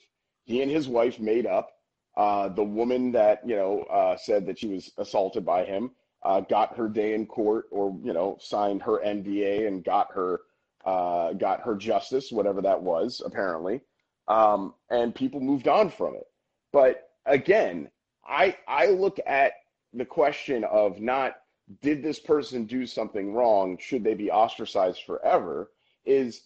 He 0.45 0.61
and 0.61 0.71
his 0.71 0.87
wife 0.87 1.19
made 1.19 1.45
up. 1.45 1.71
Uh, 2.17 2.49
the 2.49 2.63
woman 2.63 3.11
that 3.13 3.39
you 3.47 3.55
know 3.55 3.81
uh, 3.83 4.17
said 4.17 4.45
that 4.47 4.59
she 4.59 4.67
was 4.67 4.91
assaulted 4.97 5.45
by 5.45 5.63
him 5.63 5.91
uh, 6.23 6.41
got 6.41 6.75
her 6.75 6.89
day 6.89 7.13
in 7.13 7.25
court, 7.25 7.65
or 7.71 7.97
you 8.03 8.13
know, 8.13 8.37
signed 8.39 8.81
her 8.81 8.99
NDA 9.05 9.67
and 9.67 9.83
got 9.83 10.11
her 10.13 10.41
uh, 10.85 11.33
got 11.33 11.61
her 11.61 11.75
justice, 11.75 12.31
whatever 12.31 12.61
that 12.61 12.81
was, 12.81 13.21
apparently. 13.25 13.81
Um, 14.27 14.73
and 14.89 15.13
people 15.15 15.39
moved 15.39 15.67
on 15.67 15.89
from 15.89 16.15
it. 16.15 16.27
But 16.71 17.09
again, 17.25 17.89
I 18.27 18.57
I 18.67 18.87
look 18.87 19.19
at 19.25 19.53
the 19.93 20.05
question 20.05 20.63
of 20.65 20.99
not 20.99 21.35
did 21.81 22.03
this 22.03 22.19
person 22.19 22.65
do 22.65 22.85
something 22.85 23.33
wrong? 23.33 23.77
Should 23.79 24.03
they 24.03 24.13
be 24.13 24.31
ostracized 24.31 25.03
forever? 25.05 25.71
Is 26.05 26.41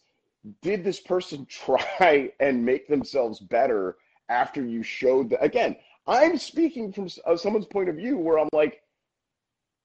did 0.61 0.83
this 0.83 0.99
person 0.99 1.45
try 1.49 2.31
and 2.39 2.65
make 2.65 2.87
themselves 2.87 3.39
better 3.39 3.97
after 4.29 4.63
you 4.63 4.83
showed 4.83 5.29
that? 5.29 5.43
Again, 5.43 5.75
I'm 6.07 6.37
speaking 6.37 6.91
from 6.91 7.07
uh, 7.25 7.37
someone's 7.37 7.65
point 7.65 7.89
of 7.89 7.95
view 7.95 8.17
where 8.17 8.39
I'm 8.39 8.49
like, 8.53 8.81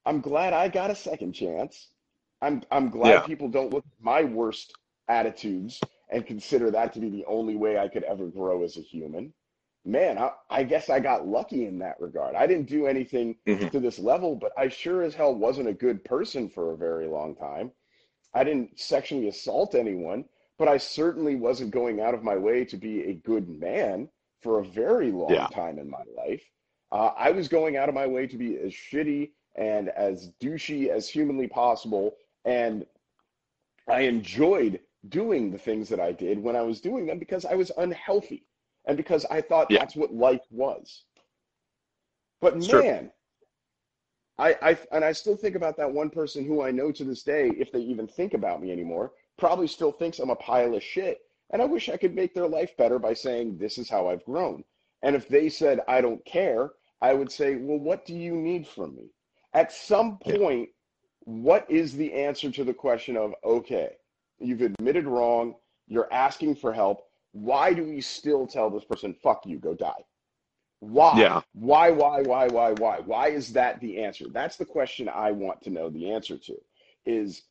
I'm 0.07 0.21
glad 0.21 0.53
I 0.53 0.69
got 0.69 0.91
a 0.91 0.95
second 0.95 1.33
chance. 1.33 1.89
I'm 2.41 2.63
I'm 2.71 2.89
glad 2.91 3.21
Yeah. 3.21 3.27
people 3.27 3.49
don't 3.49 3.73
look 3.73 3.85
at 3.85 4.05
my 4.05 4.23
worst 4.25 4.75
attitudes 5.09 5.81
and 6.11 6.27
consider 6.27 6.71
that 6.71 6.93
to 6.95 7.01
be 7.01 7.11
the 7.11 7.25
only 7.27 7.57
way 7.57 7.79
I 7.79 7.89
could 7.89 8.05
ever 8.05 8.27
grow 8.27 8.63
as 8.65 8.77
a 8.77 8.81
human. 8.81 9.33
Man, 9.85 10.19
I, 10.19 10.31
I 10.51 10.63
guess 10.65 10.91
I 10.91 11.01
got 11.01 11.27
lucky 11.27 11.67
in 11.67 11.79
that 11.81 12.01
regard. 12.01 12.35
I 12.35 12.47
didn't 12.47 12.69
do 12.69 12.87
anything 12.87 13.37
Mhm. 13.47 13.71
to 13.71 13.81
this 13.81 13.99
level, 13.99 14.35
but 14.37 14.53
I 14.57 14.69
sure 14.69 15.03
as 15.03 15.15
hell 15.15 15.35
wasn't 15.35 15.69
a 15.69 15.73
good 15.75 16.05
person 16.05 16.49
for 16.49 16.73
a 16.73 16.77
very 16.77 17.07
long 17.07 17.35
time. 17.35 17.73
I 18.35 18.45
didn't 18.45 18.79
sexually 18.79 19.29
assault 19.29 19.75
anyone, 19.75 20.25
but 20.59 20.69
I 20.69 20.77
certainly 20.77 21.37
wasn't 21.37 21.71
going 21.71 22.01
out 22.01 22.15
of 22.15 22.25
my 22.25 22.37
way 22.37 22.65
to 22.65 22.77
be 22.77 23.05
a 23.05 23.15
good 23.15 23.49
man 23.49 24.09
for 24.43 24.59
a 24.59 24.65
very 24.65 25.11
long 25.13 25.33
Yeah. 25.35 25.47
time 25.49 25.79
in 25.79 25.89
my 25.89 26.03
life. 26.17 26.43
Uh, 26.91 27.13
I 27.17 27.31
was 27.31 27.49
going 27.49 27.77
out 27.77 27.89
of 27.89 27.95
my 27.95 28.07
way 28.07 28.27
to 28.27 28.37
be 28.37 28.57
as 28.59 28.73
shitty 28.73 29.33
and 29.57 29.89
as 29.91 30.31
douchey 30.41 30.89
as 30.89 31.09
humanly 31.09 31.47
possible, 31.49 32.17
and 32.45 32.87
I 33.89 34.01
enjoyed 34.03 34.81
doing 35.09 35.51
the 35.51 35.59
things 35.59 35.89
that 35.89 36.01
I 36.01 36.13
did 36.13 36.43
when 36.43 36.57
I 36.57 36.63
was 36.63 36.81
doing 36.81 37.07
them 37.07 37.19
because 37.19 37.45
I 37.45 37.55
was 37.55 37.71
unhealthy 37.79 38.45
and 38.87 38.97
because 38.97 39.25
I 39.27 39.41
thought 39.41 39.71
Yeah. 39.71 39.81
that's 39.81 39.97
what 39.97 40.13
life 40.13 40.45
was. 40.51 41.05
But 42.41 42.57
It's 42.57 42.67
true. 42.67 42.83
man, 42.83 43.13
I, 44.39 44.57
I 44.63 44.79
and 44.93 45.05
I 45.05 45.13
still 45.13 45.37
think 45.37 45.57
about 45.57 45.77
that 45.77 45.93
one 45.93 46.11
person 46.11 46.45
who 46.45 46.63
I 46.63 46.71
know 46.71 46.93
to 46.93 47.05
this 47.05 47.23
day, 47.23 47.49
if 47.59 47.73
they 47.73 47.81
even 47.81 48.07
think 48.07 48.35
about 48.35 48.63
me 48.63 48.71
anymore, 48.71 49.13
probably 49.39 49.67
still 49.67 49.93
thinks 49.93 50.19
I'm 50.19 50.31
a 50.31 50.37
pile 50.37 50.75
of 50.75 50.83
shit. 50.83 51.21
And 51.51 51.63
I 51.63 51.65
wish 51.65 51.89
I 51.89 51.97
could 51.97 52.15
make 52.15 52.35
their 52.35 52.47
life 52.47 52.77
better 52.77 52.99
by 52.99 53.15
saying, 53.15 53.57
This 53.57 53.79
is 53.79 53.89
how 53.89 54.09
I've 54.09 54.25
grown. 54.25 54.65
And 55.03 55.17
if 55.17 55.29
they 55.29 55.49
said, 55.49 55.81
I 55.89 56.01
don't 56.01 56.25
care, 56.25 56.73
I 57.01 57.15
would 57.15 57.33
say, 57.33 57.57
Well, 57.57 57.79
what 57.79 58.05
do 58.05 58.15
you 58.15 58.35
need 58.35 58.67
from 58.67 58.95
me? 58.97 59.11
At 59.55 59.73
some 59.73 60.19
point, 60.19 60.69
what 61.21 61.71
is 61.71 61.95
the 61.95 62.13
answer 62.13 62.51
to 62.51 62.65
the 62.65 62.75
question 62.75 63.17
of, 63.17 63.35
okay, 63.45 63.91
you've 64.39 64.63
admitted 64.63 65.07
wrong, 65.07 65.55
you're 65.87 66.13
asking 66.13 66.57
for 66.57 66.73
help. 66.73 67.03
Why 67.33 67.73
do 67.73 67.85
we 67.85 68.01
still 68.01 68.47
tell 68.47 68.71
this 68.71 68.85
person, 68.85 69.15
fuck 69.23 69.47
you, 69.47 69.59
go 69.59 69.75
die? 69.75 70.05
Why? 70.81 71.19
Yeah. 71.19 71.41
Why, 71.53 71.91
why, 71.91 72.23
why, 72.23 72.49
why, 72.49 72.73
why? 72.73 73.01
Why 73.01 73.29
is 73.29 73.53
that 73.55 73.81
the 73.81 74.03
answer? 74.03 74.27
That's 74.33 74.57
the 74.57 74.65
question 74.65 75.09
I 75.09 75.33
want 75.33 75.61
to 75.63 75.71
know 75.71 75.91
the 75.91 76.11
answer 76.11 76.39
to 76.39 76.57
is 77.05 77.43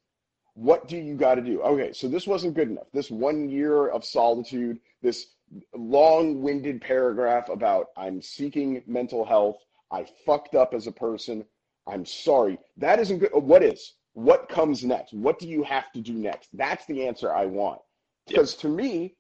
what 0.58 0.88
do 0.88 0.98
you 0.98 1.14
got 1.14 1.36
to 1.36 1.42
do? 1.42 1.62
Okay, 1.62 1.94
so 1.94 2.08
this 2.08 2.26
wasn't 2.26 2.56
good 2.56 2.68
enough. 2.68 2.88
This 2.92 3.12
one 3.12 3.48
year 3.48 3.90
of 3.90 4.04
solitude, 4.04 4.80
this 5.04 5.28
long 5.76 6.42
winded 6.42 6.82
paragraph 6.82 7.50
about 7.50 7.90
I'm 7.96 8.24
seeking 8.24 8.82
mental 8.88 9.24
health, 9.24 9.58
I 9.92 10.08
fucked 10.26 10.56
up 10.56 10.74
as 10.74 10.88
a 10.88 10.92
person, 10.92 11.46
I'm 11.86 12.08
sorry. 12.08 12.58
That 12.76 13.00
isn't 13.00 13.20
good. 13.20 13.30
What 13.34 13.62
is? 13.62 13.94
What 14.14 14.50
comes 14.50 14.84
next? 14.84 15.14
What 15.14 15.38
do 15.38 15.48
you 15.48 15.62
have 15.62 15.92
to 15.92 16.02
do 16.02 16.14
next? 16.14 16.50
That's 16.54 16.88
the 16.88 17.06
answer 17.06 17.32
I 17.32 17.46
want. 17.46 17.80
Because 18.28 18.56
to 18.56 18.68
me, 18.68 19.14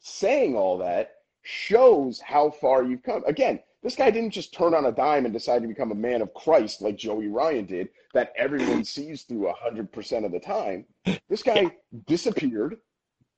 saying 0.00 0.56
all 0.56 0.78
that 0.78 1.16
shows 1.42 2.18
how 2.18 2.48
far 2.48 2.82
you've 2.82 3.02
come. 3.02 3.22
Again, 3.26 3.60
This 3.86 3.94
guy 3.94 4.10
didn't 4.10 4.32
just 4.32 4.52
turn 4.52 4.74
on 4.74 4.86
a 4.86 4.90
dime 4.90 5.26
and 5.26 5.32
decide 5.32 5.62
to 5.62 5.68
become 5.68 5.92
a 5.92 5.94
man 5.94 6.20
of 6.20 6.34
Christ 6.34 6.82
like 6.82 6.96
Joey 6.96 7.28
Ryan 7.28 7.66
did, 7.66 7.88
that 8.14 8.32
everyone 8.36 8.82
sees 8.96 9.22
through 9.22 9.48
100% 9.64 10.24
of 10.24 10.32
the 10.32 10.40
time. 10.40 10.86
This 11.28 11.44
guy 11.44 11.70
disappeared. 12.08 12.78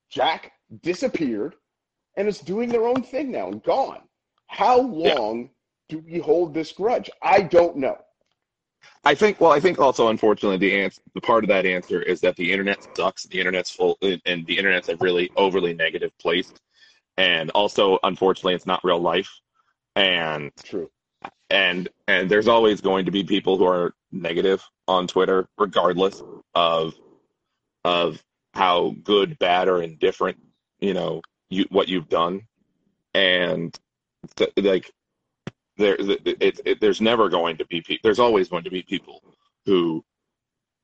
Jack 0.09 0.53
disappeared 0.83 1.55
and 2.17 2.27
is 2.27 2.39
doing 2.39 2.71
their 2.71 2.87
own 2.87 3.03
thing 3.03 3.31
now 3.31 3.49
and 3.49 3.63
gone. 3.63 4.01
How 4.47 4.81
long 4.81 5.51
do 5.91 5.99
we 5.99 6.19
hold 6.19 6.55
this 6.55 6.73
grudge? 6.73 7.11
I 7.23 7.43
don't 7.43 7.77
know. 7.77 7.99
I 9.05 9.15
think. 9.15 9.43
Well, 9.43 9.53
I 9.53 9.61
think 9.61 9.79
also, 9.79 10.09
unfortunately, 10.09 10.57
the 10.57 10.81
answer, 10.81 11.03
the 11.13 11.21
part 11.21 11.45
of 11.45 11.49
that 11.49 11.67
answer 11.67 12.01
is 12.01 12.23
that 12.23 12.37
the 12.37 12.51
internet 12.51 12.89
sucks. 12.97 13.25
The 13.25 13.39
internet's 13.39 13.71
full, 13.71 13.99
uh, 14.01 14.17
and 14.25 14.47
the 14.47 14.57
internet's 14.57 14.89
a 14.89 14.97
really 14.97 15.31
overly 15.37 15.75
negative 15.75 16.17
place. 16.19 16.55
And 17.19 17.51
also, 17.51 17.99
unfortunately, 18.03 18.55
it's 18.55 18.65
not 18.65 18.83
real 18.83 18.99
life. 18.99 19.31
And 19.99 20.53
True. 20.63 20.91
and 21.51 21.89
and 22.07 22.31
there's 22.31 22.49
always 22.49 22.81
going 22.81 23.05
to 23.07 23.11
be 23.11 23.25
people 23.25 23.59
who 23.59 23.67
are 23.67 23.95
negative 24.13 24.63
on 24.87 25.07
Twitter, 25.07 25.49
regardless 25.59 26.23
of 26.55 26.95
of 27.85 28.23
how 28.55 28.95
good, 29.03 29.39
bad, 29.39 29.69
or 29.69 29.83
indifferent 29.83 30.39
you 30.81 30.95
know 30.95 31.23
you 31.51 31.67
what 31.71 31.89
you've 31.89 32.09
done. 32.09 32.43
And 33.15 33.77
th- 34.37 34.53
like 34.59 34.91
there 35.77 35.97
it, 35.99 36.61
it, 36.65 36.81
there's 36.81 37.01
never 37.01 37.29
going 37.29 37.57
to 37.57 37.67
be 37.67 37.81
people 37.81 38.01
there's 38.03 38.19
always 38.19 38.49
going 38.49 38.65
to 38.65 38.71
be 38.71 38.83
people 38.83 39.23
who 39.65 40.05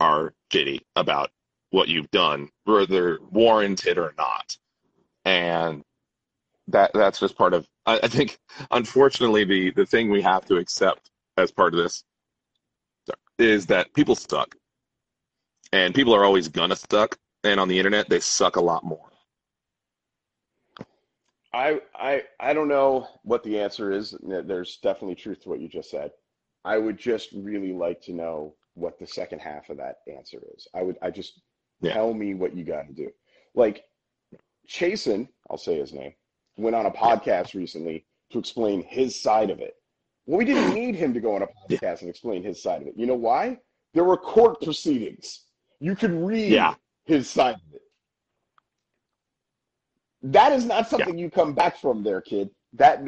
are 0.00 0.32
shitty 0.52 0.80
about 0.96 1.30
what 1.70 1.88
you've 1.88 2.10
done 2.10 2.48
whether 2.64 3.18
warranted 3.30 3.98
or 3.98 4.14
not 4.16 4.56
and 5.24 5.82
that 6.68 6.90
that's 6.94 7.20
just 7.20 7.36
part 7.36 7.54
of 7.54 7.66
I, 7.86 8.00
I 8.04 8.08
think 8.08 8.38
unfortunately 8.70 9.44
the 9.44 9.70
the 9.72 9.86
thing 9.86 10.10
we 10.10 10.22
have 10.22 10.44
to 10.46 10.56
accept 10.56 11.10
as 11.36 11.50
part 11.52 11.74
of 11.74 11.80
this 11.80 12.04
is 13.38 13.66
that 13.66 13.92
people 13.94 14.14
suck 14.14 14.54
and 15.72 15.94
people 15.94 16.14
are 16.14 16.24
always 16.24 16.48
gonna 16.48 16.76
suck 16.76 17.18
and 17.44 17.60
on 17.60 17.68
the 17.68 17.78
internet 17.78 18.08
they 18.08 18.20
suck 18.20 18.56
a 18.56 18.60
lot 18.60 18.84
more 18.84 19.10
I 21.52 21.80
I 21.94 22.22
I 22.40 22.52
don't 22.52 22.68
know 22.68 23.08
what 23.22 23.42
the 23.44 23.60
answer 23.60 23.92
is. 23.92 24.16
There's 24.22 24.78
definitely 24.78 25.14
truth 25.14 25.42
to 25.42 25.48
what 25.50 25.60
you 25.60 25.68
just 25.68 25.90
said. 25.90 26.10
I 26.64 26.78
would 26.78 26.98
just 26.98 27.30
really 27.32 27.72
like 27.72 28.00
to 28.02 28.12
know 28.12 28.56
what 28.74 28.98
the 28.98 29.06
second 29.06 29.40
half 29.40 29.68
of 29.70 29.76
that 29.76 29.98
answer 30.12 30.40
is. 30.56 30.66
I 30.74 30.82
would 30.82 30.98
I 31.02 31.10
just 31.10 31.40
Yeah. 31.80 31.92
tell 31.92 32.12
me 32.14 32.34
what 32.34 32.56
you 32.56 32.64
got 32.64 32.88
to 32.88 32.92
do. 32.92 33.10
Like 33.54 33.84
Chasen, 34.68 35.28
I'll 35.50 35.58
say 35.58 35.78
his 35.78 35.92
name, 35.92 36.14
went 36.56 36.76
on 36.76 36.86
a 36.86 36.90
podcast 36.90 37.54
recently 37.54 38.04
to 38.30 38.38
explain 38.38 38.82
his 38.82 39.20
side 39.20 39.50
of 39.50 39.60
it. 39.60 39.74
Well, 40.26 40.38
we 40.38 40.44
didn't 40.44 40.68
hmm. 40.68 40.74
need 40.74 40.94
him 40.94 41.12
to 41.14 41.20
go 41.20 41.34
on 41.34 41.42
a 41.42 41.46
podcast 41.68 42.00
and 42.00 42.10
explain 42.10 42.42
his 42.42 42.62
side 42.62 42.82
of 42.82 42.88
it. 42.88 42.94
You 42.96 43.06
know 43.06 43.14
why? 43.14 43.58
There 43.92 44.04
were 44.04 44.16
court 44.16 44.60
proceedings. 44.60 45.44
You 45.80 45.94
could 45.94 46.12
read 46.12 46.50
yeah 46.50 46.74
his 47.04 47.28
side 47.28 47.56
of 47.56 47.74
it. 47.74 47.82
That 50.22 50.52
is 50.52 50.64
not 50.64 50.88
something 50.88 51.18
you 51.18 51.30
come 51.30 51.52
back 51.52 51.78
from 51.78 52.02
there, 52.02 52.22
kid. 52.22 52.50
That, 52.72 53.04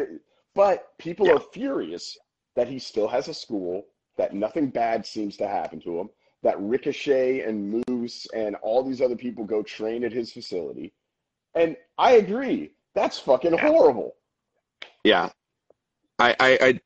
but 0.55 0.97
people 0.99 1.27
Yeah. 1.27 1.35
are 1.35 1.41
furious 1.41 2.17
that 2.55 2.69
he 2.69 2.79
still 2.79 3.09
has 3.09 3.29
a 3.29 3.35
school, 3.35 3.87
that 4.17 4.35
nothing 4.35 4.69
bad 4.69 5.07
seems 5.07 5.37
to 5.39 5.49
happen 5.49 5.81
to 5.81 5.99
him, 5.99 6.11
that 6.43 6.61
Ricochet 6.61 7.41
and 7.41 7.83
Moose 7.89 8.27
and 8.35 8.55
all 8.57 8.83
these 8.83 9.01
other 9.01 9.17
people 9.17 9.45
go 9.45 9.63
train 9.63 10.05
at 10.05 10.13
his 10.13 10.33
facility. 10.33 10.93
And 11.55 11.77
I 11.97 12.13
agree. 12.13 12.76
That's 12.97 13.19
fucking 13.21 13.53
Yeah. 13.55 13.61
horrible. 13.61 14.17
yeah 15.05 15.29
I, 16.19 16.35
I 16.41 16.59
I 16.69 16.81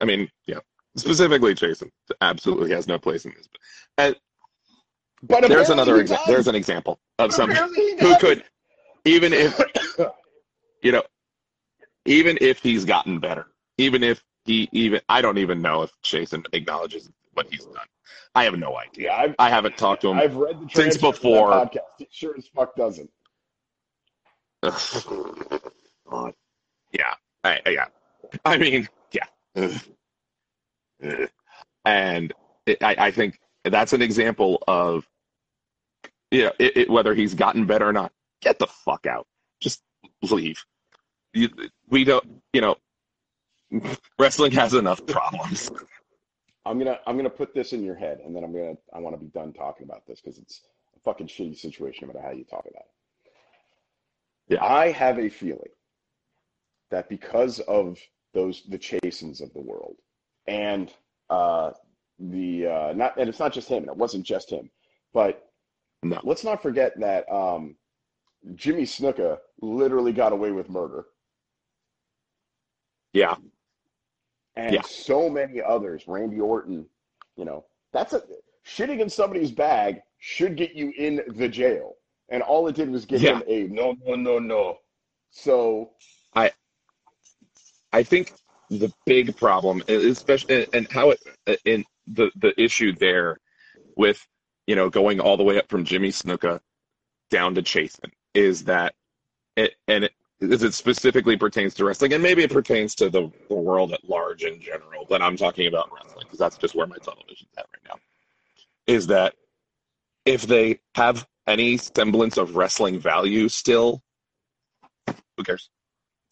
I 0.00 0.04
mean, 0.04 0.30
yeah. 0.46 0.60
Specifically, 0.96 1.54
Jason 1.54 1.90
absolutely 2.20 2.70
has 2.72 2.86
no 2.86 2.98
place 2.98 3.24
in 3.24 3.32
this. 3.36 3.48
And 3.98 4.14
But 5.22 5.48
there's 5.48 5.70
another 5.70 6.00
example. 6.00 6.26
There's 6.32 6.46
an 6.48 6.54
example 6.54 7.00
of 7.18 7.32
somebody 7.32 7.60
who 7.98 8.16
could, 8.18 8.44
even 9.04 9.32
if 9.32 9.58
you 10.82 10.92
know, 10.92 11.02
even 12.04 12.36
if 12.40 12.58
he's 12.60 12.84
gotten 12.84 13.18
better, 13.20 13.46
even 13.78 14.02
if 14.02 14.22
he 14.44 14.68
even 14.72 15.00
I 15.08 15.20
don't 15.22 15.38
even 15.38 15.60
know 15.62 15.82
if 15.82 15.90
Jason 16.02 16.44
acknowledges 16.52 17.08
what 17.34 17.46
he's 17.50 17.64
done. 17.64 17.86
I 18.34 18.44
have 18.44 18.58
no 18.58 18.76
idea. 18.76 19.06
Yeah, 19.08 19.16
I've, 19.16 19.34
I 19.38 19.48
haven't 19.50 19.76
talked 19.78 20.02
to 20.02 20.08
him. 20.08 20.18
I've 20.18 20.36
read 20.36 20.56
the 20.56 20.68
since 20.68 20.96
transcript 20.98 21.16
of 21.16 21.22
that 21.22 21.22
before- 21.22 21.50
podcast. 21.50 21.80
He 21.98 22.08
sure 22.10 22.34
as 22.36 22.46
fuck 22.48 22.76
doesn't. 22.76 23.10
God. 24.62 26.34
Yeah. 26.92 27.14
I, 27.44 27.60
yeah. 27.66 27.86
I 28.44 28.58
mean, 28.58 28.88
yeah. 29.12 29.26
And 31.84 32.32
it, 32.66 32.82
I, 32.82 32.96
I 32.98 33.10
think 33.10 33.40
that's 33.64 33.92
an 33.92 34.02
example 34.02 34.62
of, 34.68 35.06
you 36.30 36.44
know, 36.44 36.52
it, 36.58 36.76
it, 36.76 36.90
whether 36.90 37.14
he's 37.14 37.34
gotten 37.34 37.66
better 37.66 37.88
or 37.88 37.92
not. 37.92 38.12
Get 38.42 38.58
the 38.58 38.66
fuck 38.66 39.06
out. 39.06 39.26
Just 39.60 39.82
leave. 40.22 40.64
You, 41.34 41.48
we 41.88 42.04
don't, 42.04 42.24
you 42.52 42.60
know, 42.60 42.76
wrestling 44.18 44.52
has 44.52 44.74
enough 44.74 45.04
problems. 45.06 45.70
I'm 46.66 46.78
gonna 46.78 46.98
I'm 47.06 47.16
gonna 47.16 47.30
put 47.30 47.54
this 47.54 47.72
in 47.72 47.82
your 47.82 47.94
head, 47.94 48.20
and 48.24 48.34
then 48.36 48.44
I'm 48.44 48.52
gonna 48.52 48.74
I 48.92 48.98
want 48.98 49.14
to 49.14 49.20
be 49.20 49.30
done 49.30 49.52
talking 49.52 49.84
about 49.84 50.06
this 50.06 50.20
because 50.20 50.38
it's 50.38 50.62
a 50.96 51.00
fucking 51.00 51.26
shitty 51.28 51.58
situation 51.58 52.06
no 52.06 52.12
matter 52.12 52.24
how 52.24 52.32
you 52.32 52.44
talk 52.44 52.66
about 52.68 52.82
it. 52.82 52.99
Yeah. 54.50 54.64
I 54.64 54.90
have 54.90 55.18
a 55.18 55.28
feeling 55.28 55.70
that 56.90 57.08
because 57.08 57.60
of 57.60 57.98
those 58.34 58.64
the 58.68 58.78
Chasens 58.78 59.40
of 59.40 59.52
the 59.54 59.60
world 59.60 59.96
and 60.46 60.92
uh, 61.30 61.70
the 62.18 62.66
uh, 62.66 62.92
not 62.94 63.16
and 63.16 63.28
it's 63.28 63.38
not 63.38 63.52
just 63.52 63.68
him, 63.68 63.84
and 63.84 63.88
it 63.92 63.96
wasn't 63.96 64.26
just 64.26 64.50
him, 64.50 64.68
but 65.14 65.50
No. 66.02 66.20
let's 66.24 66.44
not 66.44 66.60
forget 66.62 66.98
that 67.00 67.30
um, 67.32 67.76
Jimmy 68.56 68.82
Snuka 68.82 69.38
literally 69.62 70.12
got 70.12 70.32
away 70.32 70.50
with 70.50 70.68
murder. 70.68 71.06
Yeah. 73.12 73.36
and 74.56 74.74
Yeah. 74.74 74.82
so 74.82 75.28
many 75.30 75.62
others. 75.62 76.04
Randy 76.08 76.40
Orton, 76.40 76.86
you 77.36 77.44
know, 77.44 77.64
that's 77.92 78.12
a 78.12 78.22
shitting 78.66 79.00
in 79.00 79.08
somebody's 79.08 79.52
bag 79.52 80.00
should 80.18 80.56
get 80.56 80.74
you 80.74 80.92
in 80.96 81.22
the 81.36 81.48
jail, 81.48 81.96
and 82.30 82.42
all 82.42 82.66
it 82.68 82.76
did 82.76 82.90
was 82.90 83.04
get 83.04 83.20
Yeah. 83.20 83.36
him 83.36 83.42
a 83.46 83.64
no, 83.64 83.94
no, 84.06 84.14
no, 84.14 84.38
no. 84.38 84.78
So 85.30 85.90
I 86.34 86.52
I 87.92 88.02
think 88.02 88.32
the 88.70 88.92
big 89.04 89.36
problem, 89.36 89.82
especially 89.88 90.66
and 90.72 90.90
how 90.90 91.10
it 91.10 91.20
in 91.64 91.84
the 92.06 92.30
the 92.36 92.58
issue 92.60 92.92
there 92.92 93.38
with 93.96 94.26
you 94.66 94.76
know 94.76 94.88
going 94.88 95.20
all 95.20 95.36
the 95.36 95.42
way 95.42 95.58
up 95.58 95.68
from 95.68 95.84
Jimmy 95.84 96.08
Snuka 96.10 96.60
down 97.30 97.54
to 97.54 97.62
Chasen 97.62 98.10
is 98.34 98.64
that 98.64 98.94
it 99.56 99.74
and 99.88 100.04
it, 100.04 100.12
as 100.40 100.62
it 100.62 100.72
specifically 100.74 101.36
pertains 101.36 101.74
to 101.74 101.84
wrestling 101.84 102.12
and 102.12 102.22
maybe 102.22 102.42
it 102.42 102.50
pertains 102.50 102.94
to 102.96 103.10
the, 103.10 103.30
the 103.48 103.54
world 103.54 103.92
at 103.92 104.08
large 104.08 104.44
in 104.44 104.58
general, 104.60 105.04
but 105.08 105.20
I'm 105.20 105.36
talking 105.36 105.66
about 105.66 105.90
wrestling 105.92 106.24
because 106.26 106.38
that's 106.38 106.56
just 106.56 106.74
where 106.74 106.86
my 106.86 106.96
television's 106.96 107.50
at 107.58 107.66
right 107.74 107.82
now. 107.88 108.00
Is 108.86 109.06
that 109.08 109.34
if 110.24 110.46
they 110.46 110.80
have 110.94 111.26
any 111.50 111.76
semblance 111.76 112.36
of 112.36 112.56
wrestling 112.56 112.98
value 112.98 113.48
still, 113.48 114.02
who 115.36 115.44
cares? 115.44 115.70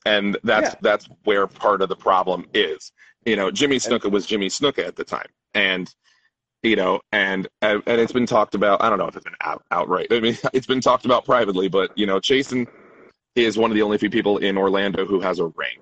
and 0.06 0.36
that's 0.44 0.70
Yeah. 0.74 0.78
that's 0.80 1.08
where 1.24 1.46
part 1.46 1.82
of 1.82 1.88
the 1.88 1.96
problem 1.96 2.46
is. 2.54 2.92
You 3.26 3.36
know, 3.36 3.50
Jimmy 3.50 3.76
Snuka 3.76 4.10
was 4.10 4.26
Jimmy 4.26 4.48
Snuka 4.48 4.86
at 4.86 4.96
the 4.96 5.04
time, 5.04 5.28
and 5.54 5.92
you 6.62 6.76
know, 6.76 7.00
and 7.12 7.48
and 7.62 7.82
it's 7.86 8.12
been 8.12 8.26
talked 8.26 8.54
about. 8.54 8.82
I 8.82 8.88
don't 8.88 8.98
know 8.98 9.06
if 9.06 9.16
it's 9.16 9.24
been 9.24 9.34
out, 9.42 9.64
outright. 9.70 10.08
I 10.10 10.20
mean, 10.20 10.38
it's 10.52 10.66
been 10.66 10.80
talked 10.80 11.04
about 11.04 11.24
privately, 11.24 11.68
but 11.68 11.96
you 11.96 12.06
know, 12.06 12.20
Jason 12.20 12.66
is 13.34 13.58
one 13.58 13.70
of 13.70 13.74
the 13.74 13.82
only 13.82 13.98
few 13.98 14.10
people 14.10 14.38
in 14.38 14.56
Orlando 14.56 15.04
who 15.04 15.20
has 15.20 15.38
a 15.40 15.46
ring, 15.46 15.78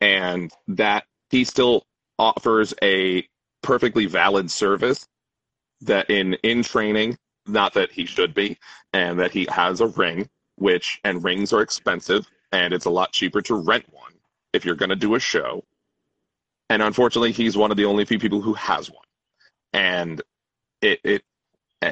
and 0.00 0.50
that 0.68 1.04
he 1.30 1.44
still 1.44 1.84
offers 2.18 2.74
a 2.82 3.26
perfectly 3.62 4.06
valid 4.06 4.50
service 4.50 5.06
that 5.82 6.10
in 6.10 6.34
in 6.42 6.62
training 6.62 7.16
not 7.48 7.74
that 7.74 7.90
he 7.90 8.04
should 8.06 8.34
be 8.34 8.58
and 8.92 9.18
that 9.18 9.30
he 9.32 9.46
has 9.50 9.80
a 9.80 9.86
ring 9.88 10.28
which 10.56 11.00
and 11.04 11.22
rings 11.22 11.52
are 11.52 11.62
expensive 11.62 12.26
and 12.52 12.72
it's 12.72 12.86
a 12.86 12.90
lot 12.90 13.12
cheaper 13.12 13.40
to 13.42 13.54
rent 13.54 13.84
one 13.92 14.12
if 14.52 14.64
you're 14.64 14.74
going 14.74 14.88
to 14.88 14.96
do 14.96 15.14
a 15.14 15.20
show. 15.20 15.62
And 16.70 16.82
unfortunately, 16.82 17.32
he's 17.32 17.56
one 17.56 17.70
of 17.70 17.76
the 17.76 17.84
only 17.84 18.04
few 18.04 18.18
people 18.18 18.40
who 18.40 18.54
has 18.54 18.90
one. 18.90 19.04
And 19.72 20.22
it 20.82 21.00
it 21.04 21.22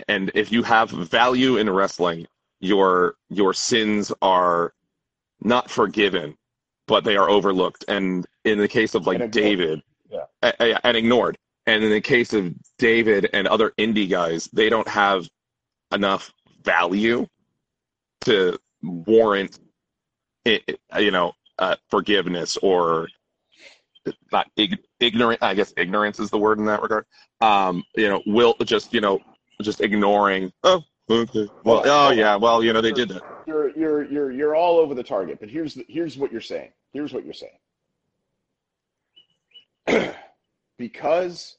and 0.08 0.30
if 0.34 0.50
you 0.50 0.62
have 0.62 0.90
value 0.90 1.58
in 1.58 1.70
wrestling, 1.70 2.26
your 2.60 3.16
your 3.30 3.54
sins 3.54 4.12
are 4.22 4.72
not 5.42 5.70
forgiven, 5.70 6.36
but 6.86 7.04
they 7.04 7.16
are 7.16 7.28
overlooked. 7.30 7.84
And 7.88 8.26
in 8.44 8.58
the 8.58 8.68
case 8.68 8.94
of 8.94 9.06
like 9.06 9.20
And. 9.20 9.32
David, 9.32 9.82
Yeah. 10.10 10.78
and 10.82 10.96
ignored. 10.96 11.38
And 11.66 11.82
in 11.82 11.90
the 11.90 12.00
case 12.00 12.32
of 12.32 12.54
David 12.78 13.28
and 13.32 13.46
other 13.48 13.72
indie 13.78 14.08
guys, 14.08 14.48
they 14.52 14.68
don't 14.68 14.88
have 14.88 15.28
enough 15.92 16.32
value 16.64 17.26
to 18.22 18.58
warrant 18.82 19.58
it, 20.44 20.78
you 20.98 21.10
know, 21.10 21.32
uh, 21.58 21.76
forgiveness 21.90 22.56
or 22.58 23.08
not 24.32 24.48
ig- 24.56 24.78
ignorant. 25.00 25.42
I 25.42 25.54
guess 25.54 25.72
ignorance 25.76 26.20
is 26.20 26.30
the 26.30 26.38
word 26.38 26.58
in 26.58 26.64
that 26.66 26.82
regard. 26.82 27.06
Um, 27.40 27.84
you 27.96 28.08
know, 28.08 28.22
will 28.26 28.54
just 28.64 28.92
you 28.94 29.00
know 29.00 29.20
just 29.62 29.80
ignoring. 29.80 30.52
Oh, 30.62 30.82
okay. 31.10 31.48
Well, 31.64 31.82
oh 31.84 32.10
yeah. 32.10 32.36
Well, 32.36 32.62
you 32.62 32.72
know 32.72 32.80
they 32.80 32.92
did 32.92 33.08
that. 33.10 33.22
You're 33.46 33.70
you're 33.76 34.04
you're 34.04 34.30
you're 34.30 34.54
all 34.54 34.78
over 34.78 34.94
the 34.94 35.02
target. 35.02 35.40
But 35.40 35.48
here's 35.48 35.74
the, 35.74 35.84
here's 35.88 36.16
what 36.16 36.32
you're 36.32 36.40
saying. 36.40 36.70
Here's 36.92 37.12
what 37.12 37.24
you're 37.24 37.34
saying. 37.34 37.58
because 40.78 41.56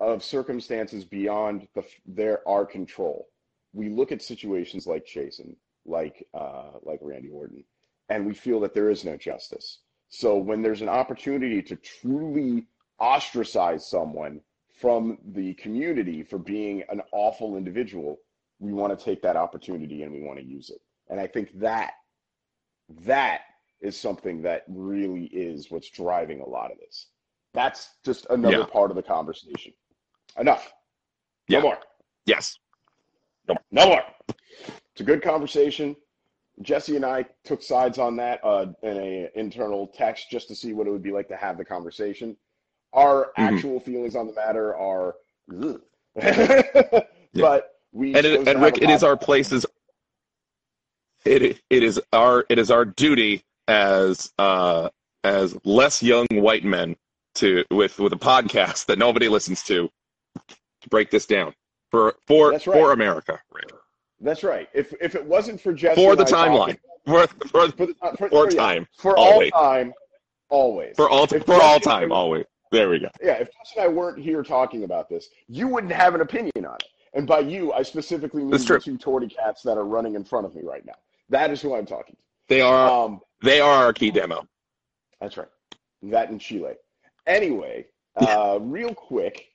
of 0.00 0.22
circumstances 0.22 1.04
beyond 1.04 1.66
the, 1.74 1.84
their 2.06 2.46
our 2.48 2.64
control, 2.64 3.26
we 3.72 3.88
look 3.88 4.12
at 4.12 4.22
situations 4.22 4.86
like 4.86 5.06
Chasen, 5.06 5.54
like 5.84 6.26
uh, 6.34 6.72
like 6.82 7.00
Randy 7.02 7.28
Orton, 7.30 7.64
and 8.08 8.26
we 8.26 8.34
feel 8.34 8.60
that 8.60 8.74
there 8.74 8.90
is 8.90 9.04
no 9.04 9.16
justice. 9.16 9.80
So 10.08 10.36
when 10.36 10.62
there's 10.62 10.82
an 10.82 10.88
opportunity 10.88 11.62
to 11.62 11.76
truly 11.76 12.66
ostracize 13.00 13.86
someone 13.88 14.40
from 14.80 15.18
the 15.34 15.54
community 15.54 16.22
for 16.22 16.38
being 16.38 16.82
an 16.88 17.02
awful 17.12 17.56
individual, 17.56 18.18
we 18.58 18.72
want 18.72 18.96
to 18.96 19.04
take 19.04 19.20
that 19.22 19.36
opportunity 19.36 20.02
and 20.02 20.12
we 20.12 20.22
want 20.22 20.38
to 20.38 20.44
use 20.44 20.70
it. 20.70 20.80
And 21.10 21.20
I 21.20 21.26
think 21.26 21.58
that 21.58 21.92
that 23.04 23.42
is 23.80 23.98
something 23.98 24.42
that 24.42 24.64
really 24.68 25.24
is 25.26 25.70
what's 25.70 25.90
driving 25.90 26.40
a 26.40 26.48
lot 26.48 26.72
of 26.72 26.78
this. 26.78 27.08
That's 27.54 27.90
just 28.04 28.26
another 28.30 28.58
Yeah. 28.58 28.66
part 28.66 28.90
of 28.90 28.96
the 28.96 29.02
conversation. 29.02 29.72
Enough. 30.38 30.72
No 31.48 31.58
Yeah. 31.58 31.62
more. 31.62 31.78
Yes. 32.26 32.58
No 33.70 33.86
more. 33.86 34.02
It's 34.28 35.00
a 35.00 35.04
good 35.04 35.22
conversation. 35.22 35.96
Jesse 36.62 36.96
and 36.96 37.04
I 37.04 37.24
took 37.44 37.62
sides 37.62 37.98
on 37.98 38.16
that 38.16 38.40
uh, 38.44 38.66
in 38.82 38.96
a 38.96 39.28
internal 39.34 39.86
text 39.86 40.30
just 40.30 40.48
to 40.48 40.56
see 40.56 40.72
what 40.72 40.86
it 40.86 40.90
would 40.90 41.02
be 41.02 41.12
like 41.12 41.28
to 41.28 41.36
have 41.36 41.56
the 41.56 41.64
conversation. 41.64 42.36
Our 42.92 43.26
Mhm. 43.38 43.54
actual 43.54 43.80
feelings 43.80 44.16
on 44.16 44.26
the 44.26 44.32
matter 44.32 44.74
are, 44.76 45.14
ugh. 45.62 45.80
but 47.34 47.74
we 47.92 48.14
And 48.14 48.26
it, 48.26 48.48
and 48.48 48.60
Rick, 48.62 48.78
it 48.78 48.90
is 48.90 49.02
our 49.04 49.16
places. 49.16 49.64
It 51.24 51.60
it 51.70 51.82
is 51.82 52.00
our 52.12 52.44
it 52.48 52.58
is 52.58 52.70
our 52.70 52.84
duty 52.84 53.44
as 53.68 54.32
uh 54.38 54.88
as 55.24 55.56
less 55.64 56.02
young 56.02 56.26
white 56.32 56.64
men 56.64 56.96
to 57.36 57.64
with 57.70 57.98
with 57.98 58.12
a 58.12 58.16
podcast 58.16 58.86
that 58.86 58.98
nobody 58.98 59.28
listens 59.28 59.62
to 59.64 59.90
to 60.80 60.88
break 60.88 61.10
this 61.10 61.26
down 61.26 61.54
for 61.90 62.14
for 62.26 62.50
right. 62.50 62.62
for 62.62 62.92
America, 62.92 63.40
Rick. 63.52 63.70
That's 64.20 64.42
right. 64.42 64.68
If 64.74 64.92
if 65.00 65.14
it 65.14 65.24
wasn't 65.24 65.60
for 65.60 65.72
Jesse 65.72 66.02
for 66.02 66.16
the 66.16 66.24
timeline 66.24 66.78
for 67.06 67.26
for 67.26 67.70
for 67.72 67.86
uh, 68.02 68.10
for, 68.16 68.16
for 68.16 68.28
for- 68.28 68.50
yeah, 68.50 68.56
time 68.56 68.88
for 68.96 69.16
always. 69.16 69.50
all 69.54 69.62
time, 69.62 69.92
always 70.48 70.96
for 70.96 71.08
all 71.08 71.24
If 71.24 71.44
for 71.44 71.54
all 71.54 71.78
Jesse- 71.78 71.90
time 71.90 72.12
always. 72.12 72.44
There 72.70 72.90
we 72.90 72.98
go. 72.98 73.08
Yeah, 73.22 73.32
if 73.34 73.48
Jess 73.48 73.72
and 73.76 73.84
I 73.84 73.88
weren't 73.88 74.18
here 74.18 74.42
talking 74.42 74.84
about 74.84 75.08
this, 75.08 75.30
you 75.48 75.68
wouldn't 75.68 75.92
have 75.92 76.14
an 76.14 76.20
opinion 76.20 76.66
on 76.66 76.74
it. 76.74 76.84
And 77.14 77.26
by 77.26 77.38
you, 77.38 77.72
I 77.72 77.82
specifically 77.82 78.42
mean 78.42 78.50
the 78.50 78.58
two 78.58 78.98
torty 78.98 79.34
cats 79.34 79.62
that 79.62 79.78
are 79.78 79.86
running 79.86 80.14
in 80.16 80.22
front 80.24 80.44
of 80.44 80.54
me 80.54 80.60
right 80.62 80.84
now. 80.84 80.96
That 81.30 81.50
is 81.50 81.62
who 81.62 81.74
I'm 81.74 81.86
talking 81.86 82.16
They 82.48 82.60
are 82.60 82.90
Um, 82.90 83.20
they 83.42 83.60
are 83.60 83.84
our 83.84 83.92
key 83.94 84.10
demo. 84.10 84.46
that's 85.20 85.38
right. 85.38 85.48
That 86.02 86.28
in 86.28 86.38
Chile. 86.38 86.74
Anyway, 87.26 87.86
uh, 88.16 88.58
real 88.60 88.94
quick. 88.94 89.46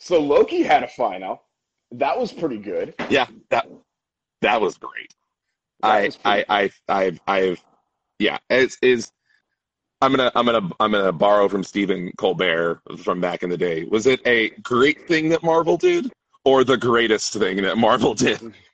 So 0.00 0.18
Loki 0.18 0.62
had 0.62 0.82
a 0.82 0.88
final. 0.88 1.42
That 1.92 2.18
was 2.18 2.32
pretty 2.32 2.58
good. 2.58 2.94
Yeah, 3.10 3.26
that 3.50 3.68
that 4.40 4.60
was 4.60 4.78
great. 4.78 5.14
That 5.82 6.16
I, 6.24 6.38
I, 6.38 6.44
I, 6.48 6.70
I've, 6.88 7.20
I've, 7.26 7.64
yeah, 8.18 8.38
it's 8.48 8.78
is. 8.82 9.12
I'm 10.02 10.12
gonna, 10.12 10.32
I'm 10.34 10.46
gonna, 10.46 10.70
I'm 10.80 10.92
gonna 10.92 11.12
borrow 11.12 11.48
from 11.48 11.62
Stephen 11.62 12.10
Colbert 12.16 12.80
from 13.02 13.20
back 13.20 13.42
in 13.42 13.50
the 13.50 13.58
day. 13.58 13.84
Was 13.84 14.06
it 14.06 14.20
a 14.26 14.48
great 14.62 15.06
thing 15.06 15.28
that 15.28 15.42
Marvel 15.42 15.76
did, 15.76 16.10
or 16.44 16.64
the 16.64 16.78
greatest 16.78 17.34
thing 17.34 17.60
that 17.62 17.76
Marvel 17.76 18.14
did? 18.14 18.40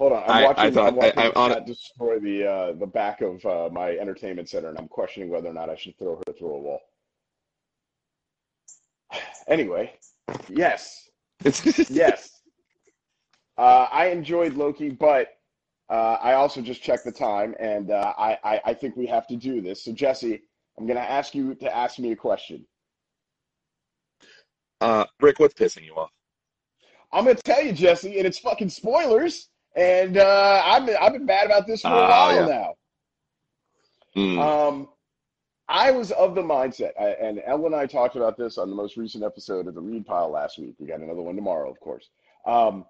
Hold 0.00 0.14
on, 0.14 0.22
I'm 0.22 0.30
I- 0.30 0.38
I 0.40 0.42
watching. 0.44 0.72
thought- 0.72 0.88
I'm 0.88 0.96
watching 0.96 1.18
I- 1.18 1.26
I- 1.26 1.56
on- 1.56 1.64
destroy 1.66 2.18
the 2.20 2.46
uh, 2.46 2.72
the 2.72 2.86
back 2.86 3.20
of 3.20 3.44
uh, 3.44 3.68
my 3.70 3.90
entertainment 3.90 4.48
center, 4.48 4.68
and 4.70 4.78
I'm 4.78 4.88
questioning 4.88 5.28
whether 5.28 5.48
or 5.48 5.52
not 5.52 5.68
I 5.68 5.76
should 5.76 5.98
throw 5.98 6.16
her 6.16 6.32
through 6.32 6.54
a 6.54 6.58
wall. 6.58 6.80
Anyway, 9.46 9.92
yes, 10.48 11.10
yes, 11.90 12.40
uh, 13.58 13.88
I 13.90 14.06
enjoyed 14.06 14.54
Loki, 14.54 14.88
but 14.90 15.36
uh, 15.90 16.16
I 16.22 16.32
also 16.34 16.62
just 16.62 16.82
checked 16.82 17.04
the 17.04 17.12
time, 17.12 17.54
and 17.60 17.90
uh, 17.90 18.14
I, 18.16 18.38
I 18.42 18.60
I 18.66 18.74
think 18.74 18.96
we 18.96 19.04
have 19.06 19.26
to 19.26 19.36
do 19.36 19.60
this. 19.60 19.84
So 19.84 19.92
Jesse, 19.92 20.40
I'm 20.78 20.86
gonna 20.86 21.00
ask 21.00 21.34
you 21.34 21.54
to 21.56 21.76
ask 21.76 21.98
me 21.98 22.12
a 22.12 22.16
question. 22.16 22.64
uh, 24.80 25.04
Rick, 25.20 25.40
what's 25.40 25.52
pissing 25.52 25.84
you 25.84 25.94
off? 25.96 26.10
I'm 27.12 27.24
gonna 27.24 27.34
tell 27.36 27.62
you, 27.62 27.72
Jesse, 27.72 28.16
and 28.16 28.26
it's 28.26 28.38
fucking 28.38 28.70
spoilers. 28.70 29.49
And 29.76 30.16
uh, 30.16 30.62
I've 30.64 30.86
been 30.86 30.96
I've 31.00 31.12
been 31.12 31.26
mad 31.26 31.46
about 31.46 31.66
this 31.66 31.82
for 31.82 31.88
a 31.88 31.92
Oh, 31.92 32.08
while 32.08 32.34
yeah. 32.36 32.46
now. 32.46 32.74
Mm, 34.16 34.38
Um, 34.68 34.88
I 35.68 35.92
was 35.92 36.10
of 36.12 36.34
the 36.34 36.42
mindset, 36.42 36.90
I, 37.00 37.10
and 37.10 37.40
Ellen 37.46 37.66
and 37.66 37.76
I 37.76 37.86
talked 37.86 38.16
about 38.16 38.36
this 38.36 38.58
on 38.58 38.68
the 38.70 38.74
most 38.74 38.96
recent 38.96 39.22
episode 39.22 39.68
of 39.68 39.74
the 39.76 39.80
Read 39.80 40.04
Pile 40.04 40.28
last 40.30 40.58
week. 40.58 40.74
We 40.80 40.88
got 40.88 40.98
another 40.98 41.22
one 41.22 41.36
tomorrow, 41.36 41.70
of 41.70 41.78
course. 41.78 42.08
Um, 42.44 42.84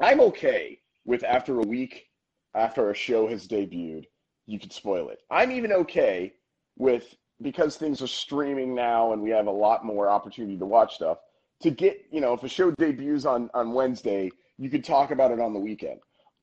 I'm 0.00 0.20
okay 0.20 0.80
with 1.06 1.24
after 1.24 1.60
a 1.60 1.62
week, 1.66 2.08
after 2.54 2.90
a 2.90 2.94
show 2.94 3.26
has 3.26 3.48
debuted, 3.48 4.04
you 4.46 4.58
can 4.58 4.70
spoil 4.70 5.08
it. 5.08 5.20
I'm 5.30 5.50
even 5.50 5.72
okay 5.72 6.34
with 6.76 7.14
because 7.40 7.76
things 7.76 8.02
are 8.02 8.06
streaming 8.06 8.74
now 8.74 9.12
and 9.14 9.22
we 9.22 9.30
have 9.30 9.46
a 9.46 9.50
lot 9.50 9.82
more 9.84 10.10
opportunity 10.10 10.58
to 10.58 10.66
watch 10.66 10.94
stuff. 10.96 11.18
To 11.62 11.70
get, 11.70 12.04
you 12.10 12.20
know, 12.20 12.34
if 12.34 12.42
a 12.42 12.48
show 12.48 12.70
debuts 12.72 13.24
on 13.24 13.48
on 13.54 13.72
Wednesday, 13.72 14.30
you 14.60 14.68
could 14.70 14.84
talk 14.84 15.10
about 15.10 15.32
it 15.32 15.40
on 15.40 15.52
the 15.52 15.58
weekend. 15.58 15.98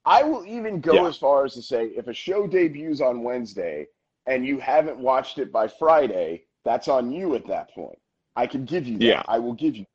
I 0.06 0.24
will 0.24 0.46
even 0.46 0.82
go 0.82 0.94
Yeah. 0.96 1.08
as 1.08 1.18
far 1.18 1.46
as 1.46 1.54
to 1.54 1.62
say 1.62 1.86
if 1.96 2.08
a 2.08 2.14
show 2.14 2.48
debuts 2.48 3.00
on 3.00 3.24
Wednesday 3.24 3.88
and 4.26 4.46
you 4.46 4.58
haven't 4.60 4.98
watched 4.98 5.38
it 5.38 5.52
by 5.52 5.68
Friday, 5.68 6.44
that's 6.66 6.88
on 6.88 7.12
you 7.12 7.36
at 7.36 7.46
that 7.48 7.70
point. 7.72 8.00
I 8.36 8.48
can 8.48 8.66
give 8.66 8.88
you 8.88 8.98
that. 8.98 9.06
Yeah. 9.06 9.24
I 9.28 9.38
will 9.40 9.54
give 9.54 9.76
you. 9.76 9.86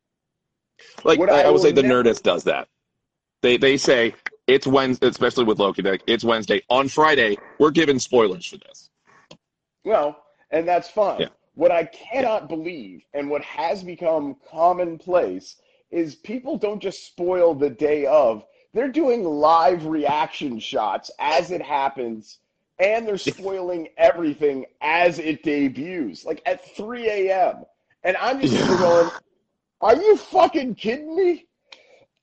like 1.05 1.19
what 1.19 1.31
I, 1.31 1.43
I 1.43 1.51
would 1.51 1.61
say, 1.61 1.73
the 1.73 1.83
never- 1.83 2.03
Nerdist 2.05 2.23
does 2.23 2.45
that. 2.45 2.69
They, 3.43 3.57
they 3.57 3.77
say 3.77 4.15
it's 4.47 4.67
Wednesday, 4.67 5.09
especially 5.09 5.45
with 5.45 5.59
Loki. 5.59 5.83
Like 5.83 6.03
it's 6.07 6.23
Wednesday. 6.25 6.63
On 6.69 6.89
Friday, 6.89 7.37
we're 7.59 7.71
giving 7.73 7.99
spoilers 7.99 8.47
for 8.47 8.57
this. 8.59 8.89
Well, 9.85 10.23
and 10.53 10.67
that's 10.67 10.89
fine. 10.89 11.21
Yeah. 11.23 11.29
What 11.55 11.73
I 11.73 11.85
cannot 11.85 12.49
believe 12.49 13.03
and 13.15 13.29
what 13.29 13.43
has 13.43 13.83
become 13.83 14.37
commonplace 14.49 15.57
is 15.93 16.15
people 16.17 16.57
don't 16.57 16.81
just 16.81 17.07
spoil 17.07 17.55
the 17.55 17.71
day 17.71 18.07
of. 18.07 18.45
They're 18.75 18.89
doing 18.89 19.23
live 19.23 19.85
reaction 19.85 20.59
shots 20.59 21.11
as 21.21 21.51
it 21.51 21.61
happens, 21.63 22.39
and 22.79 23.07
they're 23.07 23.19
spoiling 23.19 23.89
everything 23.99 24.65
as 24.81 25.19
it 25.19 25.43
debuts, 25.43 26.25
like 26.25 26.43
at 26.47 26.75
3 26.75 27.09
a.m. 27.09 27.65
And 28.03 28.17
I'm 28.17 28.41
just 28.41 28.55
there 28.55 28.79
going, 28.79 29.11
Are 29.83 29.95
you 29.95 30.17
fucking 30.17 30.75
kidding 30.75 31.15
me? 31.15 31.47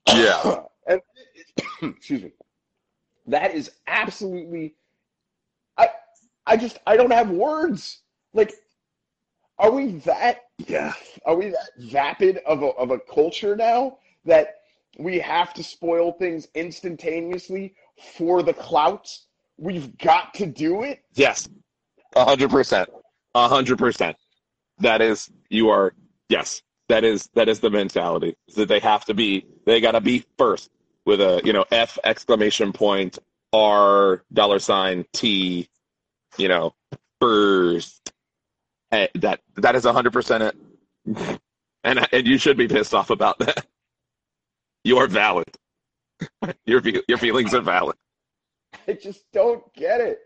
Yeah. 0.08 0.64
and 0.88 1.02
excuse 1.84 2.24
me. 2.24 2.32
That 3.28 3.54
is 3.54 3.72
absolutely 3.88 4.74
I 5.78 5.90
I 6.46 6.58
just 6.58 6.80
I 6.88 6.98
don't 6.98 7.12
have 7.12 7.30
words. 7.30 8.00
Like 8.34 8.54
are 9.60 9.72
we 9.72 9.98
that 10.00 10.46
Yeah. 10.68 10.94
are 11.26 11.36
we 11.36 11.50
that 11.50 11.70
vapid 11.78 12.38
of 12.46 12.64
a 12.64 12.68
of 12.68 12.92
a 12.92 13.00
culture 13.00 13.56
now 13.56 13.98
that 14.26 14.56
we 14.98 15.20
have 15.20 15.54
to 15.54 15.64
spoil 15.64 16.14
things 16.14 16.48
instantaneously 16.56 17.76
for 18.16 18.42
the 18.42 18.54
clout? 18.54 19.10
We've 19.58 19.98
got 19.98 20.34
to 20.36 20.46
do 20.46 20.84
it. 20.84 21.04
Yes, 21.14 21.48
a 22.16 22.24
hundred 22.24 22.50
percent, 22.50 22.90
a 23.36 23.48
hundred 23.48 23.78
percent. 23.78 24.16
That 24.80 25.02
is, 25.02 25.30
you 25.50 25.70
are 25.70 25.94
yes. 26.30 26.62
That 26.88 27.04
is 27.04 27.30
that 27.36 27.50
is 27.50 27.60
the 27.60 27.70
mentality. 27.70 28.36
Is 28.48 28.56
that 28.56 28.68
they 28.70 28.80
have 28.80 29.06
to 29.06 29.14
be. 29.14 29.46
They 29.66 29.80
got 29.82 29.92
to 29.92 30.02
be 30.02 30.26
first 30.38 30.72
with 31.06 31.22
a 31.22 31.42
you 31.44 31.54
know 31.54 31.66
F 31.72 32.00
exclamation 32.04 32.72
point 32.74 33.20
R 33.54 34.24
dollar 34.34 34.60
sign 34.60 35.06
T, 35.14 35.70
you 36.38 36.48
know 36.48 36.74
first. 37.20 38.12
That 38.92 39.42
that 39.56 39.76
is 39.76 39.86
a 39.86 39.94
hundred 39.94 40.14
percent 40.14 40.44
it. 40.44 41.40
And 41.84 42.08
and 42.12 42.28
you 42.28 42.38
should 42.38 42.58
be 42.58 42.68
pissed 42.68 42.94
off 42.94 43.10
about 43.10 43.40
that. 43.40 43.66
You 44.84 44.98
are 44.98 45.08
valid. 45.08 45.46
Your 46.66 46.82
fe- 46.82 47.04
your 47.08 47.18
feelings 47.18 47.54
are 47.54 47.62
valid. 47.62 47.96
I 48.88 48.94
just 48.94 49.24
don't 49.34 49.64
get 49.74 50.02
it. 50.02 50.20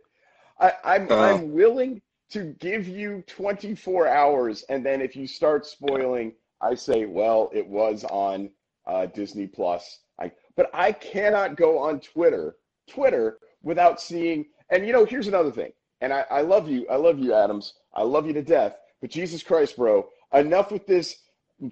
I, 0.60 0.74
I'm 0.84 1.12
Uh. 1.12 1.16
I'm 1.16 1.52
willing 1.52 2.02
to 2.32 2.56
give 2.60 2.88
you 2.88 3.24
24 3.28 4.08
hours, 4.08 4.64
and 4.70 4.86
then 4.86 5.02
if 5.02 5.16
you 5.16 5.28
start 5.28 5.66
spoiling, 5.66 6.34
I 6.62 6.74
say, 6.76 7.06
well, 7.06 7.50
it 7.54 7.68
was 7.68 8.04
on 8.06 8.50
uh, 8.88 9.06
Disney 9.08 9.48
Plus. 9.48 10.00
I 10.20 10.32
but 10.56 10.70
I 10.74 10.92
cannot 10.92 11.58
go 11.58 11.78
on 11.80 12.00
Twitter 12.00 12.56
Twitter 12.90 13.40
without 13.62 14.00
seeing. 14.02 14.46
And 14.70 14.86
you 14.86 14.94
know, 14.94 15.06
here's 15.06 15.28
another 15.28 15.52
thing. 15.52 15.72
And 16.02 16.14
I, 16.14 16.26
I 16.32 16.42
love 16.42 16.70
you. 16.70 16.88
I 16.90 16.96
love 16.96 17.20
you, 17.20 17.34
Adams. 17.34 17.74
I 17.94 18.04
love 18.04 18.26
you 18.28 18.34
to 18.34 18.42
death. 18.42 18.76
But 19.02 19.12
Jesus 19.12 19.44
Christ, 19.44 19.78
bro, 19.78 20.08
enough 20.34 20.72
with 20.72 20.88
this 20.88 21.18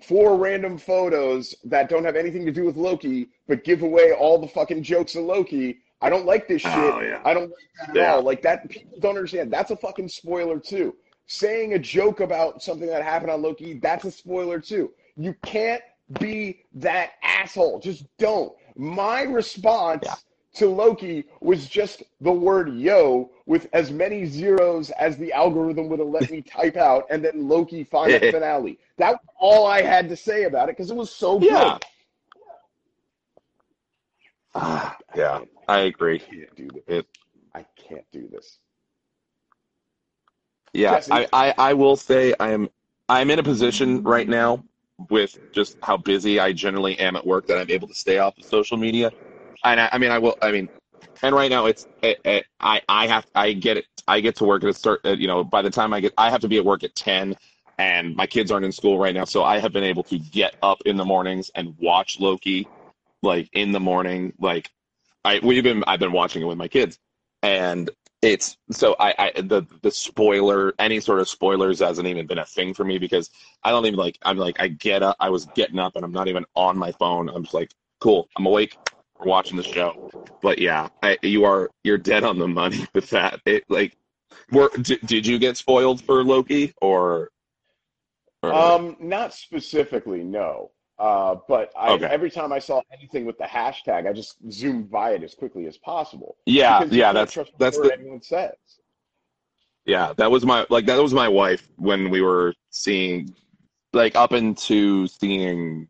four 0.04 0.38
random 0.38 0.78
photos 0.78 1.56
that 1.66 1.90
don't 1.90 2.06
have 2.06 2.16
anything 2.16 2.46
to 2.46 2.52
do 2.52 2.66
with 2.66 2.78
Loki, 2.78 3.30
but 3.48 3.64
give 3.64 3.82
away 3.82 4.14
all 4.14 4.38
the 4.40 4.48
fucking 4.48 4.84
jokes 4.84 5.16
of 5.16 5.24
Loki. 5.24 5.80
I 6.02 6.10
don't 6.10 6.26
like 6.26 6.48
this 6.48 6.64
oh, 6.66 6.70
shit. 6.70 6.94
Oh, 6.96 7.02
yeah. 7.02 7.22
I 7.26 7.34
don't 7.34 7.50
like 7.52 7.70
that 7.80 7.90
at 7.90 7.96
Yeah. 7.96 8.14
all. 8.16 8.24
Like 8.24 8.42
that, 8.44 8.70
people 8.70 8.98
don't 9.00 9.16
understand. 9.18 9.52
That's 9.52 9.72
a 9.72 9.76
fucking 9.78 10.10
spoiler 10.10 10.60
too. 10.60 10.96
Saying 11.28 11.74
a 11.74 11.80
joke 11.80 12.20
about 12.20 12.62
something 12.62 12.88
that 12.88 13.04
happened 13.04 13.32
on 13.32 13.42
Loki, 13.42 13.80
that's 13.80 14.06
a 14.06 14.12
spoiler 14.12 14.60
too. 14.60 14.92
You 15.16 15.36
can't 15.44 15.82
be 16.20 16.66
that 16.74 17.12
asshole. 17.24 17.80
Just 17.80 18.06
don't. 18.18 18.54
My 18.76 19.24
response 19.24 20.04
Yeah. 20.06 20.16
To 20.56 20.68
Loki 20.68 21.26
was 21.42 21.68
just 21.68 22.04
the 22.22 22.32
word 22.32 22.74
yo 22.74 23.32
with 23.46 23.68
as 23.74 23.92
many 23.92 24.26
zeros 24.26 24.90
as 24.92 25.18
the 25.18 25.32
algorithm 25.34 25.88
would 25.90 26.00
have 26.00 26.08
let 26.10 26.30
me 26.30 26.42
type 26.44 26.78
out, 26.78 27.06
and 27.10 27.24
then 27.24 27.48
Loki 27.48 27.84
final 27.84 28.20
finale. 28.20 28.80
That 28.98 29.12
was 29.12 29.20
all 29.40 29.68
I 29.68 29.82
had 29.82 30.10
to 30.10 30.16
say 30.16 30.44
about 30.44 30.70
it 30.70 30.78
because 30.78 30.92
it 30.92 30.96
was 30.98 31.12
so 31.12 31.40
good. 31.40 31.50
Yeah. 31.50 31.78
Ah, 34.56 34.98
yeah, 35.16 35.40
I 35.68 35.80
agree. 35.82 36.22
I 36.22 36.36
can't 36.36 36.56
do 36.56 36.68
this. 36.74 36.84
It- 36.88 37.08
I 37.54 37.66
can't 37.76 38.06
do 38.12 38.28
this. 38.30 38.60
Yeah, 40.74 40.96
Jesse? 40.98 41.12
I, 41.12 41.28
I, 41.34 41.54
I 41.58 41.74
will 41.74 41.96
say 41.98 42.34
I 42.40 42.52
am 42.52 42.70
I'm 43.10 43.30
in 43.30 43.40
a 43.40 43.44
position 43.44 44.04
right 44.04 44.28
now 44.28 44.64
with 45.10 45.38
just 45.52 45.78
how 45.84 45.98
busy 45.98 46.40
I 46.40 46.54
generally 46.54 46.98
am 47.00 47.16
at 47.18 47.26
work 47.26 47.48
that 47.48 47.58
I'm 47.60 47.70
able 47.70 47.90
to 47.90 47.96
stay 47.96 48.20
off 48.20 48.38
of 48.38 48.46
social 48.46 48.78
media. 48.78 49.12
And 49.64 49.80
I, 49.80 49.90
I 49.92 49.98
mean 49.98 50.12
I 50.12 50.20
will 50.20 50.38
I 50.42 50.52
mean 50.52 50.70
and 51.22 51.36
right 51.36 51.50
now 51.50 51.66
it's 51.66 51.88
it, 52.02 52.20
it, 52.26 52.46
I 52.60 52.82
I 52.90 53.08
have 53.08 53.26
I 53.36 53.54
get 53.54 53.78
it 53.78 53.86
I 54.08 54.20
get 54.20 54.36
to 54.38 54.44
work 54.44 54.64
at 54.64 54.70
a 54.70 54.74
start 54.74 55.02
at, 55.06 55.12
uh, 55.12 55.16
you 55.16 55.28
know 55.28 55.44
by 55.44 55.62
the 55.62 55.70
time 55.70 55.94
I 55.94 56.00
get 56.00 56.14
I 56.18 56.30
have 56.30 56.42
to 56.42 56.48
be 56.48 56.58
at 56.58 56.66
work 56.66 56.84
at 56.84 56.96
10 56.96 57.36
and 57.78 58.16
my 58.16 58.28
kids 58.28 58.52
aren't 58.52 58.66
in 58.66 58.72
school 58.72 59.00
right 59.00 59.16
now. 59.16 59.26
So 59.26 59.44
I 59.44 59.58
have 59.60 59.74
been 59.74 59.84
able 59.84 60.04
to 60.04 60.20
get 60.20 60.56
up 60.62 60.82
in 60.86 60.98
the 60.98 61.06
mornings 61.06 61.50
and 61.56 61.76
watch 61.80 62.20
Loki 62.20 62.68
like 63.24 63.50
in 63.54 63.72
the 63.72 63.80
morning 63.80 64.34
like 64.40 64.70
I 65.26 65.40
we've 65.44 65.64
been 65.64 65.84
I've 65.88 66.00
been 66.00 66.12
watching 66.12 66.42
it 66.42 66.46
with 66.46 66.58
my 66.58 66.68
kids. 66.68 67.00
And 67.44 67.90
it's 68.22 68.58
so 68.70 68.96
I, 69.00 69.16
I 69.18 69.42
the 69.42 69.66
the 69.82 69.92
spoiler 69.92 70.74
any 70.78 71.00
sort 71.00 71.20
of 71.20 71.28
spoilers 71.28 71.80
hasn't 71.80 72.08
even 72.08 72.28
been 72.28 72.38
a 72.38 72.46
thing 72.46 72.74
for 72.74 72.84
me 72.84 73.00
because 73.00 73.32
I 73.64 73.72
don't 73.72 73.86
even 73.86 73.98
like 73.98 74.18
I'm 74.22 74.38
like 74.38 74.60
I 74.60 74.68
get 74.68 75.02
up 75.02 75.16
I 75.20 75.30
was 75.30 75.46
getting 75.56 75.80
up 75.80 75.96
and 75.96 76.06
I'm 76.06 76.12
not 76.12 76.28
even 76.28 76.46
on 76.56 76.78
my 76.78 76.92
phone. 76.94 77.30
I'm 77.30 77.44
just 77.44 77.56
like 77.56 77.72
cool 78.00 78.28
I'm 78.38 78.46
awake 78.46 78.78
watching 79.26 79.58
the 79.58 79.64
show 79.64 79.96
but 80.42 80.60
yeah 80.60 80.88
I, 81.04 81.18
you 81.22 81.44
are 81.46 81.70
you're 81.84 81.98
dead 81.98 82.24
on 82.24 82.38
the 82.40 82.48
money 82.48 82.86
with 82.96 83.10
that 83.12 83.40
it 83.46 83.64
like 83.70 83.96
were 84.52 84.70
did, 84.82 85.00
did 85.06 85.26
you 85.26 85.40
get 85.40 85.58
spoiled 85.58 86.02
for 86.04 86.24
Loki 86.24 86.74
or, 86.82 87.30
or 88.44 88.54
Um, 88.54 88.98
not 89.00 89.34
specifically, 89.34 90.24
no. 90.24 90.72
Uh, 91.00 91.36
but 91.48 91.72
I, 91.78 91.92
Okay. 91.94 92.06
every 92.06 92.30
time 92.30 92.52
I 92.54 92.60
saw 92.60 92.82
anything 92.94 93.26
with 93.26 93.38
the 93.38 93.46
hashtag, 93.46 94.08
I 94.08 94.14
just 94.14 94.36
zoomed 94.52 94.92
by 94.92 95.12
it 95.12 95.24
as 95.24 95.34
quickly 95.34 95.66
as 95.68 95.78
possible. 95.78 96.38
yeah 96.46 96.84
yeah 96.92 97.12
that's 97.14 97.34
trust 97.34 97.52
that's 97.58 97.78
the 97.78 97.94
anyone 97.94 98.22
says. 98.22 98.54
Yeah, 99.86 100.14
that 100.18 100.30
was 100.30 100.46
my 100.46 100.66
like 100.70 100.86
that 100.86 101.02
was 101.02 101.14
my 101.14 101.28
wife 101.28 101.68
when 101.78 102.10
we 102.10 102.22
were 102.22 102.54
seeing 102.70 103.34
like 103.94 104.16
up 104.16 104.32
into 104.32 105.08
seeing 105.08 105.88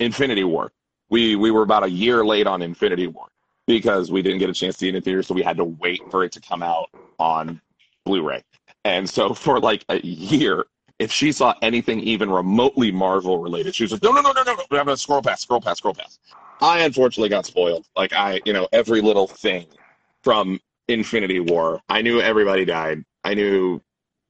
Infinity 0.00 0.44
War. 0.44 0.72
We 1.10 1.36
we 1.36 1.50
were 1.50 1.62
about 1.62 1.84
a 1.84 1.90
year 1.90 2.24
late 2.24 2.46
on 2.46 2.62
Infinity 2.62 3.06
War 3.06 3.26
because 3.66 4.10
we 4.10 4.22
didn't 4.22 4.38
get 4.38 4.50
a 4.50 4.54
chance 4.54 4.76
to 4.76 4.80
see 4.80 4.88
it 4.88 4.94
in 4.94 5.02
theater, 5.02 5.22
so 5.22 5.34
we 5.34 5.42
had 5.42 5.56
to 5.56 5.64
wait 5.64 6.02
for 6.10 6.24
it 6.24 6.32
to 6.32 6.40
come 6.40 6.62
out 6.62 6.88
on 7.18 7.60
Blu-ray. 8.04 8.42
And 8.84 9.08
so 9.08 9.34
for 9.34 9.60
like 9.60 9.84
a 9.88 10.00
year, 10.00 10.66
if 10.98 11.12
she 11.12 11.32
saw 11.32 11.54
anything 11.62 12.00
even 12.00 12.30
remotely 12.30 12.90
Marvel 12.90 13.38
related, 13.38 13.74
she 13.74 13.84
was 13.84 13.92
like, 13.92 14.02
no, 14.02 14.10
no, 14.10 14.20
no, 14.20 14.32
no, 14.32 14.42
no, 14.42 14.54
no, 14.54 14.62
I'm 14.78 14.86
gonna 14.86 14.96
scroll 14.96 15.22
past, 15.22 15.42
scroll 15.42 15.60
past, 15.60 15.78
scroll 15.78 15.94
past. 15.94 16.20
I 16.60 16.80
unfortunately 16.80 17.28
got 17.28 17.46
spoiled. 17.46 17.86
Like 17.96 18.12
I, 18.12 18.40
you 18.44 18.52
know, 18.52 18.68
every 18.72 19.00
little 19.00 19.26
thing 19.26 19.66
from 20.22 20.58
Infinity 20.88 21.40
War. 21.40 21.80
I 21.88 22.02
knew 22.02 22.20
everybody 22.20 22.64
died. 22.64 23.04
I 23.24 23.34
knew, 23.34 23.80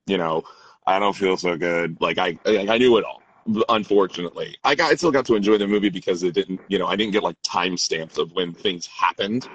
you 0.07 0.19
know, 0.19 0.43
I 0.87 0.99
don't 0.99 1.15
feel 1.15 1.37
so 1.37 1.57
good. 1.57 1.97
Like 2.01 2.19
I, 2.19 2.39
like 2.45 2.69
I 2.69 2.79
knew 2.79 2.97
it 2.99 3.05
all. 3.05 3.23
Unfortunately, 3.69 4.57
I 4.65 4.75
got, 4.75 4.93
I 4.93 4.95
still 4.97 5.11
got 5.11 5.25
to 5.27 5.35
enjoy 5.35 5.59
the 5.59 5.67
movie 5.67 5.89
because 5.89 6.23
it 6.23 6.35
didn't, 6.35 6.61
you 6.69 6.79
know, 6.79 6.87
I 6.87 6.97
didn't 6.97 7.13
get 7.13 7.23
like 7.23 7.37
timestamps 7.43 8.19
of 8.19 8.33
when 8.33 8.53
things 8.53 8.87
happened. 8.87 9.49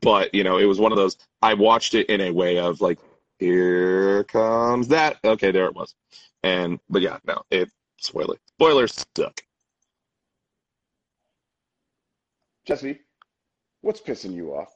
But 0.00 0.34
you 0.34 0.44
know, 0.44 0.58
it 0.58 0.64
was 0.64 0.78
one 0.78 0.92
of 0.92 0.98
those. 0.98 1.16
I 1.42 1.54
watched 1.54 1.94
it 1.94 2.08
in 2.08 2.20
a 2.20 2.30
way 2.30 2.58
of 2.58 2.80
like, 2.80 2.98
here 3.38 4.24
comes 4.24 4.88
that. 4.88 5.18
Okay, 5.24 5.50
there 5.50 5.66
it 5.66 5.74
was. 5.74 5.94
And 6.42 6.78
but 6.88 7.02
yeah, 7.02 7.18
no, 7.26 7.42
it 7.50 7.70
spoiler 7.98 8.36
spoilers 8.46 9.04
suck. 9.16 9.40
Jesse, 12.64 13.00
what's 13.80 14.00
pissing 14.00 14.34
you 14.34 14.54
off? 14.54 14.72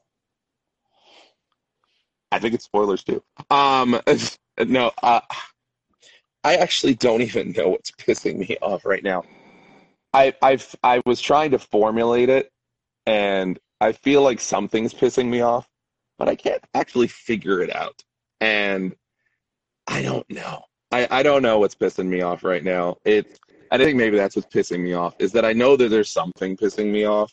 I 2.33 2.39
think 2.39 2.55
it's 2.55 2.65
spoilers 2.65 3.05
too. 3.05 3.23
Um, 3.51 4.01
no, 4.67 4.91
uh, 5.03 5.21
I 6.47 6.55
actually 6.55 6.95
don't 6.95 7.23
even 7.29 7.53
know 7.53 7.71
what's 7.71 7.91
pissing 7.91 8.39
me 8.39 8.57
off 8.63 8.87
right 8.87 9.03
now. 9.03 9.25
I 10.15 10.33
I've 10.41 10.75
I 10.83 11.03
was 11.05 11.21
trying 11.21 11.51
to 11.51 11.59
formulate 11.59 12.29
it, 12.29 12.51
and 13.05 13.59
I 13.81 13.93
feel 13.93 14.23
like 14.23 14.41
something's 14.41 14.95
pissing 14.95 15.27
me 15.29 15.41
off, 15.41 15.67
but 16.19 16.29
I 16.29 16.37
can't 16.37 16.63
actually 16.75 17.09
figure 17.09 17.61
it 17.61 17.75
out. 17.75 18.03
And 18.41 18.95
I 19.89 20.03
don't 20.03 20.29
know. 20.31 20.65
I 20.93 21.09
I 21.11 21.23
don't 21.23 21.43
know 21.43 21.59
what's 21.59 21.75
pissing 21.75 22.07
me 22.07 22.23
off 22.23 22.45
right 22.45 22.63
now. 22.63 22.97
It's 23.05 23.39
I 23.73 23.79
think 23.79 23.97
maybe 23.97 24.17
that's 24.17 24.37
what's 24.37 24.55
pissing 24.55 24.81
me 24.81 24.95
off 24.95 25.17
is 25.19 25.33
that 25.33 25.45
I 25.45 25.53
know 25.53 25.77
that 25.77 25.89
there's 25.89 26.11
something 26.11 26.57
pissing 26.57 26.93
me 26.93 27.05
off, 27.05 27.33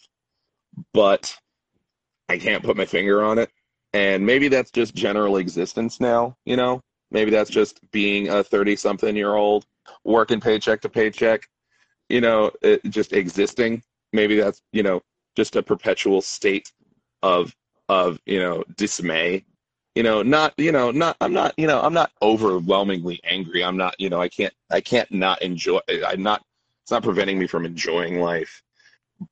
but 0.91 1.37
I 2.27 2.39
can't 2.39 2.63
put 2.63 2.75
my 2.75 2.85
finger 2.85 3.23
on 3.23 3.37
it. 3.37 3.51
And 3.93 4.25
maybe 4.25 4.47
that's 4.47 4.71
just 4.71 4.95
general 4.95 5.37
existence 5.37 5.99
now, 5.99 6.35
you 6.45 6.57
know? 6.57 6.81
Maybe 7.13 7.31
that's 7.31 7.49
just 7.49 7.79
being 7.91 8.29
a 8.29 8.43
30 8.43 8.75
something 8.75 9.15
year 9.15 9.35
old 9.35 9.65
working 10.03 10.41
paycheck 10.41 10.81
to 10.81 10.89
paycheck, 10.89 11.47
you 12.09 12.21
know, 12.21 12.51
it, 12.61 12.83
just 12.89 13.13
existing. 13.13 13.83
Maybe 14.11 14.35
that's, 14.35 14.61
you 14.73 14.83
know, 14.83 15.01
just 15.35 15.55
a 15.55 15.63
perpetual 15.63 16.21
state 16.21 16.71
of, 17.21 17.55
of, 17.87 18.19
you 18.25 18.39
know, 18.39 18.63
dismay. 18.75 19.45
You 19.95 20.01
know, 20.01 20.23
not, 20.23 20.53
you 20.57 20.71
know, 20.71 20.89
not, 20.89 21.15
I'm 21.21 21.33
not, 21.33 21.53
you 21.55 21.67
know, 21.67 21.79
I'm 21.79 21.93
not 21.93 22.11
overwhelmingly 22.21 23.19
angry. 23.23 23.63
I'm 23.63 23.77
not, 23.77 23.95
you 23.99 24.09
know, 24.09 24.19
I 24.19 24.27
can't, 24.27 24.53
I 24.71 24.81
can't 24.81 25.11
not 25.11 25.41
enjoy, 25.43 25.79
I'm 26.07 26.23
not, 26.23 26.43
it's 26.81 26.91
not 26.91 27.03
preventing 27.03 27.37
me 27.37 27.45
from 27.45 27.65
enjoying 27.65 28.19
life. 28.19 28.63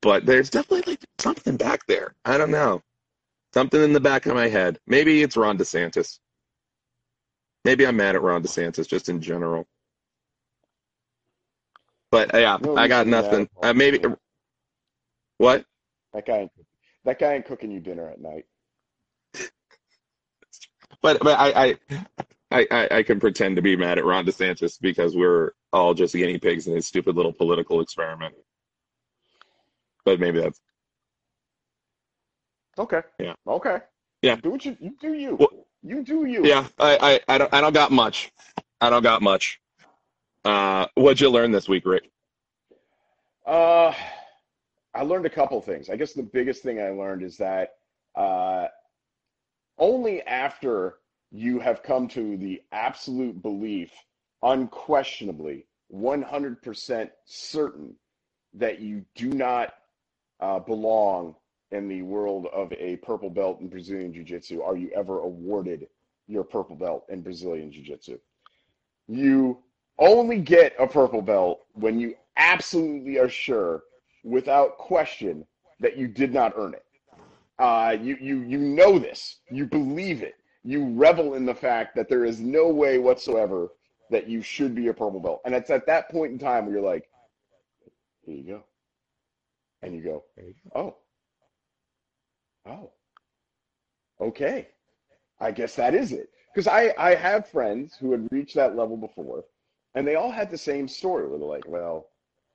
But 0.02 0.26
there's 0.28 0.52
definitely 0.52 0.94
like 0.94 1.04
something 1.18 1.58
back 1.58 1.86
there. 1.88 2.14
I 2.26 2.38
don't 2.38 2.52
know. 2.52 2.82
Something 3.54 3.82
in 3.82 3.92
the 3.92 4.00
back 4.00 4.28
of 4.28 4.36
my 4.36 4.48
head. 4.48 4.78
Maybe 4.88 5.24
it's 5.24 5.36
Ron 5.36 5.58
DeSantis. 5.58 6.20
Maybe 7.64 7.86
I'm 7.86 7.96
mad 7.96 8.16
at 8.16 8.22
Ron 8.22 8.44
DeSantis 8.44 8.88
just 8.88 9.10
in 9.10 9.22
general. 9.22 9.68
But 12.12 12.34
uh, 12.34 12.40
yeah, 12.40 12.58
No 12.62 12.76
I 12.76 12.88
got 12.88 13.00
to 13.00 13.06
be 13.06 13.12
mad 13.12 13.24
nothing. 13.24 13.50
Uh, 13.62 13.74
maybe 13.74 14.04
what? 15.38 15.66
That 16.14 16.26
guy, 16.26 16.50
that 17.06 17.20
guy 17.20 17.36
ain't 17.36 17.46
cooking 17.46 17.72
you 17.72 17.80
dinner 17.80 18.10
at 18.10 18.20
night. 18.20 18.46
But 21.02 21.20
but 21.22 21.40
I 21.40 21.66
I, 21.66 21.78
I 22.52 22.68
I 22.70 22.88
I 22.98 23.04
can 23.04 23.20
pretend 23.20 23.56
to 23.56 23.62
be 23.64 23.76
mad 23.76 23.98
at 23.98 24.06
Ron 24.06 24.26
DeSantis 24.26 24.80
because 24.80 25.16
we're 25.16 25.54
all 25.74 25.96
just 25.96 26.14
guinea 26.14 26.38
pigs 26.38 26.68
in 26.68 26.76
his 26.76 26.86
stupid 26.86 27.16
little 27.16 27.34
political 27.34 27.82
experiment. 27.82 28.36
But 30.06 30.20
maybe 30.20 30.42
that's 30.42 30.60
Okay. 32.78 33.02
Yeah. 33.20 33.34
Okay. 33.48 33.78
Yeah. 34.22 34.36
Do 34.36 34.52
what 34.52 34.66
you 34.66 34.78
you 34.80 34.96
do 35.00 35.14
you. 35.14 35.36
Well, 35.36 35.50
you 35.84 36.04
do 36.04 36.26
you. 36.26 36.46
yeah. 36.46 36.68
I, 36.80 37.22
I 37.28 37.36
I 37.36 37.38
don't 37.38 37.54
I 37.54 37.62
don't 37.62 37.74
got 37.74 37.92
much. 37.92 38.32
I 38.80 38.90
don't 38.90 39.04
got 39.04 39.22
much. 39.22 39.60
Uh, 40.44 40.88
what'd 40.96 41.22
you 41.22 41.30
learn 41.30 41.52
this 41.52 41.70
week, 41.70 41.86
Rick? 41.86 42.10
Uh, 43.46 43.94
I 44.94 45.04
learned 45.04 45.26
a 45.26 45.30
couple 45.30 45.62
things. 45.62 45.90
I 45.90 45.96
guess 45.96 46.14
the 46.14 46.24
biggest 46.24 46.64
thing 46.64 46.82
I 46.82 46.90
learned 46.90 47.24
is 47.24 47.38
that 47.38 47.76
uh, 48.16 48.68
only 49.78 50.22
after 50.24 50.98
you 51.32 51.60
have 51.60 51.84
come 51.84 52.08
to 52.10 52.38
the 52.38 52.62
absolute 52.72 53.42
belief, 53.42 53.92
unquestionably, 54.44 55.66
100% 55.94 57.10
certain 57.26 57.96
that 58.54 58.80
you 58.80 59.06
do 59.16 59.30
not 59.30 59.74
uh, 60.40 60.60
belong 60.60 61.36
in 61.72 61.88
the 61.88 62.02
world 62.02 62.48
of 62.54 62.72
a 62.74 62.98
purple 62.98 63.30
belt 63.30 63.60
in 63.62 63.68
Brazilian 63.68 64.14
Jiu 64.14 64.24
Jitsu 64.24 64.62
are 64.62 64.76
you 64.76 64.92
ever 64.96 65.20
awarded 65.20 65.88
your 66.28 66.44
purple 66.44 66.76
belt 66.76 67.06
in 67.10 67.22
Brazilian 67.22 67.72
Jiu 67.72 67.84
Jitsu. 67.84 68.18
You 69.08 69.60
only 70.00 70.40
get 70.40 70.74
a 70.80 70.88
purple 70.88 71.22
belt 71.22 71.62
when 71.74 72.00
you 72.00 72.16
absolutely 72.38 73.20
are 73.20 73.30
sure, 73.30 73.84
without 74.24 74.78
question, 74.78 75.46
that 75.80 75.98
you 75.98 76.08
did 76.08 76.34
not 76.34 76.54
earn 76.56 76.74
it. 76.74 76.86
Uh, 77.60 77.96
you 78.02 78.18
you 78.20 78.40
you 78.40 78.58
know 78.58 78.98
this. 78.98 79.38
You 79.50 79.66
believe 79.66 80.24
it. 80.24 80.36
You 80.64 80.90
revel 80.90 81.34
in 81.34 81.46
the 81.46 81.54
fact 81.54 81.96
that 81.96 82.08
there 82.10 82.26
is 82.26 82.40
no 82.40 82.70
way 82.70 82.98
whatsoever 82.98 83.70
that 84.10 84.28
you 84.28 84.42
should 84.42 84.76
be 84.76 84.88
a 84.88 84.94
purple 84.94 85.20
belt. 85.20 85.42
And 85.46 85.56
it's 85.56 85.70
at 85.70 85.86
that 85.88 86.10
point 86.10 86.32
in 86.32 86.40
time 86.40 86.66
where 86.66 86.76
you're 86.76 86.84
like, 86.84 87.10
here 88.26 88.36
you 88.36 88.44
go. 88.44 88.64
And 89.82 89.96
you 89.96 90.02
go, 90.04 90.24
oh, 90.76 90.98
oh, 92.66 92.92
okay. 94.20 94.68
I 95.40 95.52
guess 95.52 95.76
that 95.76 95.94
is 95.94 96.12
it. 96.12 96.30
Because 96.54 96.68
I, 96.68 96.94
I 96.98 97.16
have 97.16 97.48
friends 97.48 97.96
who 98.00 98.12
had 98.12 98.28
reached 98.32 98.56
that 98.56 98.76
level 98.76 98.98
before, 98.98 99.46
and 99.96 100.08
they 100.08 100.16
all 100.16 100.32
had 100.32 100.52
the 100.52 100.58
same 100.58 100.88
story 100.88 101.28
where 101.28 101.40
they're 101.40 101.48
like, 101.48 101.68
well, 101.68 102.08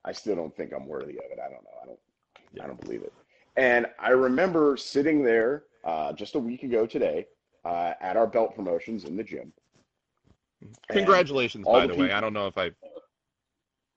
I 0.05 0.13
still 0.13 0.37
don't 0.37 0.55
think 0.55 0.73
I'm 0.73 0.87
worthy 0.87 1.19
of 1.19 1.25
it. 1.31 1.39
I 1.45 1.51
don't 1.51 1.65
know. 1.65 1.71
I 1.83 1.87
don't, 1.87 1.99
I 2.63 2.67
don't 2.67 2.81
believe 2.81 3.03
it. 3.03 3.13
And 3.57 3.87
I 3.99 4.11
remember 4.11 4.77
sitting 4.77 5.25
there 5.25 5.65
uh, 5.85 6.13
just 6.13 6.35
a 6.35 6.39
week 6.39 6.63
ago 6.63 6.87
today 6.87 7.27
uh, 7.65 7.95
at 8.01 8.17
our 8.17 8.27
belt 8.27 8.55
promotions 8.55 9.05
in 9.05 9.17
the 9.17 9.25
gym. 9.25 9.53
Congratulations, 10.91 11.65
by 11.65 11.87
the 11.87 11.95
way. 11.95 12.13
I 12.13 12.21
don't 12.21 12.33
know 12.33 12.47
if 12.47 12.57
I. 12.57 12.71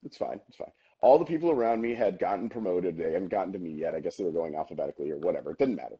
It's 0.04 0.18
fine. 0.18 0.40
It's 0.48 0.58
fine. 0.58 0.72
All 1.02 1.18
the 1.18 1.26
people 1.26 1.52
around 1.52 1.82
me 1.82 1.94
had 1.94 2.20
gotten 2.20 2.50
promoted. 2.50 2.98
They 2.98 3.14
hadn't 3.14 3.30
gotten 3.30 3.54
to 3.54 3.60
me 3.60 3.72
yet. 3.72 3.96
I 3.96 4.00
guess 4.00 4.18
they 4.18 4.24
were 4.24 4.32
going 4.32 4.56
alphabetically 4.56 5.12
or 5.12 5.18
whatever. 5.18 5.52
It 5.52 5.58
didn't 5.58 5.76
matter. 5.76 5.98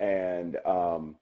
And 0.00 0.56
um, 0.66 1.16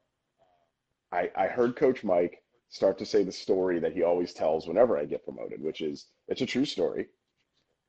I, 1.12 1.30
I 1.36 1.46
heard 1.46 1.76
Coach 1.76 2.02
Mike 2.02 2.42
start 2.70 2.98
to 2.98 3.06
say 3.06 3.22
the 3.22 3.32
story 3.32 3.78
that 3.78 3.92
he 3.92 4.02
always 4.02 4.32
tells 4.32 4.66
whenever 4.66 4.96
I 4.96 5.04
get 5.04 5.24
promoted, 5.24 5.62
which 5.62 5.82
is 5.82 6.06
it's 6.28 6.40
a 6.40 6.46
true 6.46 6.64
story. 6.64 7.08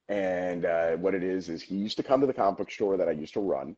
And 0.09 0.65
uh, 0.65 0.91
what 0.97 1.15
it 1.15 1.23
is 1.23 1.47
is 1.47 1.61
he 1.61 1.75
used 1.75 1.95
to 1.97 2.03
come 2.03 2.19
to 2.19 2.27
the 2.27 2.33
comic 2.33 2.57
book 2.57 2.71
store 2.71 2.97
that 2.97 3.07
I 3.07 3.11
used 3.11 3.33
to 3.35 3.39
run, 3.39 3.77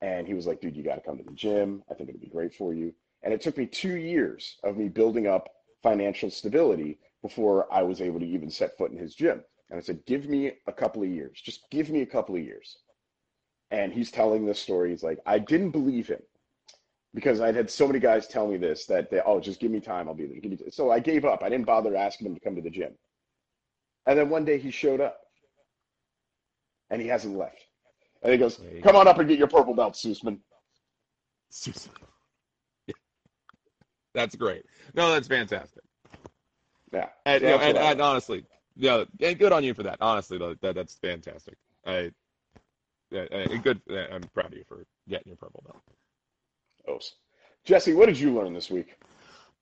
and 0.00 0.26
he 0.26 0.34
was 0.34 0.46
like, 0.46 0.60
"Dude, 0.60 0.76
you 0.76 0.84
got 0.84 0.94
to 0.94 1.00
come 1.00 1.18
to 1.18 1.24
the 1.24 1.32
gym. 1.32 1.82
I 1.90 1.94
think 1.94 2.08
it'd 2.08 2.20
be 2.20 2.28
great 2.28 2.54
for 2.54 2.72
you." 2.72 2.94
And 3.24 3.34
it 3.34 3.40
took 3.40 3.58
me 3.58 3.66
two 3.66 3.96
years 3.96 4.56
of 4.62 4.76
me 4.76 4.88
building 4.88 5.26
up 5.26 5.48
financial 5.82 6.30
stability 6.30 6.98
before 7.22 7.66
I 7.72 7.82
was 7.82 8.00
able 8.00 8.20
to 8.20 8.26
even 8.26 8.50
set 8.50 8.78
foot 8.78 8.92
in 8.92 8.98
his 8.98 9.14
gym. 9.16 9.42
And 9.74 9.82
I 9.82 9.84
said, 9.84 10.06
"Give 10.06 10.28
me 10.28 10.52
a 10.68 10.72
couple 10.72 11.02
of 11.02 11.08
years. 11.08 11.40
Just 11.40 11.68
give 11.68 11.90
me 11.90 12.02
a 12.02 12.06
couple 12.06 12.36
of 12.36 12.40
years." 12.40 12.78
And 13.72 13.92
he's 13.92 14.08
telling 14.08 14.46
this 14.46 14.60
story. 14.60 14.90
He's 14.90 15.02
like, 15.02 15.18
"I 15.26 15.40
didn't 15.40 15.72
believe 15.72 16.06
him." 16.06 16.22
Because 17.12 17.40
I'd 17.40 17.56
had 17.56 17.68
so 17.68 17.88
many 17.88 17.98
guys 17.98 18.28
tell 18.28 18.46
me 18.46 18.56
this 18.56 18.86
that 18.86 19.10
they, 19.10 19.20
oh, 19.26 19.40
just 19.40 19.58
give 19.58 19.72
me 19.72 19.80
time, 19.80 20.06
I'll 20.08 20.14
be 20.14 20.26
there. 20.26 20.38
Give 20.38 20.52
me 20.52 20.58
t-" 20.58 20.70
So 20.70 20.92
I 20.92 21.00
gave 21.00 21.24
up. 21.24 21.42
I 21.42 21.48
didn't 21.48 21.66
bother 21.66 21.96
asking 21.96 22.28
him 22.28 22.34
to 22.36 22.40
come 22.40 22.54
to 22.54 22.62
the 22.62 22.70
gym. 22.70 22.94
And 24.06 24.16
then 24.16 24.30
one 24.30 24.44
day 24.44 24.58
he 24.58 24.70
showed 24.70 25.00
up 25.00 25.18
and 26.90 27.02
he 27.02 27.08
hasn't 27.08 27.36
left. 27.36 27.66
And 28.22 28.30
he 28.30 28.38
goes, 28.38 28.60
Come 28.84 28.92
go. 28.92 29.00
on 29.00 29.08
up 29.08 29.18
and 29.18 29.28
get 29.28 29.38
your 29.38 29.48
purple 29.48 29.74
belt, 29.74 29.94
Sussman. 29.94 30.38
Yeah. 32.86 32.94
That's 34.14 34.36
great. 34.36 34.64
No, 34.94 35.10
that's 35.10 35.26
fantastic. 35.26 35.82
Yeah. 36.92 37.08
And, 37.26 37.42
you 37.42 37.48
know, 37.48 37.58
and, 37.58 37.76
and 37.76 38.00
honestly, 38.00 38.44
yeah, 38.76 39.04
and 39.20 39.38
good 39.38 39.52
on 39.52 39.64
you 39.64 39.74
for 39.74 39.82
that. 39.82 39.98
Honestly, 40.00 40.38
though, 40.38 40.54
that 40.60 40.74
that's 40.74 40.94
fantastic. 40.94 41.56
I, 41.86 42.10
yeah, 43.10 43.26
uh, 43.32 43.56
good. 43.62 43.80
uh, 43.90 44.06
I'm 44.12 44.22
proud 44.34 44.52
of 44.52 44.54
you 44.54 44.64
for 44.66 44.84
getting 45.08 45.28
your 45.28 45.36
purple 45.36 45.62
belt. 45.64 45.82
Os. 46.88 47.14
Jesse, 47.64 47.94
what 47.94 48.06
did 48.06 48.18
you 48.18 48.34
learn 48.34 48.52
this 48.52 48.70
week? 48.70 48.98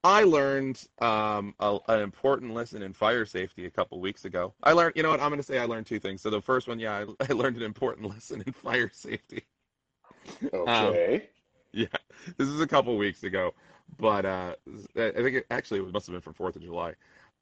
I 0.05 0.25
learned 0.25 0.83
um, 1.01 1.55
a, 1.61 1.79
an 1.89 2.01
important 2.01 2.55
lesson 2.55 2.83
in 2.83 2.93
fire 2.93 3.25
safety 3.25 3.67
a 3.67 3.71
couple 3.71 4.01
weeks 4.01 4.25
ago. 4.25 4.53
I 4.63 4.73
learned, 4.73 4.95
you 4.97 5.05
know 5.05 5.11
what? 5.11 5.21
I'm 5.21 5.29
going 5.29 5.39
to 5.39 5.45
say 5.45 5.59
I 5.59 5.65
learned 5.65 5.87
two 5.87 6.01
things. 6.01 6.21
So 6.23 6.31
the 6.31 6.41
first 6.41 6.67
one, 6.67 6.81
yeah, 6.81 7.05
I, 7.21 7.27
I 7.31 7.33
learned 7.33 7.57
an 7.57 7.63
important 7.63 8.09
lesson 8.11 8.43
in 8.45 8.53
fire 8.53 8.91
safety. 8.93 9.45
Okay. 10.53 11.29
Yeah, 11.73 11.87
this 12.37 12.49
is 12.49 12.61
a 12.61 12.67
couple 12.67 12.97
weeks 12.97 13.23
ago, 13.23 13.55
but 13.99 14.27
uh, 14.27 14.55
I 14.97 15.07
I 15.07 15.13
think 15.13 15.37
it 15.37 15.47
actually 15.51 15.81
it 15.81 15.93
must 15.93 16.07
have 16.07 16.13
been 16.13 16.21
for 16.21 16.35
Fourth 16.35 16.55
of 16.55 16.63
July, 16.63 16.95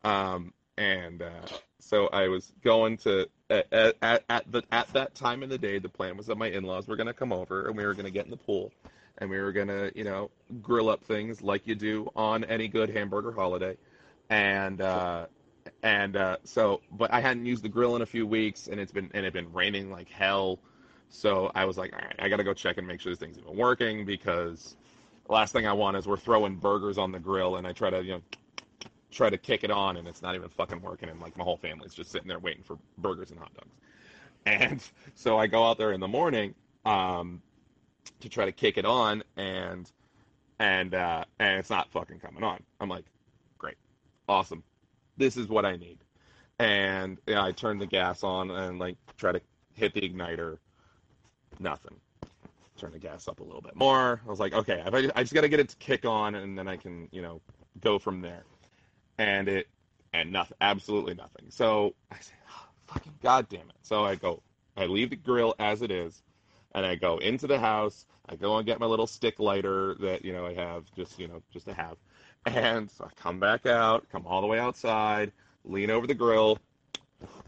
um, 0.05 0.53
and 0.81 1.21
uh, 1.21 1.47
so 1.79 2.09
I 2.09 2.29
was 2.29 2.53
going 2.65 2.97
to 2.99 3.29
at, 3.51 3.67
at 3.71 4.25
at 4.29 4.51
the 4.51 4.63
at 4.73 4.89
that 4.95 5.15
time 5.15 5.43
in 5.43 5.51
the 5.51 5.59
day. 5.59 5.79
The 5.79 5.91
plan 5.91 6.17
was 6.17 6.27
that 6.27 6.39
my 6.39 6.49
in-laws 6.49 6.89
were 6.89 6.97
going 6.97 7.07
to 7.07 7.13
come 7.13 7.33
over 7.33 7.67
and 7.67 7.77
we 7.77 7.85
were 7.85 7.93
going 7.93 8.07
to 8.07 8.11
get 8.11 8.25
in 8.25 8.31
the 8.31 8.39
pool, 8.39 8.73
and 9.19 9.29
we 9.29 9.39
were 9.39 9.53
going 9.53 9.69
to 9.69 9.93
you 9.95 10.05
know 10.05 10.31
grill 10.63 10.89
up 10.89 11.05
things 11.05 11.43
like 11.43 11.67
you 11.67 11.75
do 11.75 12.11
on 12.17 12.45
any 12.45 12.67
good 12.67 12.89
hamburger 12.89 13.31
holiday, 13.31 13.77
and 14.31 14.81
uh, 14.81 15.27
and 15.83 16.17
uh, 16.17 16.39
so 16.45 16.81
but 16.91 17.13
I 17.13 17.21
hadn't 17.21 17.45
used 17.45 17.63
the 17.63 17.69
grill 17.69 17.95
in 17.97 18.03
a 18.03 18.07
few 18.07 18.27
weeks, 18.27 18.67
and 18.67 18.81
it's 18.81 18.93
been 18.93 19.11
and 19.13 19.27
it 19.27 19.35
been 19.35 19.53
raining 19.53 19.91
like 19.91 20.09
hell. 20.09 20.59
So 21.11 21.51
I 21.55 21.67
was 21.67 21.77
like, 21.77 21.93
all 21.93 21.99
right, 21.99 22.17
I 22.21 22.29
got 22.31 22.37
to 22.37 22.45
go 22.45 22.55
check 22.55 22.79
and 22.79 22.87
make 22.87 23.01
sure 23.01 23.13
this 23.13 23.19
thing's 23.19 23.37
even 23.37 23.57
working 23.57 24.07
because 24.07 24.77
the 25.27 25.33
last 25.33 25.53
thing 25.53 25.67
I 25.67 25.73
want 25.73 25.97
is 25.97 26.07
we're 26.07 26.17
throwing 26.17 26.55
burgers 26.55 26.99
on 26.99 27.11
the 27.11 27.19
grill 27.19 27.57
and 27.57 27.67
I 27.67 27.73
try 27.73 27.91
to, 27.91 28.01
you 28.01 28.13
know, 28.13 28.23
try 29.11 29.31
to 29.31 29.39
kick 29.39 29.65
it 29.65 29.71
on 29.71 29.97
and 29.97 30.07
it's 30.07 30.23
not 30.23 30.35
even 30.35 30.49
fucking 30.49 30.81
working 30.81 31.09
and 31.09 31.21
like 31.21 31.37
my 31.37 31.45
whole 31.45 31.57
family's 31.57 31.95
just 31.95 32.11
sitting 32.11 32.29
there 32.29 32.39
waiting 32.39 32.63
for 32.63 32.79
burgers 32.99 33.31
and 33.31 33.39
hot 33.39 33.53
dogs. 33.55 33.71
And 34.47 34.83
so 35.15 35.37
I 35.37 35.47
go 35.47 35.65
out 35.65 35.77
there 35.77 35.93
in 35.93 36.01
the 36.01 36.09
morning 36.09 36.55
um, 36.87 37.43
to 38.21 38.29
try 38.31 38.47
to 38.47 38.53
kick 38.53 38.79
it 38.79 38.87
on 38.87 39.23
and 39.37 39.91
and 40.59 40.95
uh, 40.95 41.25
and 41.39 41.59
it's 41.59 41.69
not 41.69 41.91
fucking 41.91 42.21
coming 42.21 42.43
on. 42.43 42.63
I'm 42.81 42.89
like, 42.89 43.05
great, 43.59 43.77
awesome, 44.29 44.63
this 45.19 45.37
is 45.37 45.49
what 45.49 45.67
I 45.67 45.77
need. 45.77 45.99
And 46.59 47.19
yeah, 47.27 47.45
I 47.45 47.53
turn 47.53 47.79
the 47.79 47.87
gas 47.87 48.23
on 48.23 48.51
and 48.51 48.79
like 48.79 48.97
try 49.19 49.31
to 49.33 49.41
hit 49.75 49.93
the 49.93 50.01
igniter 50.01 50.57
nothing. 51.59 51.97
Turn 52.79 52.93
the 52.93 52.99
gas 52.99 53.29
up 53.29 53.41
a 53.41 53.43
little 53.43 53.61
bit 53.61 53.77
more. 53.77 54.23
I 54.27 54.31
was 54.31 54.41
like, 54.41 54.55
okay, 54.55 54.83
I 54.85 55.11
I 55.15 55.23
just 55.23 55.35
got 55.35 55.43
to 55.43 55.49
get 55.49 55.61
it 55.61 55.69
to 55.69 55.77
kick 55.77 56.07
on, 56.07 56.35
and 56.35 56.57
then 56.57 56.67
I 56.67 56.77
can, 56.77 57.09
you 57.13 57.21
know, 57.21 57.43
go 57.81 57.99
from 57.99 58.23
there. 58.23 58.45
And 59.21 59.49
it, 59.49 59.69
and 60.13 60.33
nothing, 60.33 60.57
absolutely 60.61 61.15
nothing. 61.15 61.47
So 61.51 61.95
I 62.11 62.17
say, 62.21 62.33
oh, 62.51 62.67
fucking 62.87 63.13
goddamn 63.23 63.69
it. 63.69 63.77
So 63.83 64.05
I 64.05 64.15
go, 64.15 64.43
I 64.77 64.87
leave 64.87 65.11
the 65.11 65.17
grill 65.17 65.55
as 65.59 65.83
it 65.83 65.91
is, 65.91 66.23
and 66.75 66.87
I 66.87 66.95
go 66.95 67.19
into 67.19 67.47
the 67.47 67.59
house. 67.59 68.07
I 68.29 68.37
go 68.37 68.57
and 68.57 68.67
get 68.67 68.81
my 68.81 68.87
little 68.87 69.07
stick 69.07 69.39
lighter 69.39 69.95
that 70.01 70.25
you 70.25 70.33
know 70.33 70.47
I 70.47 70.55
have, 70.55 70.85
just 70.97 71.19
you 71.19 71.29
know, 71.29 71.43
just 71.53 71.67
to 71.67 71.75
have. 71.75 71.97
And 72.47 72.91
so 72.91 73.05
I 73.05 73.11
come 73.21 73.39
back 73.39 73.67
out, 73.67 74.07
come 74.11 74.27
all 74.27 74.41
the 74.41 74.47
way 74.47 74.59
outside, 74.59 75.33
lean 75.65 75.91
over 75.91 76.07
the 76.07 76.15
grill. 76.15 76.59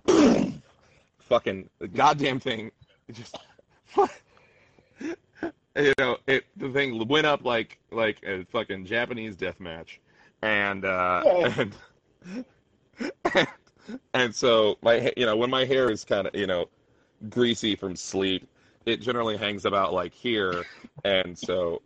fucking 1.20 1.68
the 1.78 1.88
goddamn 1.88 2.38
thing, 2.40 2.70
just 3.12 3.38
you 5.00 5.94
know, 5.98 6.18
it 6.26 6.44
the 6.56 6.68
thing 6.70 7.06
went 7.08 7.26
up 7.26 7.44
like 7.44 7.78
like 7.90 8.18
a 8.24 8.44
fucking 8.46 8.84
Japanese 8.84 9.36
death 9.36 9.58
match, 9.60 10.00
and 10.42 10.84
uh, 10.84 11.22
Yeah. 11.24 11.64
and, 13.34 13.48
and 14.14 14.34
so 14.34 14.78
my 14.82 15.12
you 15.16 15.26
know 15.26 15.36
when 15.36 15.50
my 15.50 15.64
hair 15.64 15.90
is 15.90 16.04
kind 16.04 16.26
of 16.26 16.34
you 16.34 16.46
know 16.46 16.68
greasy 17.30 17.76
from 17.76 17.96
sleep, 17.96 18.48
it 18.86 19.00
generally 19.00 19.36
hangs 19.36 19.64
about 19.64 19.92
like 19.92 20.12
here, 20.12 20.66
and 21.04 21.38
so 21.38 21.82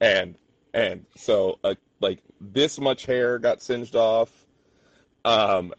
and 0.00 0.36
and 0.74 1.04
so 1.16 1.58
uh, 1.64 1.74
like 2.00 2.20
this 2.40 2.78
much 2.78 3.06
hair 3.06 3.38
got 3.38 3.62
singed 3.62 3.96
off. 3.96 4.30
Um, 5.24 5.72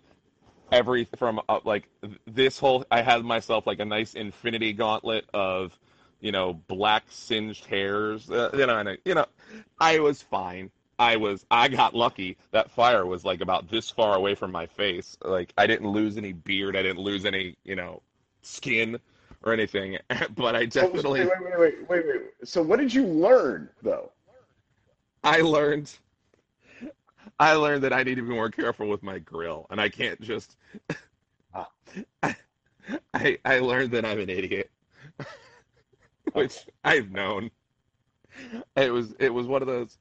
every 0.72 1.08
from 1.18 1.40
uh, 1.50 1.60
like 1.66 1.88
this 2.26 2.60
whole 2.60 2.86
I 2.92 3.02
had 3.02 3.24
myself 3.24 3.68
like 3.68 3.80
a 3.80 3.86
nice 3.86 4.16
infinity 4.16 4.74
gauntlet 4.74 5.26
of 5.34 5.78
you 6.20 6.32
know 6.32 6.54
black 6.68 7.04
singed 7.10 7.66
hairs 7.66 8.30
uh, 8.32 8.50
you 8.54 8.66
know 8.66 8.78
and 8.80 8.90
I, 8.90 8.98
you 9.06 9.14
know 9.14 9.26
I 9.80 10.00
was 10.00 10.22
fine 10.22 10.72
I 11.00 11.16
was 11.16 11.46
I 11.50 11.68
got 11.68 11.96
lucky 11.96 12.38
that 12.52 12.72
fire 12.72 13.06
was 13.06 13.26
like 13.26 13.42
about 13.42 13.70
this 13.70 13.90
far 13.90 14.16
away 14.16 14.36
from 14.36 14.52
my 14.52 14.66
face 14.66 15.18
like 15.24 15.54
I 15.58 15.68
didn't 15.68 15.90
lose 15.90 16.18
any 16.18 16.34
beard 16.34 16.76
I 16.76 16.82
didn't 16.84 17.02
lose 17.02 17.26
any 17.26 17.56
you 17.64 17.76
know 17.76 18.02
skin 18.42 19.00
or 19.44 19.54
anything 19.54 19.98
but 20.36 20.56
I 20.56 20.66
definitely 20.66 21.22
wait, 21.22 21.30
wait, 21.42 21.60
wait, 21.60 21.90
wait, 21.90 22.06
wait. 22.08 22.22
So 22.44 22.62
what 22.62 22.80
did 22.80 22.94
you 22.94 23.06
learn 23.06 23.70
though? 23.82 24.12
I 25.24 25.42
learned 25.42 25.92
I 27.40 27.54
learned 27.54 27.84
that 27.84 27.94
I 27.94 28.04
need 28.04 28.16
to 28.16 28.22
be 28.22 28.30
more 28.30 28.50
careful 28.50 28.88
with 28.88 29.02
my 29.02 29.20
grill 29.20 29.66
and 29.70 29.82
I 29.82 29.90
can't 29.90 30.22
just 30.22 30.58
Ah. 31.54 31.70
I 33.14 33.38
I 33.46 33.60
learned 33.60 33.92
that 33.92 34.06
I'm 34.06 34.20
an 34.20 34.30
idiot. 34.30 34.72
Which 36.34 36.66
I've 36.84 37.12
known. 37.12 37.52
It 38.76 38.92
was 38.92 39.14
it 39.20 39.30
was 39.34 39.46
one 39.46 39.62
of 39.62 39.68
those 39.68 39.98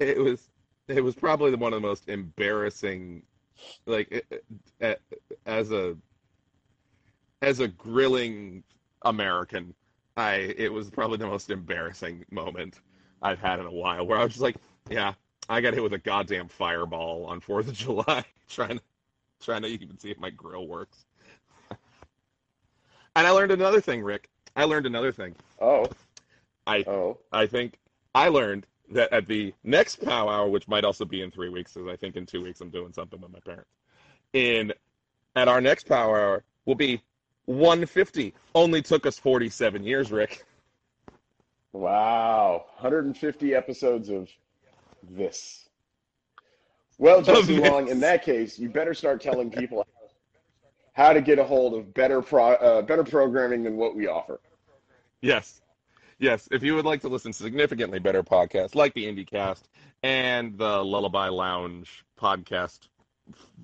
it 0.00 0.18
was 0.18 0.50
it 0.88 1.02
was 1.04 1.14
probably 1.14 1.54
one 1.54 1.72
of 1.72 1.80
the 1.80 1.86
most 1.86 2.08
embarrassing 2.08 3.22
like 3.86 4.10
it- 4.10 4.44
it- 4.80 5.02
as 5.46 5.70
a 5.70 5.96
as 7.42 7.60
a 7.60 7.68
grilling 7.68 8.62
American 9.02 9.74
I 10.16 10.34
it 10.56 10.72
was 10.72 10.90
probably 10.90 11.18
the 11.18 11.26
most 11.26 11.50
embarrassing 11.50 12.24
moment 12.30 12.80
I've 13.22 13.38
had 13.38 13.60
in 13.60 13.66
a 13.66 13.70
while 13.72 14.06
where 14.06 14.18
I 14.18 14.24
was 14.24 14.32
just 14.32 14.42
like, 14.42 14.56
yeah, 14.90 15.12
I 15.48 15.60
got 15.60 15.74
hit 15.74 15.82
with 15.82 15.92
a 15.92 15.98
goddamn 15.98 16.48
fireball 16.48 17.26
on 17.26 17.40
Fourth 17.40 17.68
of 17.68 17.74
July 17.84 18.24
trying 18.48 18.78
to 18.78 18.82
trying 19.40 19.62
to 19.62 19.68
even 19.68 19.98
see 19.98 20.10
if 20.10 20.18
my 20.18 20.30
grill 20.30 20.66
works. 20.66 21.04
and 23.16 23.26
I 23.26 23.30
learned 23.30 23.52
another 23.52 23.80
thing, 23.80 24.02
Rick. 24.02 24.28
I 24.56 24.64
learned 24.64 24.86
another 24.86 25.12
thing. 25.12 25.34
Oh, 25.60 25.86
I 26.66 26.82
Oh, 26.86 27.18
I 27.32 27.46
think 27.46 27.78
I 28.14 28.28
learned 28.28 28.66
that 28.90 29.12
at 29.12 29.26
the 29.26 29.54
next 29.64 30.04
pow 30.04 30.28
hour, 30.28 30.48
which 30.48 30.68
might 30.68 30.84
also 30.84 31.04
be 31.04 31.22
in 31.22 31.30
three 31.30 31.48
weeks, 31.48 31.74
because 31.74 31.88
I 31.88 31.96
think 31.96 32.16
in 32.16 32.26
two 32.26 32.42
weeks 32.42 32.60
I'm 32.60 32.70
doing 32.70 32.92
something 32.92 33.20
with 33.20 33.32
my 33.32 33.40
parents. 33.40 33.70
In 34.32 34.72
at 35.36 35.48
our 35.48 35.60
next 35.60 35.86
powwow 35.86 36.40
will 36.66 36.74
be 36.74 37.00
150. 37.46 38.34
Only 38.54 38.82
took 38.82 39.06
us 39.06 39.18
47 39.18 39.84
years, 39.84 40.10
Rick. 40.10 40.44
wow. 41.72 42.64
150 42.76 43.54
episodes 43.54 44.08
of 44.08 44.28
this. 45.08 45.68
Well, 46.98 47.22
Jesse. 47.22 47.58
Long, 47.58 47.88
in 47.88 48.00
that 48.00 48.24
case, 48.24 48.58
you 48.58 48.68
better 48.68 48.92
start 48.92 49.20
telling 49.22 49.50
people 49.50 49.86
how 50.92 51.12
to 51.12 51.20
get 51.22 51.38
a 51.38 51.44
hold 51.44 51.74
of 51.74 51.94
better 51.94 52.20
pro, 52.20 52.52
uh, 52.52 52.82
better 52.82 53.04
programming 53.04 53.62
than 53.62 53.76
what 53.76 53.96
we 53.96 54.06
offer. 54.06 54.40
Yes. 55.22 55.62
Yes. 56.20 56.46
If 56.52 56.62
you 56.62 56.74
would 56.74 56.84
like 56.84 57.00
to 57.00 57.08
listen 57.08 57.32
to 57.32 57.42
significantly 57.42 57.98
better 57.98 58.22
podcasts 58.22 58.74
like 58.74 58.92
the 58.92 59.06
IndieCast 59.06 59.62
and 60.02 60.56
the 60.58 60.84
Lullaby 60.84 61.28
Lounge 61.28 62.04
podcast 62.20 62.80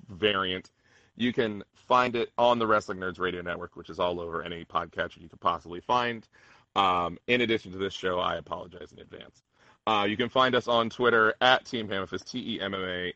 variant, 0.09 0.71
you 1.15 1.31
can 1.31 1.63
find 1.75 2.15
it 2.15 2.31
on 2.35 2.57
the 2.57 2.65
Wrestling 2.65 2.97
Nerds 2.97 3.19
Radio 3.19 3.43
Network, 3.43 3.75
which 3.75 3.91
is 3.91 3.99
all 3.99 4.19
over 4.19 4.41
any 4.41 4.65
podcatcher 4.65 5.21
you 5.21 5.29
could 5.29 5.39
possibly 5.39 5.81
find. 5.81 6.27
Um, 6.75 7.19
in 7.27 7.41
addition 7.41 7.71
to 7.73 7.77
this 7.77 7.93
show, 7.93 8.19
I 8.19 8.37
apologize 8.37 8.91
in 8.91 8.99
advance. 8.99 9.43
Uh, 9.85 10.07
you 10.09 10.17
can 10.17 10.27
find 10.27 10.55
us 10.55 10.67
on 10.67 10.89
Twitter 10.89 11.35
at 11.39 11.63
Team 11.63 11.87
Hammerfist, 11.87 12.25
T 12.25 12.55
E 12.55 12.61
M 12.61 12.73
M 12.73 12.81
A 12.83 13.13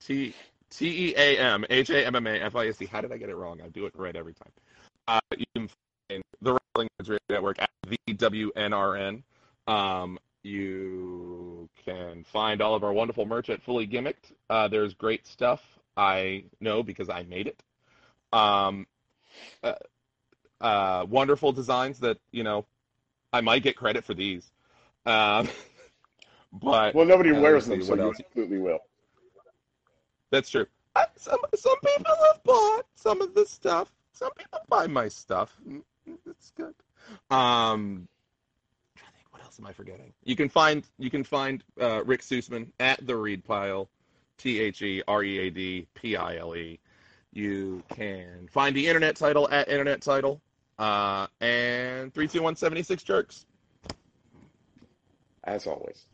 T 0.00 0.32
T 0.70 1.08
E 1.08 1.14
A 1.16 1.38
M 1.38 1.66
H 1.68 1.90
A 1.90 2.06
M 2.06 2.14
M 2.14 2.26
A 2.28 2.38
F 2.38 2.54
I 2.54 2.68
S 2.68 2.76
T. 2.78 2.86
How 2.86 3.00
did 3.00 3.10
I 3.10 3.16
get 3.16 3.30
it 3.30 3.36
wrong? 3.36 3.60
I 3.60 3.68
do 3.68 3.84
it 3.86 3.92
right 3.96 4.14
every 4.14 4.32
time. 4.32 4.52
Uh, 5.08 5.20
you 5.36 5.44
can 5.56 5.68
find 6.08 6.22
the 6.40 6.61
Radio 6.76 7.18
Network 7.28 7.60
at 7.60 7.70
the 7.86 7.98
WNRN. 8.14 9.22
Um, 9.66 10.18
you 10.42 11.68
can 11.84 12.24
find 12.24 12.60
all 12.62 12.74
of 12.74 12.82
our 12.82 12.92
wonderful 12.92 13.26
merch 13.26 13.50
at 13.50 13.62
Fully 13.62 13.86
Gimmicked. 13.86 14.32
Uh, 14.48 14.68
there's 14.68 14.94
great 14.94 15.26
stuff. 15.26 15.62
I 15.96 16.44
know 16.60 16.82
because 16.82 17.08
I 17.10 17.24
made 17.24 17.46
it. 17.46 17.62
Um, 18.32 18.86
uh, 19.62 19.74
uh, 20.60 21.06
wonderful 21.08 21.52
designs 21.52 21.98
that 22.00 22.18
you 22.30 22.42
know 22.42 22.64
I 23.32 23.40
might 23.42 23.62
get 23.62 23.76
credit 23.76 24.04
for 24.04 24.14
these. 24.14 24.50
Um, 25.04 25.48
but 26.52 26.94
Well, 26.94 27.04
nobody 27.04 27.32
wears 27.32 27.66
them, 27.66 27.82
so 27.82 27.94
you 27.94 28.08
absolutely 28.08 28.58
will. 28.58 28.78
That's 30.30 30.48
true. 30.48 30.66
Uh, 30.96 31.04
Some 31.16 31.38
some 31.54 31.78
people 31.80 32.14
have 32.28 32.42
bought 32.44 32.86
some 32.94 33.20
of 33.20 33.34
the 33.34 33.44
stuff. 33.44 33.92
Some 34.12 34.30
people 34.36 34.60
buy 34.68 34.86
my 34.86 35.08
stuff. 35.08 35.54
It's 36.06 36.50
good. 36.56 36.74
Um, 37.30 38.08
trying 38.96 39.10
to 39.10 39.16
think, 39.16 39.26
what 39.30 39.42
else 39.44 39.58
am 39.58 39.66
I 39.66 39.72
forgetting? 39.72 40.12
You 40.24 40.36
can 40.36 40.48
find 40.48 40.84
you 40.98 41.10
can 41.10 41.24
find 41.24 41.62
uh, 41.80 42.04
Rick 42.04 42.22
Sussman 42.22 42.68
at 42.80 43.04
the 43.06 43.16
Read 43.16 43.44
Pile, 43.44 43.88
T 44.38 44.60
H 44.60 44.82
E 44.82 45.02
R 45.06 45.22
E 45.22 45.38
A 45.38 45.50
D 45.50 45.86
P 45.94 46.16
I 46.16 46.36
L 46.38 46.56
E. 46.56 46.78
You 47.32 47.82
can 47.88 48.48
find 48.50 48.76
the 48.76 48.86
internet 48.86 49.16
title 49.16 49.48
at 49.50 49.68
internet 49.68 50.02
title, 50.02 50.40
uh, 50.78 51.26
and 51.40 52.12
three 52.12 52.28
two 52.28 52.42
one 52.42 52.56
seventy 52.56 52.82
six 52.82 53.02
jerks. 53.02 53.46
as 55.44 55.66
always. 55.66 56.06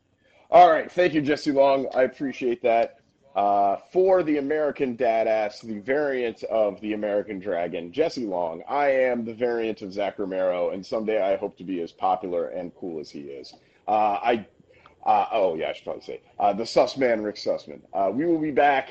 All 0.50 0.70
right, 0.70 0.90
thank 0.90 1.12
you, 1.12 1.20
Jesse 1.20 1.52
Long. 1.52 1.86
I 1.94 2.02
appreciate 2.04 2.62
that. 2.62 2.97
Uh, 3.38 3.76
for 3.92 4.24
the 4.24 4.38
American 4.38 4.96
Dadass, 4.96 5.60
the 5.60 5.78
variant 5.78 6.42
of 6.42 6.80
the 6.80 6.94
American 6.94 7.38
Dragon, 7.38 7.92
Jesse 7.92 8.26
Long. 8.26 8.64
I 8.68 8.88
am 8.88 9.24
the 9.24 9.32
variant 9.32 9.80
of 9.80 9.92
Zach 9.92 10.18
Romero, 10.18 10.70
and 10.70 10.84
someday 10.84 11.22
I 11.22 11.36
hope 11.36 11.56
to 11.58 11.62
be 11.62 11.80
as 11.80 11.92
popular 11.92 12.48
and 12.48 12.74
cool 12.74 12.98
as 12.98 13.10
he 13.10 13.20
is. 13.20 13.54
Uh, 13.86 14.18
I, 14.20 14.46
uh, 15.06 15.26
oh 15.30 15.54
yeah, 15.54 15.68
I 15.68 15.72
should 15.72 15.84
probably 15.84 16.02
say 16.02 16.20
uh, 16.40 16.52
the 16.52 16.64
Sussman, 16.64 17.24
Rick 17.24 17.36
Sussman. 17.36 17.80
Uh, 17.92 18.10
we 18.12 18.26
will 18.26 18.40
be 18.40 18.50
back 18.50 18.88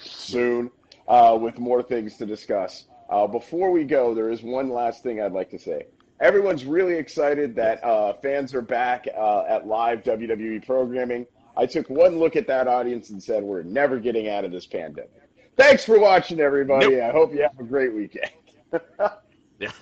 soon 0.00 0.70
uh, 1.08 1.36
with 1.40 1.58
more 1.58 1.82
things 1.82 2.16
to 2.18 2.24
discuss. 2.24 2.84
Before 3.32 3.72
we 3.72 3.82
go, 3.82 4.14
there 4.14 4.30
is 4.30 4.42
one 4.42 4.68
last 4.68 5.02
thing 5.02 5.20
I'd 5.20 5.32
like 5.32 5.50
to 5.50 5.58
say. 5.58 5.86
Everyone's 6.20 6.64
really 6.64 6.94
excited 6.94 7.56
that 7.56 7.82
fans 8.22 8.54
are 8.54 8.62
back 8.62 9.08
at 9.08 9.66
live 9.66 10.04
WWE 10.04 10.64
programming. 10.64 11.26
I 11.58 11.66
took 11.66 11.90
one 11.90 12.18
look 12.18 12.36
at 12.36 12.46
that 12.46 12.68
audience 12.68 13.10
and 13.10 13.22
said, 13.22 13.42
"We're 13.42 13.64
never 13.64 13.98
getting 13.98 14.28
out 14.28 14.44
of 14.44 14.52
this 14.52 14.64
pandemic." 14.64 15.10
Thanks 15.56 15.84
for 15.84 15.98
watching, 15.98 16.38
everybody. 16.38 17.00
I 17.00 17.10
hope 17.10 17.34
you 17.34 17.42
have 17.42 17.58
a 17.58 17.64
great 17.64 17.92
weekend. 17.92 18.30
Yeah. 19.60 19.72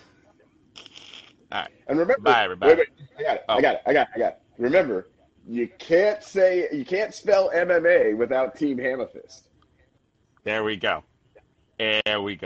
All 1.52 1.60
right. 1.60 1.70
And 1.86 1.98
remember, 1.98 2.22
Bye, 2.22 2.44
everybody. 2.44 2.76
Wait, 2.76 2.78
wait, 2.78 3.08
I 3.18 3.22
got 3.22 3.34
it. 3.36 3.44
Oh. 3.48 3.54
I 3.56 3.60
got 3.60 3.74
it. 3.74 3.82
I 3.84 3.92
got 3.92 4.08
it. 4.08 4.12
I 4.14 4.18
got 4.18 4.28
it. 4.28 4.38
Remember, 4.56 5.08
you 5.46 5.68
can't 5.78 6.22
say 6.22 6.66
you 6.72 6.84
can't 6.84 7.14
spell 7.14 7.50
MMA 7.54 8.16
without 8.16 8.56
Team 8.56 8.78
Hammerfist. 8.78 9.42
There 10.44 10.64
we 10.64 10.76
go. 10.76 11.04
There 11.78 12.22
we 12.22 12.36
go. 12.36 12.44